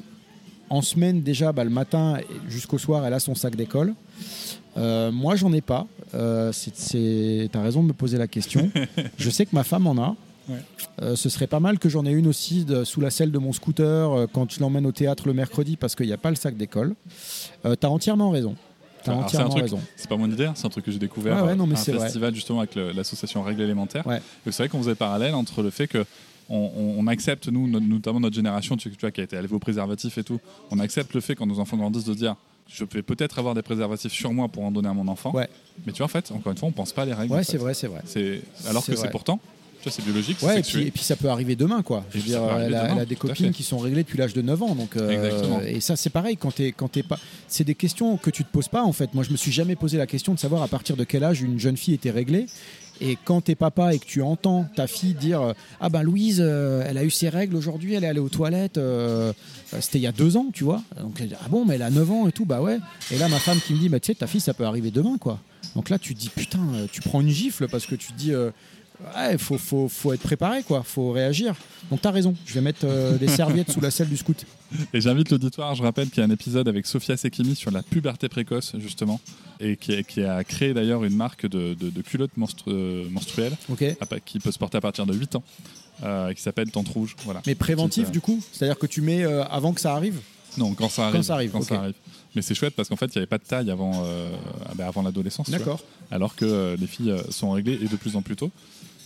en 0.69 0.81
semaine 0.81 1.21
déjà, 1.21 1.51
bah, 1.51 1.63
le 1.63 1.69
matin 1.69 2.19
jusqu'au 2.47 2.77
soir, 2.77 3.05
elle 3.05 3.13
a 3.13 3.19
son 3.19 3.35
sac 3.35 3.55
d'école. 3.55 3.93
Euh, 4.77 5.11
moi, 5.11 5.35
j'en 5.35 5.51
ai 5.53 5.61
pas. 5.61 5.85
Euh, 6.13 6.51
c'est- 6.51 7.49
T'as 7.51 7.61
raison 7.61 7.81
de 7.83 7.87
me 7.89 7.93
poser 7.93 8.17
la 8.17 8.27
question. 8.27 8.69
Je 9.17 9.29
sais 9.29 9.45
que 9.45 9.53
ma 9.55 9.63
femme 9.63 9.87
en 9.87 9.97
a. 10.01 10.15
Ouais. 10.49 10.57
Euh, 11.01 11.15
ce 11.15 11.29
serait 11.29 11.47
pas 11.47 11.59
mal 11.59 11.77
que 11.77 11.87
j'en 11.87 12.05
ai 12.05 12.11
une 12.11 12.25
aussi 12.27 12.65
de- 12.65 12.83
sous 12.83 12.99
la 12.99 13.11
selle 13.11 13.31
de 13.31 13.37
mon 13.37 13.53
scooter 13.53 14.11
euh, 14.11 14.25
quand 14.31 14.51
je 14.51 14.59
l'emmène 14.59 14.85
au 14.87 14.91
théâtre 14.91 15.27
le 15.27 15.33
mercredi 15.33 15.77
parce 15.77 15.95
qu'il 15.95 16.07
n'y 16.07 16.13
a 16.13 16.17
pas 16.17 16.31
le 16.31 16.35
sac 16.35 16.57
d'école. 16.57 16.95
Euh, 17.65 17.75
T'as 17.75 17.87
entièrement 17.89 18.31
raison. 18.31 18.55
T'as 19.03 19.11
Alors, 19.13 19.29
c'est 19.29 19.37
un 19.37 19.41
entièrement 19.45 19.49
truc- 19.51 19.61
raison. 19.63 19.79
C'est 19.95 20.09
pas 20.09 20.17
mon 20.17 20.29
idée, 20.29 20.49
c'est 20.55 20.65
un 20.65 20.69
truc 20.69 20.83
que 20.85 20.91
j'ai 20.91 20.99
découvert 20.99 21.37
Ouais, 21.37 21.41
ouais, 21.49 21.55
non, 21.55 21.67
mais 21.67 21.75
à 21.75 21.79
un 21.79 21.83
vrai. 21.83 21.99
festival 22.05 22.33
justement 22.35 22.59
avec 22.59 22.75
le- 22.75 22.91
l'association 22.91 23.43
Règles 23.43 23.61
élémentaires. 23.61 24.05
Ouais. 24.07 24.17
Et 24.45 24.51
C'est 24.51 24.63
vrai 24.63 24.69
qu'on 24.69 24.79
faisait 24.79 24.89
le 24.91 24.95
parallèle 24.95 25.35
entre 25.35 25.61
le 25.61 25.69
fait 25.69 25.87
que 25.87 26.05
on, 26.49 26.57
on- 26.75 26.95
on 26.99 27.07
accepte, 27.07 27.47
nous, 27.47 27.67
no- 27.67 27.79
notamment 27.79 28.19
notre 28.19 28.35
génération, 28.35 28.75
tu, 28.75 28.89
tu 28.89 28.97
vois, 28.99 29.11
qui 29.11 29.21
a 29.21 29.23
été 29.23 29.35
élevée 29.37 29.55
au 29.55 29.59
préservatif 29.59 30.17
et 30.17 30.23
tout, 30.23 30.39
on 30.71 30.79
accepte 30.79 31.13
le 31.13 31.21
fait 31.21 31.35
quand 31.35 31.45
nos 31.45 31.59
enfants 31.59 31.77
grandissent 31.77 32.03
de 32.05 32.13
dire 32.15 32.35
je 32.73 32.85
vais 32.85 33.01
peut-être 33.01 33.39
avoir 33.39 33.53
des 33.53 33.61
préservatifs 33.61 34.11
sur 34.11 34.31
moi 34.33 34.47
pour 34.47 34.63
en 34.63 34.71
donner 34.71 34.87
à 34.87 34.93
mon 34.93 35.07
enfant. 35.07 35.31
Ouais. 35.31 35.49
Mais 35.85 35.91
tu 35.91 35.97
vois, 35.97 36.05
en 36.05 36.09
fait, 36.09 36.31
encore 36.31 36.51
une 36.51 36.57
fois, 36.57 36.69
on 36.69 36.71
pense 36.71 36.93
pas 36.93 37.03
à 37.03 37.05
les 37.05 37.13
règles. 37.13 37.33
Ouais, 37.33 37.43
fait. 37.43 37.51
c'est 37.51 37.57
vrai, 37.57 37.73
c'est 37.73 37.87
vrai. 37.87 38.01
C'est 38.05 38.41
alors 38.67 38.83
C'est 38.83 38.93
que 38.93 38.97
c'est 38.97 39.09
pourtant, 39.09 39.39
tu 39.81 39.89
vois, 39.89 39.91
c'est 39.91 40.03
biologique, 40.03 40.37
c'est 40.39 40.45
Ouais, 40.45 40.59
et 40.59 40.61
puis, 40.61 40.87
et 40.87 40.91
puis 40.91 41.03
ça 41.03 41.15
peut 41.15 41.29
arriver 41.29 41.55
demain, 41.55 41.81
quoi. 41.81 42.05
Je 42.11 42.19
veux 42.19 42.23
dire, 42.23 42.41
elle 42.43 42.75
a, 42.75 42.83
demain, 42.83 42.93
elle 42.95 43.01
a 43.01 43.05
des 43.05 43.15
copines 43.15 43.51
qui 43.51 43.63
sont 43.63 43.79
réglées 43.79 44.03
depuis 44.03 44.17
l'âge 44.17 44.33
de 44.33 44.41
9 44.41 44.61
ans. 44.61 44.75
Donc, 44.75 44.95
euh, 44.95 45.09
Exactement. 45.09 45.59
Et 45.61 45.79
ça, 45.79 45.95
c'est 45.95 46.11
pareil, 46.11 46.37
quand 46.37 46.53
t'es 46.53 46.71
quand 46.71 46.87
t'es 46.87 47.03
pas. 47.03 47.17
C'est 47.47 47.63
des 47.63 47.75
questions 47.75 48.15
que 48.17 48.29
tu 48.29 48.43
te 48.43 48.51
poses 48.51 48.67
pas, 48.67 48.83
en 48.83 48.93
fait. 48.93 49.13
Moi, 49.15 49.23
je 49.23 49.31
me 49.31 49.37
suis 49.37 49.51
jamais 49.51 49.75
posé 49.75 49.97
la 49.97 50.05
question 50.07 50.33
de 50.33 50.39
savoir 50.39 50.61
à 50.61 50.67
partir 50.67 50.95
de 50.95 51.03
quel 51.03 51.23
âge 51.23 51.41
une 51.41 51.59
jeune 51.59 51.77
fille 51.77 51.95
était 51.95 52.11
réglée. 52.11 52.45
Et 53.01 53.17
quand 53.25 53.41
t'es 53.41 53.55
papa 53.55 53.95
et 53.95 53.99
que 53.99 54.05
tu 54.05 54.21
entends 54.21 54.67
ta 54.75 54.85
fille 54.85 55.15
dire 55.15 55.41
euh, 55.41 55.53
Ah 55.79 55.89
ben 55.89 56.03
Louise, 56.03 56.39
euh, 56.39 56.85
elle 56.87 56.99
a 56.99 57.03
eu 57.03 57.09
ses 57.09 57.29
règles 57.29 57.55
aujourd'hui, 57.55 57.95
elle 57.95 58.03
est 58.03 58.07
allée 58.07 58.19
aux 58.19 58.29
toilettes, 58.29 58.77
euh, 58.77 59.33
c'était 59.79 59.97
il 59.97 60.03
y 60.03 60.07
a 60.07 60.11
deux 60.11 60.37
ans, 60.37 60.47
tu 60.53 60.63
vois. 60.63 60.83
Donc, 60.99 61.17
elle 61.19 61.29
dit, 61.29 61.35
ah 61.43 61.47
bon, 61.49 61.65
mais 61.65 61.75
elle 61.75 61.81
a 61.81 61.89
9 61.89 62.11
ans 62.11 62.27
et 62.27 62.31
tout, 62.31 62.45
bah 62.45 62.61
ouais. 62.61 62.77
Et 63.11 63.17
là, 63.17 63.27
ma 63.27 63.39
femme 63.39 63.59
qui 63.59 63.73
me 63.73 63.79
dit 63.79 63.89
Bah 63.89 63.99
tu 63.99 64.07
sais, 64.07 64.15
ta 64.15 64.27
fille, 64.27 64.39
ça 64.39 64.53
peut 64.53 64.65
arriver 64.65 64.91
demain, 64.91 65.17
quoi. 65.17 65.39
Donc 65.75 65.89
là, 65.89 65.97
tu 65.97 66.13
dis 66.13 66.29
Putain, 66.29 66.59
tu 66.91 67.01
prends 67.01 67.21
une 67.21 67.29
gifle 67.29 67.67
parce 67.67 67.87
que 67.87 67.95
tu 67.95 68.11
dis 68.13 68.33
Ouais, 69.15 69.37
faut, 69.37 69.57
faut, 69.57 69.87
faut 69.87 70.13
être 70.13 70.21
préparé, 70.21 70.63
quoi. 70.63 70.83
Faut 70.83 71.11
réagir. 71.11 71.55
Donc 71.89 72.01
t'as 72.01 72.11
raison. 72.11 72.35
Je 72.45 72.53
vais 72.53 72.61
mettre 72.61 72.81
euh, 72.85 73.17
des 73.17 73.27
serviettes 73.27 73.71
sous 73.71 73.81
la 73.81 73.91
selle 73.91 74.09
du 74.09 74.17
scout. 74.17 74.45
Et 74.93 75.01
j'invite 75.01 75.29
l'auditoire, 75.31 75.75
je 75.75 75.83
rappelle 75.83 76.09
qu'il 76.09 76.19
y 76.19 76.21
a 76.21 76.27
un 76.27 76.31
épisode 76.31 76.67
avec 76.67 76.85
Sophia 76.85 77.17
Sekimi 77.17 77.55
sur 77.55 77.71
la 77.71 77.81
puberté 77.83 78.29
précoce, 78.29 78.73
justement, 78.79 79.19
et 79.59 79.75
qui, 79.75 80.01
qui 80.05 80.23
a 80.23 80.43
créé 80.43 80.73
d'ailleurs 80.73 81.03
une 81.03 81.15
marque 81.15 81.45
de, 81.45 81.73
de- 81.73 81.89
de 81.89 82.01
culottes 82.01 82.31
menstru- 82.37 83.09
menstruelles 83.09 83.53
qui 84.25 84.39
peut 84.39 84.51
se 84.51 84.57
porter 84.59 84.77
à 84.77 84.81
partir 84.81 85.05
de 85.05 85.13
8 85.13 85.35
ans, 85.35 85.43
euh, 86.03 86.33
qui 86.33 86.41
s'appelle 86.41 86.71
Tente 86.71 86.87
Rouge. 86.89 87.15
Voilà. 87.25 87.41
Mais 87.47 87.55
préventif, 87.55 88.07
euh, 88.07 88.11
du 88.11 88.21
coup? 88.21 88.41
C'est-à-dire 88.53 88.77
que 88.79 88.87
tu 88.87 89.01
mets 89.01 89.23
avant 89.23 89.73
que 89.73 89.81
ça 89.81 89.93
arrive? 89.93 90.19
Non, 90.57 90.73
quand 90.73 90.89
ça 90.89 91.07
arrive. 91.07 91.21
ça 91.21 91.33
arrive, 91.35 91.55
ok. 91.55 91.71
arrive. 91.71 91.93
Mais 92.35 92.41
c'est 92.41 92.55
chouette 92.55 92.73
parce 92.75 92.87
qu'en 92.87 92.95
fait, 92.95 93.07
il 93.07 93.11
n'y 93.17 93.19
avait 93.19 93.25
pas 93.27 93.37
de 93.37 93.43
taille 93.43 93.69
avant, 93.71 94.03
euh, 94.05 94.29
ah 94.65 94.71
ben, 94.75 94.85
avant 94.87 95.01
l'adolescence. 95.01 95.47
tu. 95.47 95.51
D'accord. 95.51 95.81
alors 96.11 96.35
que 96.35 96.45
euh, 96.45 96.77
les 96.79 96.87
filles 96.87 97.13
sont 97.29 97.51
réglées 97.51 97.79
et 97.81 97.87
de 97.87 97.95
plus 97.97 98.15
en 98.15 98.21
plus 98.21 98.35
tôt. 98.37 98.51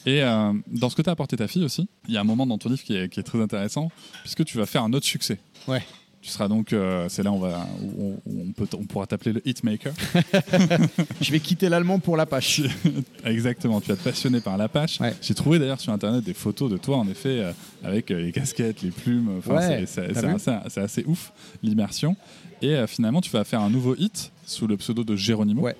Et 0.06 0.22
euh, 0.24 0.54
dans 0.68 0.90
ce 0.90 0.96
que 0.96 1.02
tu 1.02 1.10
as 1.10 1.14
apporté 1.14 1.36
ta 1.38 1.48
fille 1.48 1.64
aussi, 1.64 1.88
il 2.08 2.14
y 2.14 2.18
a 2.18 2.22
un 2.22 2.26
moment 2.26 2.46
dans 2.46 2.58
ton 2.58 2.70
livre 2.70 2.84
qui 2.84 2.96
est, 2.96 3.10
qui 3.10 3.20
est 3.20 3.24
très 3.24 3.42
intéressant, 3.42 3.92
puisque 4.22 4.46
tu 4.46 4.58
vas 4.58 4.66
faire 4.66 4.84
un 4.84 4.94
autre 4.94 5.06
succès. 5.06 5.40
Ouais. 5.68 5.82
Tu 6.22 6.32
seras 6.32 6.48
donc, 6.48 6.74
euh, 6.74 7.06
c'est 7.08 7.22
là 7.22 7.32
on 7.32 7.38
va, 7.38 7.68
où 7.84 8.02
on, 8.04 8.32
où 8.32 8.42
on 8.48 8.52
peut, 8.52 8.68
on 8.80 8.84
pourra 8.86 9.06
t'appeler 9.06 9.34
le 9.34 9.48
hitmaker. 9.48 9.94
Je 11.22 11.32
vais 11.32 11.40
quitter 11.40 11.70
l'allemand 11.70 12.00
pour 12.00 12.18
l'Apache. 12.18 12.62
Exactement, 13.26 13.80
tu 13.80 13.90
vas 13.90 13.96
te 13.96 14.04
passionner 14.04 14.42
par 14.42 14.58
l'Apache. 14.58 15.00
Ouais. 15.00 15.14
J'ai 15.22 15.36
trouvé 15.36 15.60
d'ailleurs 15.60 15.80
sur 15.80 15.94
internet 15.94 16.24
des 16.24 16.34
photos 16.34 16.72
de 16.72 16.78
toi 16.78 16.98
en 16.98 17.08
effet 17.08 17.42
euh, 17.42 17.52
avec 17.84 18.10
les 18.10 18.32
casquettes, 18.32 18.82
les 18.82 18.90
plumes. 18.90 19.40
Ouais, 19.48 19.86
c'est- 19.86 20.78
assez, 20.78 21.04
ouf 21.06 21.32
l'immersion. 21.62 22.16
Et 22.62 22.76
finalement, 22.88 23.22
tu 23.22 23.30
vas 23.30 23.44
faire 23.44 23.62
un 23.62 23.70
nouveau 23.70 23.96
hit 23.96 24.32
sous 24.48 24.66
le 24.66 24.78
pseudo 24.78 25.04
de 25.04 25.16
Geronimo. 25.16 25.62
Ouais. 25.62 25.76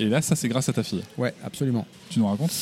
Et 0.00 0.06
là, 0.08 0.20
ça 0.22 0.34
c'est 0.36 0.48
grâce 0.48 0.68
à 0.68 0.72
ta 0.72 0.82
fille. 0.82 1.02
Ouais, 1.18 1.32
absolument. 1.44 1.86
Tu 2.10 2.18
nous 2.18 2.26
racontes 2.26 2.52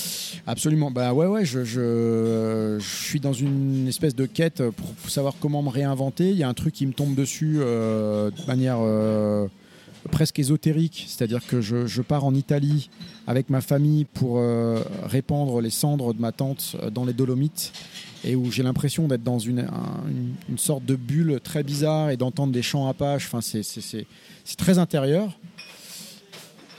Absolument. 0.46 0.90
Bah 0.90 1.14
ouais, 1.14 1.26
ouais, 1.26 1.44
je, 1.44 1.64
je, 1.64 2.78
je 2.80 3.04
suis 3.06 3.20
dans 3.20 3.32
une 3.32 3.86
espèce 3.88 4.14
de 4.14 4.26
quête 4.26 4.62
pour 4.70 5.10
savoir 5.10 5.34
comment 5.40 5.62
me 5.62 5.68
réinventer. 5.68 6.30
Il 6.30 6.36
y 6.36 6.42
a 6.42 6.48
un 6.48 6.54
truc 6.54 6.74
qui 6.74 6.86
me 6.86 6.92
tombe 6.92 7.14
dessus 7.14 7.56
euh, 7.60 8.30
de 8.30 8.46
manière 8.46 8.78
euh, 8.80 9.46
presque 10.10 10.38
ésotérique, 10.38 11.04
c'est-à-dire 11.08 11.46
que 11.46 11.60
je, 11.60 11.86
je 11.86 12.02
pars 12.02 12.24
en 12.24 12.34
Italie 12.34 12.90
avec 13.26 13.50
ma 13.50 13.60
famille 13.60 14.04
pour 14.04 14.38
euh, 14.38 14.80
répandre 15.04 15.60
les 15.60 15.70
cendres 15.70 16.12
de 16.12 16.20
ma 16.20 16.32
tante 16.32 16.76
dans 16.92 17.04
les 17.04 17.12
Dolomites 17.12 17.72
et 18.24 18.34
où 18.36 18.50
j'ai 18.50 18.62
l'impression 18.62 19.06
d'être 19.08 19.22
dans 19.22 19.38
une, 19.38 19.60
un- 19.60 20.04
une, 20.08 20.34
une 20.48 20.58
sorte 20.58 20.84
de 20.84 20.96
bulle 20.96 21.40
très 21.42 21.62
bizarre 21.62 22.10
et 22.10 22.16
d'entendre 22.16 22.52
des 22.52 22.62
chants 22.62 22.88
apaches. 22.88 23.26
Enfin, 23.26 23.40
c'est- 23.40 23.62
c'est 23.62 23.80
c'est- 23.80 24.06
c'est 24.44 24.56
très 24.56 24.78
intérieur. 24.78 25.38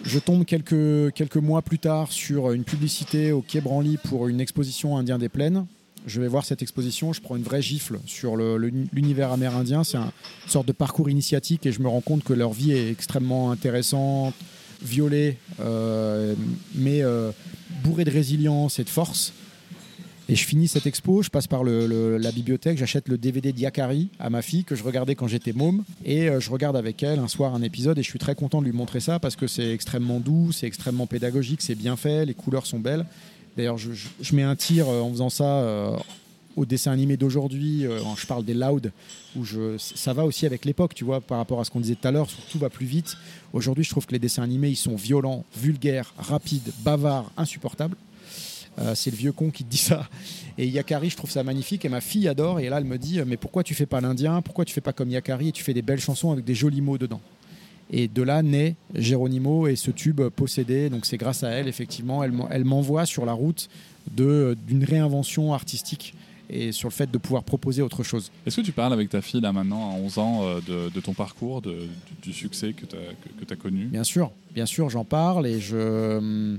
Je 0.04 0.20
tombe 0.20 0.45
quelques, 0.45 1.14
quelques 1.14 1.38
mois 1.38 1.62
plus 1.62 1.80
tard 1.80 2.12
sur 2.12 2.51
une 2.51 2.64
publicité 2.64 3.32
au 3.32 3.41
Quai 3.41 3.62
Branly 3.62 3.97
pour 3.97 4.28
une 4.28 4.41
exposition 4.41 4.97
Indien 4.97 5.18
des 5.18 5.30
Plaines. 5.30 5.66
Je 6.06 6.20
vais 6.20 6.28
voir 6.28 6.43
cette 6.43 6.62
exposition, 6.62 7.14
je 7.14 7.22
prends 7.22 7.38
une 7.38 7.43
vraie 7.43 7.62
gifle 7.62 7.99
sur 8.06 8.36
l'univers 8.36 9.32
amérindien. 9.32 9.86
C'est 9.86 9.95
un- 9.97 10.12
une 10.45 10.49
sorte 10.51 10.68
de 10.68 10.74
parcours 10.74 11.10
initiatique 11.10 11.66
et 11.66 11.72
je 11.72 11.80
me 11.82 11.88
rends 11.88 12.01
compte 12.01 12.24
que 12.26 12.34
leur 12.34 12.51
vie 12.51 12.74
est 12.74 12.89
extrêmement 12.91 13.51
intéressante, 13.51 14.34
violée, 14.82 15.38
euh, 15.62 16.36
mais 16.76 17.01
euh, 17.01 17.32
bourrée 17.86 18.04
de 18.04 18.12
résilience 18.12 18.80
et 18.80 18.84
de 18.84 18.89
force. 18.89 19.32
Et 20.30 20.36
je 20.36 20.45
finis 20.45 20.69
cette 20.69 20.88
expo, 20.88 21.21
je 21.21 21.30
passe 21.30 21.47
par 21.47 21.63
la 21.65 22.32
bibliothèque, 22.32 22.78
j'achète 22.78 23.09
le 23.09 23.17
DVD 23.17 23.51
d'Yakari 23.51 24.09
à 24.19 24.30
ma 24.30 24.41
fille 24.41 24.63
que 24.63 24.74
je 24.74 24.84
regardais 24.84 25.15
quand 25.15 25.28
j'étais 25.28 25.51
môme. 25.51 25.84
Et 26.05 26.30
euh, 26.30 26.39
je 26.39 26.49
regarde 26.49 26.78
avec 26.78 27.03
elle 27.03 27.19
un 27.19 27.28
soir 27.28 27.53
un 27.53 27.61
épisode 27.61 27.97
et 27.97 28.03
je 28.03 28.09
suis 28.09 28.19
très 28.19 28.34
content 28.34 28.61
de 28.61 28.65
lui 28.65 28.74
montrer 28.74 29.01
ça 29.01 29.19
parce 29.19 29.36
que 29.36 29.47
c'est 29.47 29.74
extrêmement 29.74 30.21
doux, 30.21 30.51
c'est 30.53 30.65
extrêmement 30.65 31.07
pédagogique, 31.07 31.61
c'est 31.61 31.76
bien 31.76 31.97
fait, 31.97 32.26
les 32.26 32.34
couleurs 32.34 32.65
sont 32.65 32.80
belles. 32.80 33.05
D'ailleurs, 33.55 33.78
je 33.78 34.36
mets 34.36 34.43
un 34.43 34.55
tir 34.55 34.89
euh, 34.89 35.01
en 35.01 35.11
faisant 35.11 35.30
ça 35.30 35.45
euh, 35.45 35.95
au 36.55 36.65
dessin 36.65 36.91
animé 36.91 37.17
d'aujourd'hui. 37.17 37.86
euh, 37.86 37.99
je 38.17 38.26
parle 38.26 38.43
des 38.45 38.53
Loud, 38.53 38.91
où 39.36 39.43
je, 39.43 39.78
ça 39.78 40.13
va 40.13 40.26
aussi 40.26 40.45
avec 40.45 40.65
l'époque, 40.65 40.93
tu 40.95 41.03
vois, 41.03 41.21
par 41.21 41.38
rapport 41.38 41.59
à 41.59 41.65
ce 41.65 41.69
qu'on 41.71 41.80
disait 41.80 41.95
tout 41.95 42.07
à 42.07 42.11
l'heure, 42.11 42.28
tout 42.51 42.59
va 42.59 42.69
plus 42.69 42.86
vite. 42.86 43.15
Aujourd'hui, 43.53 43.84
je 43.84 43.89
trouve 43.89 44.05
que 44.05 44.11
les 44.11 44.19
dessins 44.19 44.43
animés, 44.43 44.69
ils 44.69 44.76
sont 44.76 44.95
violents, 44.95 45.45
vulgaires, 45.55 46.13
rapides, 46.17 46.71
bavards, 46.84 47.32
insupportables. 47.38 47.95
Euh, 48.80 48.95
c'est 48.95 49.11
le 49.11 49.17
vieux 49.17 49.32
con 49.32 49.51
qui 49.51 49.63
te 49.63 49.69
dit 49.69 49.78
ça. 49.78 50.09
Et 50.57 50.67
Yakari, 50.67 51.09
je 51.09 51.17
trouve 51.17 51.30
ça 51.30 51.43
magnifique. 51.43 51.86
Et 51.86 51.89
ma 51.89 52.01
fille 52.01 52.28
adore. 52.28 52.59
Et 52.59 52.69
là, 52.69 52.78
elle 52.80 52.86
me 52.86 52.97
dit 52.97 53.19
Mais 53.26 53.38
pourquoi 53.38 53.63
tu 53.63 53.74
fais 53.76 53.86
pas 53.86 54.01
l'Indien? 54.01 54.41
Pourquoi 54.41 54.65
tu 54.65 54.74
fais 54.74 54.82
pas 54.82 54.93
comme 54.93 55.09
Yakari? 55.09 55.49
Et 55.49 55.51
tu 55.51 55.63
fais 55.63 55.74
des 55.74 55.82
belles 55.84 55.99
chansons 55.99 56.32
avec 56.32 56.43
des 56.45 56.55
jolis 56.55 56.82
mots 56.82 56.97
dedans 56.97 57.21
Et 57.91 58.07
de 58.07 58.21
là 58.24 58.41
naît 58.41 58.76
Geronimo 58.95 59.67
et 59.67 59.76
ce 59.76 59.91
tube 59.91 60.21
possédé. 60.30 60.89
Donc 60.89 61.05
c'est 61.05 61.17
grâce 61.17 61.43
à 61.43 61.49
elle, 61.49 61.67
effectivement. 61.67 62.24
Elle 62.24 62.32
m'en- 62.32 62.49
elle 62.49 62.65
m'envoie 62.65 63.05
sur 63.05 63.26
la 63.26 63.34
route 63.34 63.69
d'une 64.15 64.84
réinvention 64.84 65.53
artistique 65.53 66.13
et 66.49 66.71
sur 66.71 66.89
le 66.89 66.93
fait 66.93 67.09
de 67.09 67.17
pouvoir 67.17 67.43
proposer 67.43 67.82
autre 67.82 68.03
chose. 68.03 68.32
Est-ce 68.45 68.57
que 68.57 68.61
tu 68.65 68.74
parles 68.74 68.91
avec 68.93 69.09
ta 69.09 69.21
fille 69.21 69.39
là 69.41 69.53
maintenant 69.53 69.91
à 69.91 69.93
11 69.95 70.17
ans 70.17 70.41
euh, 70.43 70.59
de, 70.67 70.89
de 70.93 70.99
ton 70.99 71.13
parcours, 71.13 71.61
de- 71.61 71.88
du, 72.21 72.30
du 72.30 72.34
succès 72.34 72.74
que 72.74 72.86
tu 72.86 72.95
as, 72.95 73.39
que, 73.39 73.45
t'as 73.45 73.55
connu? 73.55 73.86
Bien 73.86 74.03
sûr, 74.03 74.32
bien 74.53 74.65
sûr, 74.65 74.89
j'en 74.89 75.05
parle 75.05 75.47
et 75.47 75.59
je. 75.61 76.57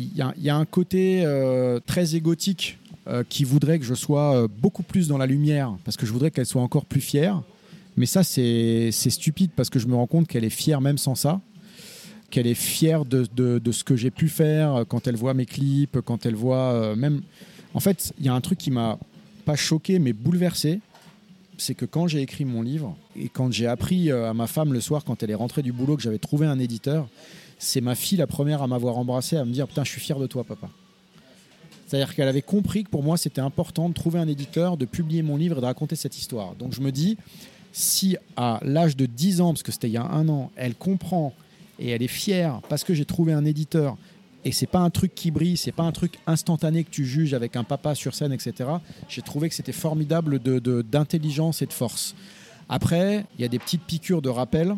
Il 0.00 0.16
y, 0.16 0.48
a- 0.50 0.56
un 0.56 0.64
côté 0.64 1.22
euh, 1.24 1.80
très 1.84 2.14
égotique 2.14 2.78
euh, 3.08 3.24
qui 3.28 3.42
voudrait 3.42 3.80
que 3.80 3.84
je 3.84 3.94
sois 3.94 4.36
euh, 4.44 4.48
beaucoup 4.48 4.84
plus 4.84 5.08
dans 5.08 5.18
la 5.18 5.26
lumière 5.26 5.76
parce 5.84 5.96
que 5.96 6.06
je 6.06 6.12
voudrais 6.12 6.30
qu'elle 6.30 6.46
soit 6.46 6.62
encore 6.62 6.84
plus 6.84 7.00
fière. 7.00 7.42
Mais 7.96 8.06
ça, 8.06 8.22
c'est 8.22 8.92
stupide 8.92 9.50
parce 9.56 9.70
que 9.70 9.80
je 9.80 9.88
me 9.88 9.96
rends 9.96 10.06
compte 10.06 10.28
qu'elle 10.28 10.44
est 10.44 10.50
fière 10.50 10.80
même 10.80 10.98
sans 10.98 11.16
ça. 11.16 11.40
Qu'elle 12.30 12.46
est 12.46 12.54
fière 12.54 13.04
de, 13.04 13.26
de- 13.34 13.72
ce 13.72 13.82
que 13.82 13.96
j'ai 13.96 14.12
pu 14.12 14.28
faire 14.28 14.84
quand 14.88 15.08
elle 15.08 15.16
voit 15.16 15.34
mes 15.34 15.46
clips, 15.46 15.98
quand 16.04 16.24
elle 16.26 16.36
voit 16.36 16.94
même. 16.94 17.22
En 17.74 17.80
fait, 17.80 18.12
il 18.20 18.26
y 18.26 18.28
a 18.28 18.34
un 18.34 18.40
truc 18.40 18.58
qui 18.58 18.70
m'a 18.70 18.98
pas 19.44 19.56
choqué 19.56 19.98
mais 19.98 20.12
bouleversé. 20.12 20.78
C'est 21.56 21.74
que 21.74 21.86
quand 21.86 22.06
j'ai 22.06 22.20
écrit 22.22 22.44
mon 22.44 22.62
livre 22.62 22.96
et 23.16 23.28
quand 23.28 23.50
j'ai 23.50 23.66
appris 23.66 24.12
à 24.12 24.32
ma 24.32 24.46
femme 24.46 24.72
le 24.72 24.80
soir, 24.80 25.02
quand 25.04 25.24
elle 25.24 25.30
est 25.32 25.34
rentrée 25.34 25.62
du 25.62 25.72
boulot, 25.72 25.96
que 25.96 26.02
j'avais 26.02 26.18
trouvé 26.18 26.46
un 26.46 26.60
éditeur, 26.60 27.08
c'est 27.58 27.80
ma 27.80 27.94
fille 27.94 28.18
la 28.18 28.26
première 28.26 28.62
à 28.62 28.66
m'avoir 28.66 28.96
embrassé, 28.98 29.36
à 29.36 29.44
me 29.44 29.52
dire 29.52 29.66
Putain, 29.68 29.84
je 29.84 29.90
suis 29.90 30.00
fier 30.00 30.18
de 30.18 30.26
toi, 30.26 30.44
papa. 30.44 30.68
C'est-à-dire 31.86 32.14
qu'elle 32.14 32.28
avait 32.28 32.42
compris 32.42 32.84
que 32.84 32.90
pour 32.90 33.02
moi, 33.02 33.16
c'était 33.16 33.40
important 33.40 33.88
de 33.88 33.94
trouver 33.94 34.18
un 34.18 34.28
éditeur, 34.28 34.76
de 34.76 34.84
publier 34.84 35.22
mon 35.22 35.36
livre 35.36 35.58
et 35.58 35.60
de 35.60 35.66
raconter 35.66 35.96
cette 35.96 36.18
histoire. 36.18 36.54
Donc 36.54 36.74
je 36.74 36.80
me 36.82 36.92
dis, 36.92 37.16
si 37.72 38.16
à 38.36 38.60
l'âge 38.62 38.96
de 38.96 39.06
10 39.06 39.40
ans, 39.40 39.52
parce 39.54 39.62
que 39.62 39.72
c'était 39.72 39.88
il 39.88 39.92
y 39.94 39.96
a 39.96 40.04
un 40.04 40.28
an, 40.28 40.50
elle 40.56 40.74
comprend 40.74 41.32
et 41.78 41.88
elle 41.90 42.02
est 42.02 42.06
fière 42.08 42.60
parce 42.68 42.84
que 42.84 42.92
j'ai 42.92 43.04
trouvé 43.06 43.32
un 43.32 43.44
éditeur 43.44 43.96
et 44.44 44.52
c'est 44.52 44.66
pas 44.66 44.80
un 44.80 44.90
truc 44.90 45.14
qui 45.14 45.30
brille, 45.30 45.56
c'est 45.56 45.72
pas 45.72 45.82
un 45.84 45.92
truc 45.92 46.18
instantané 46.26 46.84
que 46.84 46.90
tu 46.90 47.04
juges 47.06 47.32
avec 47.34 47.56
un 47.56 47.64
papa 47.64 47.94
sur 47.94 48.14
scène, 48.14 48.32
etc. 48.32 48.68
J'ai 49.08 49.22
trouvé 49.22 49.48
que 49.48 49.54
c'était 49.54 49.72
formidable 49.72 50.40
de- 50.40 50.58
de- 50.58 50.82
d'intelligence 50.82 51.62
et 51.62 51.66
de 51.66 51.72
force. 51.72 52.14
Après, 52.68 53.24
il 53.38 53.42
y 53.42 53.44
a 53.44 53.48
des 53.48 53.58
petites 53.58 53.82
piqûres 53.82 54.20
de 54.22 54.28
rappel 54.28 54.76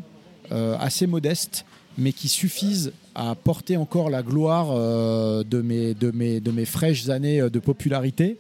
euh, 0.53 0.77
assez 0.79 1.07
modestes, 1.07 1.65
mais 2.01 2.13
qui 2.13 2.29
suffisent 2.29 2.93
à 3.15 3.35
porter 3.35 3.77
encore 3.77 4.11
la 4.11 4.23
gloire 4.23 4.69
euh, 4.73 5.45
de, 5.45 5.61
mes, 5.61 5.95
de, 5.95 6.11
mes, 6.11 6.41
de 6.41 6.51
mes 6.51 6.65
fraîches 6.65 7.09
années 7.09 7.41
euh, 7.41 7.51
de 7.51 7.59
popularité. 7.61 8.39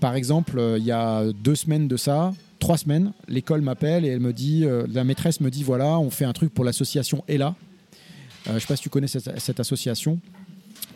Par 0.00 0.14
exemple, 0.14 0.58
euh, 0.58 0.78
il 0.78 0.84
y 0.84 0.92
a 0.92 1.24
deux 1.32 1.54
semaines 1.56 1.88
de 1.88 1.96
ça, 1.96 2.32
trois 2.58 2.76
semaines, 2.78 3.12
l'école 3.28 3.62
m'appelle 3.62 4.04
et 4.04 4.08
elle 4.08 4.20
me 4.20 4.32
dit, 4.32 4.64
la 4.92 5.02
maîtresse 5.04 5.40
me 5.40 5.50
dit 5.50 5.62
voilà, 5.64 5.98
on 5.98 6.10
fait 6.10 6.24
un 6.24 6.32
truc 6.32 6.52
pour 6.54 6.64
l'association. 6.64 7.24
Euh, 7.28 7.50
je 8.46 8.52
ne 8.52 8.58
sais 8.58 8.66
pas 8.66 8.76
si 8.76 8.82
tu 8.82 8.88
connais 8.88 9.06
cette, 9.08 9.38
cette 9.40 9.58
association. 9.60 10.18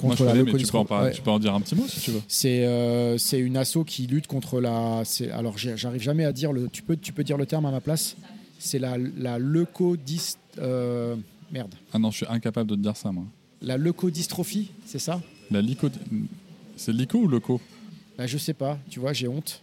Moi, 0.03 0.15
je 0.19 0.25
la 0.25 0.33
connais, 0.33 0.45
mais 0.45 0.59
tu 0.59 0.67
peux, 0.67 0.79
en 0.79 0.83
leucodystro- 0.83 0.87
parler- 0.87 1.07
Ouais. 1.09 1.13
tu 1.15 1.23
peux 1.23 1.31
en 1.31 1.39
dire 1.39 1.55
un 1.55 1.61
petit 1.61 1.75
mot 1.75 1.85
si 1.89 2.01
tu 2.01 2.11
veux. 2.11 2.21
C'est 2.29 2.67
euh, 2.67 3.17
une 3.33 3.57
asso 3.57 3.79
qui 3.87 4.07
lutte 4.07 4.27
contre 4.27 4.61
la. 4.61 5.03
Alors 5.33 5.57
j'arrive 5.57 6.03
jamais 6.03 6.25
à 6.25 6.33
dire 6.33 6.53
le. 6.53 6.69
Tu 6.69 6.83
peux 6.83 6.97
tu 6.97 7.13
peux 7.13 7.25
dire 7.25 7.39
le 7.39 7.47
terme 7.47 7.65
à 7.67 7.71
ma 7.71 7.81
place. 7.81 8.17
C'est 8.59 8.79
la 8.79 8.97
la 9.17 9.39
leucodys. 9.39 10.35
euh, 10.59 11.17
merde. 11.51 11.75
Ah 11.93 11.99
non, 11.99 12.11
je 12.11 12.19
suis 12.19 12.27
incapable 12.29 12.71
de 12.71 12.75
te 12.77 12.81
dire 12.81 12.97
ça, 12.97 13.13
moi. 13.13 13.25
La 13.63 13.77
leucodystrophie, 13.77 14.71
c'est 14.85 14.99
ça? 14.99 15.21
La 15.51 15.63
lico. 15.63 15.89
C'est 16.77 16.93
lico 16.93 17.19
ou 17.19 17.29
loco 17.29 17.61
bah, 18.19 18.27
Je 18.27 18.37
sais 18.39 18.53
pas. 18.55 18.79
Tu 18.91 19.01
vois, 19.01 19.13
j'ai 19.13 19.29
honte. 19.29 19.63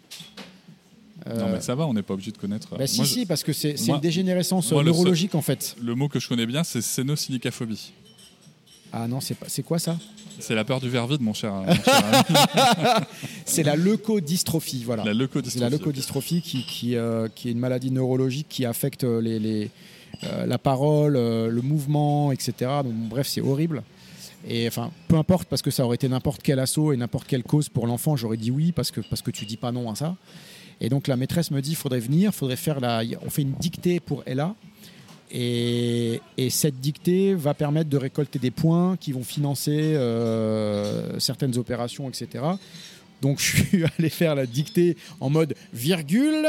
Euh, 1.28 1.40
Non, 1.40 1.50
mais 1.54 1.62
ça 1.62 1.76
va, 1.76 1.86
on 1.88 1.94
n'est 1.94 2.02
pas 2.02 2.16
obligé 2.16 2.32
de 2.32 2.38
connaître. 2.38 2.76
bah, 2.78 2.88
si 2.88 2.98
Moi, 2.98 3.06
je- 3.06 3.12
si 3.14 3.26
parce 3.26 3.44
que 3.44 3.54
c'est 3.54 3.76
une 3.88 4.00
dégénérescence 4.00 4.72
moi, 4.72 4.82
euh, 4.82 4.84
le 4.84 4.92
seul- 4.92 4.98
neurologique 5.00 5.36
en 5.36 5.42
fait. 5.42 5.76
Le 5.82 5.96
mot 5.96 6.10
que 6.10 6.20
je 6.20 6.28
connais 6.28 6.46
bien, 6.46 6.64
c'est 6.64 6.82
sénosilicaphobie. 6.82 7.92
Ah 8.92 9.08
non, 9.08 9.22
c'est 9.22 9.36
pas. 9.36 9.46
C'est 9.50 9.64
quoi 9.64 9.80
ça? 9.80 9.98
C'est 10.40 10.54
la 10.56 10.64
peur 10.66 10.80
du 10.82 10.90
verre 10.90 11.08
vide, 11.08 11.22
mon 11.22 11.34
cher. 11.34 11.54
ami. 11.68 11.78
C'est 13.46 13.64
la 13.64 13.76
leucodystrophie. 13.76 14.84
Voilà. 14.84 15.04
la 15.04 15.12
C'est 15.12 15.18
leucodystrophie. 15.18 15.60
la 15.64 15.70
leucodystrophie 15.70 16.42
qui, 16.42 16.64
qui, 16.66 16.96
euh, 16.96 17.28
qui 17.34 17.50
est 17.50 17.52
une 17.52 17.60
maladie 17.60 17.92
neurologique 17.92 18.48
qui 18.50 18.66
affecte 18.66 19.04
les, 19.04 19.40
les, 19.40 19.66
euh, 19.66 19.68
la 20.22 20.58
parole, 20.58 21.16
euh, 21.16 21.50
le 21.50 21.62
mouvement, 21.62 22.32
etc. 22.32 22.54
Donc, 22.84 22.94
bref, 23.10 23.28
c'est 23.28 23.42
horrible. 23.42 23.84
Et 24.48 24.68
enfin, 24.68 24.92
peu 25.08 25.16
importe, 25.16 25.48
parce 25.48 25.62
que 25.62 25.72
ça 25.72 25.86
aurait 25.86 25.96
été 25.96 26.10
n'importe 26.10 26.42
quel 26.44 26.60
assaut 26.60 26.92
et 26.92 26.98
n'importe 26.98 27.28
quelle 27.28 27.44
cause 27.44 27.70
pour 27.70 27.88
l'enfant, 27.88 28.16
j'aurais 28.16 28.38
dit 28.38 28.52
oui, 28.52 28.72
parce 28.72 28.92
que, 28.92 29.02
parce 29.02 29.22
que 29.22 29.32
tu 29.32 29.46
dis 29.46 29.58
pas 29.58 29.72
non 29.72 29.90
à 29.90 29.96
ça. 29.96 30.16
Et 30.82 30.90
donc 30.90 31.08
la 31.08 31.16
maîtresse 31.16 31.52
me 31.52 31.62
dit, 31.62 31.72
il 31.72 31.76
faudrait 31.76 32.00
venir, 32.00 32.34
faudrait 32.34 32.58
faire 32.58 32.80
la... 32.80 33.04
On 33.26 33.30
fait 33.30 33.44
une 33.44 33.54
dictée 33.54 34.00
pour 34.00 34.24
Ella. 34.26 34.56
Et, 35.32 36.20
et 36.38 36.50
cette 36.50 36.80
dictée 36.80 37.34
va 37.34 37.54
permettre 37.54 37.90
de 37.90 37.98
récolter 37.98 38.38
des 38.38 38.52
points 38.52 38.98
qui 38.98 39.14
vont 39.14 39.24
financer 39.24 39.72
euh, 39.96 41.18
certaines 41.20 41.58
opérations, 41.58 42.10
etc. 42.10 42.44
Donc 43.22 43.40
je 43.40 43.64
suis 43.64 43.84
allé 43.98 44.10
faire 44.10 44.36
la 44.36 44.46
dictée 44.46 44.98
en 45.22 45.30
mode 45.30 45.56
virgule. 45.74 46.48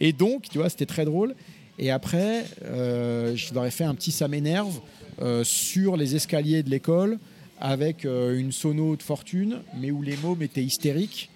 Et 0.00 0.12
donc, 0.12 0.48
tu 0.48 0.58
vois, 0.58 0.70
c'était 0.70 0.86
très 0.86 1.04
drôle. 1.04 1.34
Et 1.82 1.90
après, 1.90 2.44
euh, 2.64 3.34
je 3.34 3.52
leur 3.52 3.66
ai 3.66 3.72
fait 3.72 3.82
un 3.82 3.96
petit 3.96 4.12
ça 4.12 4.28
m'énerve 4.28 4.78
euh, 5.20 5.42
sur 5.42 5.96
les 5.96 6.14
escaliers 6.14 6.62
de 6.62 6.70
l'école 6.70 7.18
avec 7.60 8.04
euh, 8.04 8.38
une 8.38 8.52
sono 8.52 8.94
de 8.94 9.02
fortune, 9.02 9.58
mais 9.80 9.90
où 9.90 10.00
les 10.00 10.16
mômes 10.18 10.42
étaient 10.42 10.62
hystériques. 10.62 11.28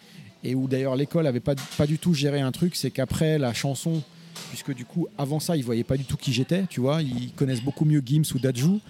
Et 0.45 0.55
où 0.55 0.69
d'ailleurs 0.69 0.95
l'école 0.95 1.27
avait 1.27 1.41
pas, 1.41 1.57
du 1.89 1.99
tout 1.99 2.15
géré 2.15 2.41
un 2.41 2.53
truc, 2.53 2.77
c'est 2.77 2.93
qu'après 2.93 3.41
la 3.41 3.55
chanson, 3.55 4.05
puisque 4.51 4.73
du 4.73 4.85
coup 4.85 5.09
avant 5.19 5.41
ça 5.41 5.57
ils 5.57 5.65
voyaient 5.65 5.83
pas 5.83 5.97
du 5.97 6.05
tout 6.05 6.17
qui 6.17 6.33
j'étais, 6.33 6.67
tu 6.71 6.81
vois, 6.81 7.03
ils 7.03 7.33
connaissent 7.33 7.65
beaucoup 7.65 7.85
mieux 7.85 8.01
Gims 8.07 8.33
ou 8.33 8.39
Dajou, 8.39 8.81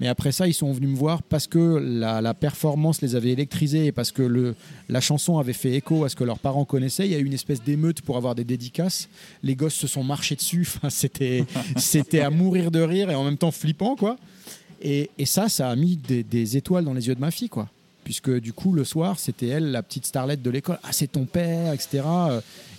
mais 0.00 0.08
après 0.08 0.32
ça 0.32 0.46
ils 0.46 0.54
sont 0.54 0.72
venus 0.72 0.90
me 0.90 0.96
voir 0.96 1.22
parce 1.22 1.46
que 1.46 1.58
la, 1.58 2.34
performance 2.34 3.00
les 3.02 3.16
avait 3.16 3.30
électrisés 3.30 3.86
et 3.86 3.92
parce 3.92 4.12
que 4.12 4.22
le, 4.22 4.54
la 4.88 5.00
chanson 5.00 5.38
avait 5.38 5.52
fait 5.52 5.72
écho 5.72 6.04
à 6.04 6.08
ce 6.08 6.16
que 6.16 6.24
leurs 6.24 6.38
parents 6.38 6.64
connaissaient. 6.64 7.06
Il 7.06 7.12
y 7.12 7.14
a 7.14 7.18
eu 7.18 7.24
une 7.24 7.32
espèce 7.32 7.62
d'émeute 7.62 8.02
pour 8.02 8.16
avoir 8.16 8.34
des 8.34 8.44
dédicaces. 8.44 9.08
Les 9.42 9.56
gosses 9.56 9.74
se 9.74 9.86
sont 9.86 10.04
marchés 10.04 10.36
dessus. 10.36 10.66
Enfin, 10.76 10.90
c'était, 10.90 11.44
c'était 11.76 12.20
à 12.20 12.30
mourir 12.30 12.70
de 12.70 12.80
rire 12.80 13.10
et 13.10 13.14
en 13.14 13.24
même 13.24 13.38
temps 13.38 13.50
flippant, 13.50 13.96
quoi. 13.96 14.18
Et, 14.82 15.10
et 15.16 15.24
ça, 15.24 15.48
ça 15.48 15.70
a 15.70 15.76
mis 15.76 15.96
des, 15.96 16.22
des 16.22 16.56
étoiles 16.56 16.84
dans 16.84 16.92
les 16.92 17.06
yeux 17.08 17.14
de 17.14 17.20
ma 17.20 17.30
fille, 17.30 17.48
quoi. 17.48 17.68
Puisque 18.04 18.30
du 18.40 18.52
coup, 18.52 18.72
le 18.72 18.84
soir, 18.84 19.18
c'était 19.18 19.46
elle, 19.46 19.70
la 19.70 19.82
petite 19.82 20.06
starlette 20.06 20.42
de 20.42 20.50
l'école. 20.50 20.78
Ah, 20.82 20.92
c'est 20.92 21.10
ton 21.12 21.24
père, 21.24 21.72
etc. 21.72 22.02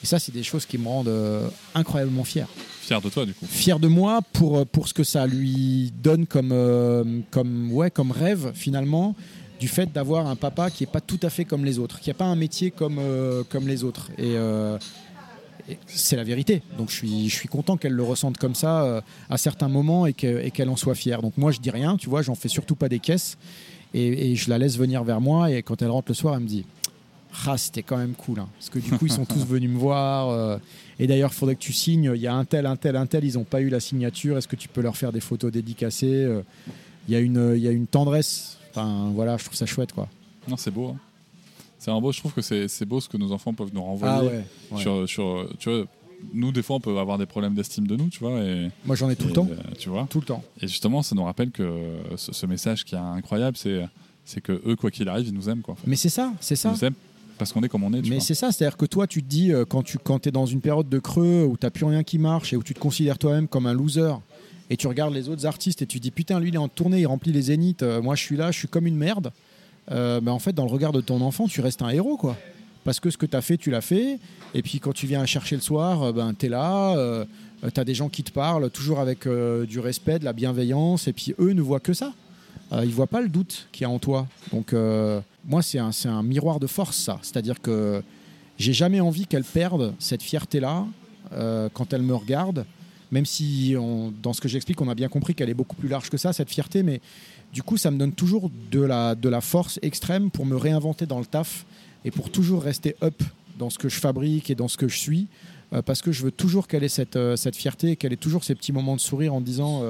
Et 0.04 0.06
ça, 0.06 0.20
c'est 0.20 0.32
des 0.32 0.44
choses 0.44 0.66
qui 0.66 0.78
me 0.78 0.88
rendent 0.88 1.08
euh, 1.08 1.48
incroyablement 1.76 2.24
fier 2.24 2.48
Fier 2.82 3.02
de 3.02 3.10
toi, 3.10 3.26
du 3.26 3.34
coup. 3.34 3.46
fier 3.46 3.80
de 3.80 3.88
moi 3.88 4.22
pour, 4.34 4.66
pour 4.68 4.88
ce 4.88 4.94
que 4.94 5.04
ça 5.04 5.28
lui 5.28 5.92
donne 6.02 6.26
comme, 6.26 6.52
euh, 6.52 7.04
comme, 7.32 7.72
ouais, 7.74 7.92
comme 7.92 8.12
rêve 8.12 8.52
finalement 8.54 9.16
du 9.60 9.68
fait 9.68 9.92
d'avoir 9.92 10.28
un 10.28 10.36
papa 10.36 10.70
qui 10.70 10.84
n'est 10.84 10.92
pas 10.92 11.02
tout 11.02 11.20
à 11.24 11.30
fait 11.30 11.44
comme 11.44 11.66
les 11.66 11.80
autres, 11.80 12.00
qui 12.00 12.10
n'a 12.10 12.14
pas 12.14 12.26
un 12.26 12.36
métier 12.36 12.70
comme, 12.72 12.98
euh, 13.00 13.44
comme 13.50 13.68
les 13.68 13.84
autres. 13.84 14.10
Et, 14.18 14.36
euh, 14.38 14.78
et 15.68 15.78
c'est 15.88 16.16
la 16.16 16.24
vérité. 16.24 16.62
Donc 16.78 16.90
je 16.92 16.96
suis, 16.96 17.28
je 17.28 17.36
suis 17.36 17.50
content 17.50 17.76
qu'elle 17.76 17.92
le 17.94 18.04
ressente 18.04 18.38
comme 18.38 18.56
ça 18.56 18.84
euh, 18.84 19.02
à 19.30 19.38
certains 19.38 19.68
moments 19.68 20.06
et 20.06 20.14
que- 20.14 20.42
et 20.46 20.52
qu'elle 20.52 20.70
en 20.70 20.76
soit 20.78 20.96
fière. 20.96 21.22
Donc 21.22 21.34
moi 21.38 21.52
je 21.52 21.60
dis 21.60 21.72
rien, 21.72 21.98
tu 21.98 22.08
vois, 22.10 22.22
j'en 22.22 22.36
fais 22.36 22.48
surtout 22.50 22.76
pas 22.76 22.88
des 22.88 23.00
caisses. 23.00 23.38
Et, 23.94 24.32
et 24.32 24.36
je 24.36 24.50
la 24.50 24.58
laisse 24.60 24.78
venir 24.78 25.04
vers 25.04 25.20
moi 25.22 25.50
et 25.52 25.64
quand 25.64 25.82
elle 25.82 25.90
rentre 25.90 26.10
le 26.10 26.14
soir, 26.14 26.36
elle 26.36 26.42
me 26.44 26.48
dit 26.48 26.66
ah, 27.46 27.58
c'était 27.58 27.84
quand 27.84 27.98
même 27.98 28.14
cool. 28.14 28.40
hein. 28.40 28.48
Parce 28.58 28.70
que 28.70 28.80
du 28.80 28.92
coup, 28.92 29.06
ils 29.06 29.12
sont 29.12 29.26
tous 29.26 29.46
venus 29.48 29.70
me 29.70 29.78
voir. 29.78 30.30
euh, 30.30 30.58
et 31.00 31.08
d'ailleurs, 31.08 31.32
il 31.32 31.36
faudrait 31.36 31.56
que 31.56 31.62
tu 31.62 31.74
signes. 31.74 32.12
Il 32.16 32.22
y 32.22 32.28
a 32.28 32.34
un 32.36 32.46
tel, 32.46 32.66
un 32.66 32.76
tel, 32.76 32.96
un 32.96 33.06
tel. 33.06 33.24
Ils 33.26 33.36
n'ont 33.36 33.44
pas 33.44 33.62
eu 33.62 33.70
la 33.70 33.80
signature. 33.80 34.38
Est-ce 34.38 34.48
que 34.48 34.56
tu 34.56 34.68
peux 34.68 34.82
leur 34.82 34.96
faire 34.98 35.12
des 35.12 35.20
photos 35.20 35.52
dédicacées 35.52 36.24
euh, 36.26 36.42
Il 37.08 37.14
y, 37.14 37.16
a 37.18 37.20
une- 37.20 37.54
il 37.56 37.62
y 37.62 37.68
a 37.68 37.72
une 37.72 37.88
tendresse. 37.88 38.58
Enfin, 38.72 39.12
voilà, 39.14 39.38
je 39.38 39.46
trouve 39.46 39.56
ça 39.56 39.66
chouette, 39.66 39.92
quoi. 39.94 40.08
Non, 40.48 40.58
c'est 40.58 40.72
beau. 40.72 40.90
hein. 40.90 40.98
C'est 41.80 41.92
un 41.92 42.02
beau. 42.02 42.12
Je 42.12 42.20
trouve 42.20 42.34
que 42.34 42.42
c'est 42.42 42.86
beau 42.86 43.00
ce 43.00 43.08
que 43.10 43.18
nos 43.18 43.32
enfants 43.32 43.54
peuvent 43.54 43.72
nous 43.74 43.84
renvoyer. 43.84 44.14
Ah 44.18 44.24
ouais. 44.24 44.44
ouais. 44.72 44.82
Sur, 44.82 45.08
sur, 45.08 45.48
tu 45.60 45.70
vois, 45.70 45.86
nous, 46.34 46.52
des 46.52 46.64
fois, 46.64 46.78
on 46.78 46.80
peut 46.80 46.98
avoir 46.98 47.18
des 47.20 47.28
problèmes 47.28 47.54
d'estime 47.54 47.86
de 47.86 47.96
nous, 47.96 48.08
tu 48.10 48.20
vois. 48.20 48.40
Et, 48.42 48.70
Moi, 48.86 48.96
j'en 48.96 49.10
ai 49.10 49.16
tout 49.16 49.26
et, 49.26 49.28
le 49.28 49.34
temps. 49.34 49.48
euh, 49.52 49.56
tu 49.78 49.90
vois. 49.90 50.08
Tout 50.10 50.20
le 50.20 50.26
temps. 50.26 50.44
Et 50.62 50.68
justement, 50.68 51.04
ça 51.04 51.14
nous 51.16 51.24
rappelle 51.24 51.52
que 51.52 51.70
ce, 52.16 52.32
ce 52.34 52.46
message 52.48 52.84
qui 52.84 52.96
est 52.96 52.98
incroyable, 52.98 53.56
c'est 53.58 53.86
c'est 54.26 54.42
que 54.42 54.60
eux, 54.66 54.76
quoi 54.76 54.92
qu'il 54.92 55.08
arrive, 55.08 55.28
ils 55.28 55.34
nous 55.34 55.48
aiment, 55.50 55.62
quoi. 55.62 55.74
en 55.74 55.78
fait. 55.78 55.88
Mais 55.88 55.96
c'est 55.96 56.10
ça, 56.10 56.34
c'est 56.42 56.56
Ils 56.56 56.58
ça. 56.58 56.72
nous 56.72 56.84
aiment 56.84 56.94
parce 57.38 57.54
qu'on 57.54 57.62
est 57.62 57.70
comme 57.70 57.84
on 57.84 57.94
est. 57.94 58.02
Tu 58.02 58.10
Mais 58.10 58.20
c'est 58.20 58.36
ça, 58.36 58.52
c'est-à-dire 58.52 58.78
que 58.78 58.86
toi, 58.86 59.08
tu 59.08 59.22
te 59.22 59.28
dis, 59.28 59.52
euh, 59.52 59.66
quand 59.66 59.84
tu 59.84 59.98
quand 59.98 60.26
es 60.28 60.32
dans 60.32 60.46
une 60.46 60.62
période 60.62 60.90
de 60.90 61.00
creux 61.00 61.46
où 61.46 61.58
tu 61.58 61.66
n'as 61.66 61.70
plus 61.70 61.86
rien 61.86 62.04
qui 62.04 62.18
marche 62.18 62.54
et 62.54 62.56
où 62.56 62.64
tu 62.64 62.74
te 62.74 62.80
considères 62.80 63.18
toi-même 63.18 63.48
comme 63.48 63.68
un 63.68 63.74
loser, 63.74 64.14
et 64.70 64.78
tu 64.78 64.88
regardes 64.88 65.14
les 65.14 65.30
autres 65.30 65.46
artistes 65.46 65.82
et 65.82 65.86
tu 65.86 65.98
te 66.00 66.04
dis, 66.04 66.12
putain, 66.12 66.40
lui, 66.40 66.50
il 66.50 66.56
est 66.56 66.60
en 66.60 66.68
tournée, 66.68 67.02
il 67.02 67.08
remplit 67.08 67.32
les 67.32 67.44
zéniths, 67.44 67.84
euh, 67.84 68.02
moi, 68.02 68.16
je 68.16 68.24
suis 68.24 68.36
là, 68.36 68.52
je 68.52 68.58
suis 68.60 68.68
comme 68.68 68.86
une 68.86 68.98
merde. 68.98 69.32
Euh, 69.92 70.20
bah, 70.20 70.34
en 70.34 70.40
fait, 70.40 70.54
dans 70.54 70.66
le 70.66 70.72
regard 70.72 70.92
de 70.92 71.02
ton 71.02 71.22
enfant, 71.22 71.48
tu 71.48 71.62
restes 71.62 71.82
un 71.82 71.90
héros, 71.90 72.18
quoi. 72.18 72.36
Parce 72.84 73.00
que 73.00 73.10
ce 73.10 73.18
que 73.18 73.26
tu 73.26 73.36
as 73.36 73.42
fait, 73.42 73.58
tu 73.58 73.72
l'as 73.72 73.82
fait. 73.82 74.20
Et 74.54 74.62
puis, 74.62 74.80
quand 74.80 74.94
tu 74.94 75.08
viens 75.08 75.26
chercher 75.26 75.56
le 75.56 75.62
soir, 75.62 76.04
euh, 76.04 76.12
ben, 76.12 76.34
tu 76.38 76.48
es 76.48 76.50
là, 76.50 77.26
tu 77.74 77.80
as 77.80 77.84
des 77.84 77.96
gens 77.96 78.10
qui 78.10 78.24
te 78.24 78.32
parlent, 78.32 78.70
toujours 78.70 79.00
avec 79.00 79.26
euh, 79.26 79.66
du 79.66 79.80
respect, 79.80 80.20
de 80.20 80.26
la 80.26 80.34
bienveillance, 80.34 81.08
et 81.08 81.14
puis 81.14 81.34
eux 81.40 81.54
ne 81.54 81.62
voient 81.62 81.80
que 81.80 81.94
ça. 81.94 82.14
Euh, 82.74 82.84
ils 82.84 82.92
voient 82.92 83.08
pas 83.08 83.22
le 83.22 83.30
doute 83.30 83.68
qu'il 83.72 83.84
y 83.84 83.86
a 83.86 83.90
en 83.90 84.00
toi. 84.00 84.28
Donc, 84.52 84.74
euh, 84.74 85.22
moi, 85.46 85.62
c'est 85.62 85.80
un, 85.80 85.92
un 86.06 86.24
miroir 86.24 86.60
de 86.60 86.68
force, 86.68 86.98
ça. 86.98 87.20
C'est-à-dire 87.22 87.62
que 87.62 88.04
j'ai 88.58 88.74
jamais 88.74 89.00
envie 89.00 89.26
qu'elle 89.26 89.44
perde 89.44 89.94
cette 90.00 90.24
fierté-là 90.24 90.86
euh, 91.34 91.70
quand 91.74 91.94
elle 91.94 92.02
me 92.02 92.16
regarde, 92.16 92.66
même 93.12 93.26
si 93.26 93.74
dans 94.22 94.34
ce 94.34 94.42
que 94.42 94.50
j'explique, 94.50 94.82
on 94.82 94.90
a 94.90 94.96
bien 94.96 95.08
compris 95.08 95.34
qu'elle 95.34 95.50
est 95.50 95.54
beaucoup 95.54 95.78
plus 95.78 95.88
large 95.88 96.10
que 96.10 96.18
ça, 96.18 96.34
cette 96.34 96.50
fierté, 96.50 96.84
mais 96.84 97.00
du 97.54 97.64
coup, 97.64 97.78
ça 97.78 97.90
me 97.90 97.98
donne 97.98 98.12
toujours 98.12 98.52
de 98.70 98.82
la, 98.82 99.16
de 99.16 99.30
la 99.30 99.40
force 99.40 99.80
extrême 99.82 100.30
pour 100.30 100.46
me 100.46 100.58
réinventer 100.58 101.06
dans 101.06 101.20
le 101.20 101.26
taf 101.26 101.66
et 102.04 102.12
pour 102.12 102.30
toujours 102.30 102.64
rester 102.64 102.98
up 103.02 103.24
dans 103.58 103.70
ce 103.70 103.78
que 103.78 103.88
je 103.88 103.98
fabrique 104.00 104.50
et 104.50 104.56
dans 104.56 104.68
ce 104.68 104.76
que 104.76 104.90
je 104.90 104.98
suis, 104.98 105.28
euh, 105.72 105.82
parce 105.82 106.02
que 106.02 106.12
je 106.12 106.22
veux 106.24 106.32
toujours 106.32 106.68
qu'elle 106.68 106.84
ait 106.84 106.90
cette, 106.90 107.18
cette 107.38 107.56
fierté, 107.56 107.96
qu'elle 107.96 108.12
ait 108.12 108.18
toujours 108.18 108.44
ces 108.44 108.56
petits 108.56 108.74
moments 108.74 108.96
de 108.96 109.02
sourire 109.02 109.34
en 109.34 109.40
disant, 109.40 109.84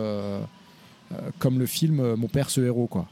comme 1.40 1.60
le 1.60 1.66
film 1.66 2.00
euh, 2.00 2.16
Mon 2.16 2.28
père, 2.28 2.50
ce 2.50 2.62
héros, 2.62 2.88
quoi. 2.88 3.08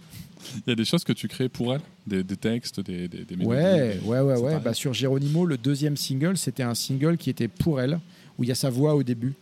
Il 0.68 0.70
y 0.70 0.72
a 0.74 0.76
des 0.76 0.86
choses 0.86 1.04
que 1.04 1.14
tu 1.14 1.28
crées 1.28 1.50
pour 1.50 1.74
elle, 1.74 1.82
des, 2.06 2.24
des 2.24 2.38
textes, 2.38 2.80
des, 2.80 3.08
des, 3.08 3.26
des 3.26 3.36
mélodies. 3.36 3.48
Ouais, 3.48 4.00
ouais, 4.06 4.20
ouais, 4.20 4.38
ouais. 4.38 4.60
Bah, 4.60 4.74
sur 4.74 4.94
Geronimo, 4.94 5.46
le 5.46 5.58
deuxième 5.58 5.98
single, 5.98 6.38
c'était 6.38 6.64
un 6.64 6.76
single 6.76 7.18
qui 7.18 7.32
était 7.32 7.48
pour 7.48 7.82
elle, 7.82 8.00
où 8.38 8.44
il 8.44 8.50
y 8.50 8.52
a 8.52 8.56
sa 8.56 8.70
voix 8.70 8.96
au 8.96 9.02
début. 9.02 9.34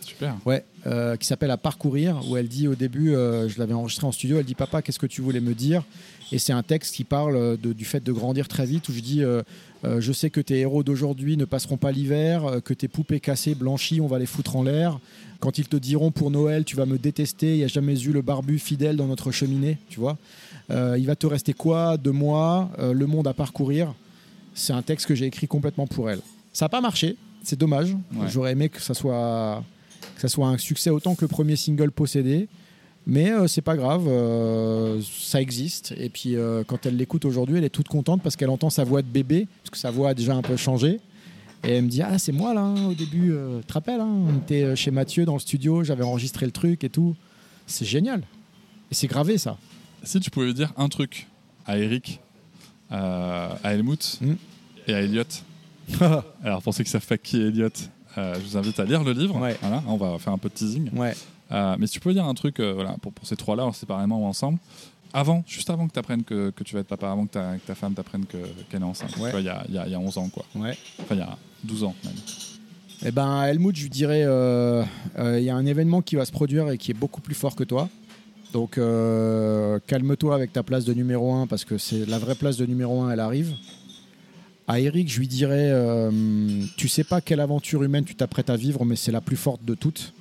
Super. 0.00 0.36
Ouais, 0.46 0.64
euh, 0.86 1.16
qui 1.16 1.26
s'appelle 1.26 1.50
À 1.50 1.56
parcourir, 1.56 2.20
où 2.28 2.36
elle 2.36 2.48
dit 2.48 2.68
au 2.68 2.74
début, 2.74 3.14
euh, 3.14 3.48
je 3.48 3.58
l'avais 3.58 3.74
enregistré 3.74 4.06
en 4.06 4.12
studio, 4.12 4.38
elle 4.38 4.44
dit 4.44 4.54
Papa, 4.54 4.80
qu'est-ce 4.82 4.98
que 4.98 5.06
tu 5.06 5.20
voulais 5.20 5.40
me 5.40 5.52
dire? 5.52 5.82
Et 6.32 6.38
c'est 6.38 6.52
un 6.52 6.62
texte 6.62 6.94
qui 6.94 7.04
parle 7.04 7.36
euh, 7.36 7.56
de- 7.56 7.72
du 7.72 7.84
fait 7.84 8.02
de 8.02 8.12
grandir 8.12 8.48
très 8.48 8.66
vite, 8.66 8.88
où 8.88 8.92
je 8.92 9.00
dis 9.00 9.22
Je 9.84 10.12
sais 10.12 10.30
que 10.30 10.40
tes 10.40 10.58
héros 10.60 10.82
d'aujourd'hui 10.82 11.36
ne 11.36 11.44
passeront 11.44 11.76
pas 11.76 11.92
l'hiver, 11.92 12.60
que 12.64 12.74
tes 12.74 12.88
poupées 12.88 13.20
cassées, 13.20 13.54
blanchies, 13.54 14.00
on 14.00 14.08
va 14.08 14.18
les 14.18 14.26
foutre 14.26 14.56
en 14.56 14.64
l'air. 14.64 14.98
Quand 15.38 15.58
ils 15.58 15.68
te 15.68 15.76
diront 15.76 16.10
pour 16.10 16.30
Noël, 16.32 16.64
tu 16.64 16.74
vas 16.76 16.86
me 16.86 16.98
détester, 16.98 17.52
il 17.54 17.58
n'y 17.58 17.64
a 17.64 17.68
jamais 17.68 18.00
eu 18.02 18.10
le 18.10 18.20
barbu 18.22 18.58
fidèle 18.58 18.96
dans 18.96 19.06
notre 19.06 19.30
cheminée, 19.30 19.78
tu 19.88 20.00
vois. 20.00 20.16
Il 20.70 21.04
va 21.06 21.14
te 21.14 21.26
rester 21.26 21.52
quoi 21.52 21.96
de 21.98 22.10
moi, 22.10 22.70
le 22.80 23.06
monde 23.06 23.28
à 23.28 23.34
parcourir? 23.34 23.94
C'est 24.54 24.72
un 24.72 24.82
texte 24.82 25.06
que 25.06 25.14
j'ai 25.14 25.26
écrit 25.26 25.46
complètement 25.46 25.86
pour 25.86 26.10
elle. 26.10 26.20
Ça 26.52 26.64
n'a 26.64 26.68
pas 26.70 26.80
marché, 26.80 27.16
c'est 27.46 27.58
dommage. 27.58 27.92
Ouais. 28.14 28.26
J'aurais 28.28 28.52
aimé 28.52 28.68
que 28.68 28.80
ça 28.80 28.94
soit 28.94 29.62
que 30.14 30.20
ça 30.20 30.28
soit 30.28 30.46
un 30.48 30.58
succès 30.58 30.90
autant 30.90 31.14
que 31.14 31.22
le 31.22 31.28
premier 31.28 31.56
single 31.56 31.90
possédé. 31.90 32.48
Mais 33.08 33.30
euh, 33.30 33.46
c'est 33.46 33.60
pas 33.62 33.76
grave, 33.76 34.06
euh, 34.08 35.00
ça 35.02 35.40
existe. 35.40 35.94
Et 35.96 36.08
puis 36.08 36.34
euh, 36.34 36.64
quand 36.66 36.86
elle 36.86 36.96
l'écoute 36.96 37.24
aujourd'hui, 37.24 37.56
elle 37.58 37.64
est 37.64 37.68
toute 37.70 37.86
contente 37.88 38.20
parce 38.22 38.34
qu'elle 38.34 38.50
entend 38.50 38.68
sa 38.70 38.82
voix 38.82 39.00
de 39.02 39.06
bébé, 39.06 39.46
parce 39.62 39.70
que 39.70 39.78
sa 39.78 39.90
voix 39.92 40.08
a 40.10 40.14
déjà 40.14 40.34
un 40.34 40.42
peu 40.42 40.56
changé. 40.56 40.98
Et 41.64 41.70
elle 41.72 41.84
me 41.84 41.88
dit 41.88 42.02
Ah, 42.02 42.18
c'est 42.18 42.32
moi 42.32 42.52
là, 42.52 42.62
hein, 42.62 42.86
au 42.86 42.94
début. 42.94 43.30
euh, 43.32 43.60
tu 43.60 43.66
te 43.66 43.72
rappelles, 43.74 44.00
hein, 44.00 44.08
on 44.28 44.36
était 44.38 44.74
chez 44.74 44.90
Mathieu 44.90 45.24
dans 45.24 45.34
le 45.34 45.38
studio, 45.40 45.84
j'avais 45.84 46.02
enregistré 46.04 46.46
le 46.46 46.52
truc 46.52 46.82
et 46.82 46.88
tout. 46.90 47.14
C'est 47.66 47.84
génial. 47.86 48.22
Et 48.90 48.94
c'est 48.94 49.06
gravé 49.08 49.38
ça. 49.38 49.56
Si 50.02 50.18
tu 50.20 50.30
pouvais 50.30 50.52
dire 50.52 50.72
un 50.76 50.88
truc 50.88 51.26
à 51.64 51.78
Eric, 51.78 52.20
euh, 52.92 53.48
à 53.62 53.72
Helmut 53.74 54.18
Mm. 54.20 54.32
et 54.88 54.94
à 54.94 55.00
Elliot. 55.02 55.22
Alors 56.44 56.62
pour 56.62 56.74
ceux 56.74 56.84
qui 56.84 56.90
savent 56.90 57.06
pas 57.06 57.18
qui 57.18 57.36
est 57.40 57.46
Elliot, 57.48 57.68
euh, 58.18 58.34
je 58.34 58.40
vous 58.40 58.56
invite 58.56 58.78
à 58.80 58.84
lire 58.84 59.02
le 59.04 59.12
livre. 59.12 59.36
Ouais. 59.40 59.56
Voilà, 59.60 59.82
on 59.86 59.96
va 59.96 60.18
faire 60.18 60.32
un 60.32 60.38
peu 60.38 60.48
de 60.48 60.54
teasing. 60.54 60.90
ouais. 60.96 61.14
Euh, 61.52 61.76
mais 61.78 61.86
si 61.86 61.92
tu 61.94 62.00
peux 62.00 62.12
dire 62.12 62.24
un 62.24 62.34
truc 62.34 62.58
euh, 62.58 62.72
voilà, 62.74 62.96
pour, 63.00 63.12
pour 63.12 63.24
ces 63.24 63.36
trois-là, 63.36 63.70
séparément 63.72 64.20
ou 64.20 64.26
ensemble, 64.26 64.58
avant, 65.12 65.44
juste 65.46 65.70
avant 65.70 65.86
que 65.86 65.92
tu 65.92 65.98
apprennes 66.00 66.24
que, 66.24 66.50
que 66.50 66.64
tu 66.64 66.74
vas 66.74 66.80
être 66.80 66.88
papa, 66.88 67.08
avant 67.08 67.24
que 67.26 67.32
ta, 67.34 67.56
que 67.56 67.64
ta 67.66 67.76
femme 67.76 67.94
t'apprenne 67.94 68.26
que- 68.26 68.36
qu'elle 68.68 68.80
est 68.82 68.84
enceinte, 68.84 69.16
Ouais. 69.18 69.30
il 69.38 69.44
y, 69.44 69.48
a, 69.48 69.64
y 69.68 69.78
a- 69.78 69.86
il 69.86 69.92
y 69.92 69.94
a 69.94 70.00
11 70.00 70.18
ans, 70.18 70.28
quoi. 70.28 70.44
Ouais. 70.56 70.76
Enfin, 71.00 71.14
il 71.14 71.18
y 71.18 71.22
a 71.22 71.38
12 71.62 71.84
ans 71.84 71.94
même. 72.04 72.14
Eh 73.04 73.12
ben, 73.12 73.44
Helmut, 73.44 73.76
je 73.76 73.82
lui 73.84 73.90
dirais 73.90 74.22
il 74.22 75.42
y 75.44 75.50
a 75.50 75.54
un 75.54 75.66
événement 75.66 76.02
qui 76.02 76.16
va 76.16 76.24
se 76.24 76.32
produire 76.32 76.68
et 76.70 76.78
qui 76.78 76.90
est 76.90 76.94
beaucoup 76.94 77.20
plus 77.20 77.34
fort 77.36 77.54
que 77.54 77.62
toi. 77.62 77.88
Donc, 78.52 78.78
calme-toi 79.86 80.34
avec 80.34 80.52
ta 80.52 80.62
place 80.62 80.84
de 80.84 80.94
numéro 80.94 81.32
1 81.32 81.46
parce 81.46 81.64
que 81.64 81.78
c'est 81.78 82.06
la 82.06 82.18
vraie 82.18 82.34
place 82.34 82.56
de 82.56 82.66
numéro 82.66 83.02
1, 83.02 83.10
elle 83.12 83.20
arrive. 83.20 83.54
À 84.68 84.80
Eric, 84.80 85.08
je 85.10 85.18
lui 85.20 85.28
dirais 85.28 85.68
euh, 85.70 86.10
tu 86.76 86.88
sais 86.88 87.04
pas 87.04 87.20
quelle 87.20 87.38
aventure 87.40 87.82
humaine 87.84 88.04
tu 88.04 88.16
t'apprêtes 88.16 88.50
à 88.50 88.56
vivre, 88.56 88.84
mais 88.84 88.96
c'est 88.96 89.12
la 89.12 89.20
plus 89.20 89.36
forte 89.36 89.64
de 89.64 89.74
toutes. 89.74 90.12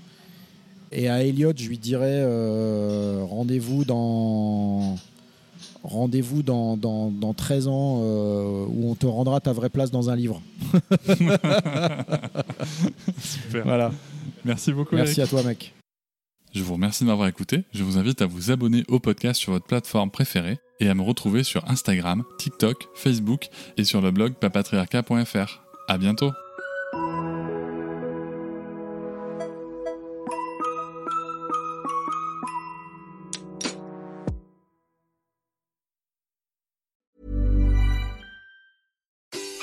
Et 0.92 1.10
à 1.10 1.24
Elliot, 1.24 1.52
je 1.56 1.68
lui 1.68 1.78
dirais 1.80 2.20
euh, 2.22 3.24
rendez-vous 3.28 3.86
dans. 3.86 4.98
Rendez-vous 5.84 6.42
dans, 6.42 6.78
dans, 6.78 7.12
dans 7.12 7.34
13 7.36 7.68
ans 7.68 8.00
euh, 8.02 8.66
où 8.68 8.90
on 8.90 8.96
te 8.96 9.06
rendra 9.06 9.40
ta 9.40 9.54
vraie 9.54 9.70
place 9.70 9.92
dans 9.92 10.10
un 10.10 10.16
livre. 10.16 10.42
Super. 13.20 13.64
Voilà. 13.66 13.92
Merci 14.44 14.74
beaucoup, 14.74 14.96
Merci 14.96 15.20
Eric. 15.20 15.34
à 15.34 15.38
toi, 15.38 15.44
mec. 15.48 15.76
Je 16.56 16.64
vous 16.64 16.74
remercie 16.74 17.04
de 17.04 17.10
m'avoir 17.10 17.28
écouté. 17.28 17.66
Je 17.72 17.84
vous 17.84 18.00
invite 18.00 18.22
à 18.24 18.26
vous 18.26 18.50
abonner 18.50 18.84
au 18.88 19.00
podcast 19.00 19.40
sur 19.40 19.52
votre 19.54 19.66
plateforme 19.68 20.10
préférée 20.10 20.58
et 20.80 20.90
à 20.90 20.94
me 20.94 21.02
retrouver 21.02 21.44
sur 21.44 21.70
Instagram, 21.70 22.24
TikTok, 22.38 22.90
Facebook 22.96 23.50
et 23.78 23.84
sur 23.84 24.02
le 24.02 24.12
blog 24.12 24.34
papatriarca.fr. 24.36 25.62
À 25.88 25.98
bientôt. 25.98 26.32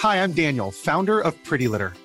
Hi, 0.03 0.17
I'm 0.17 0.33
Daniel, 0.33 0.73
founder 0.73 1.21
of 1.21 1.33
Pretty 1.45 1.69
Litter. 1.69 1.93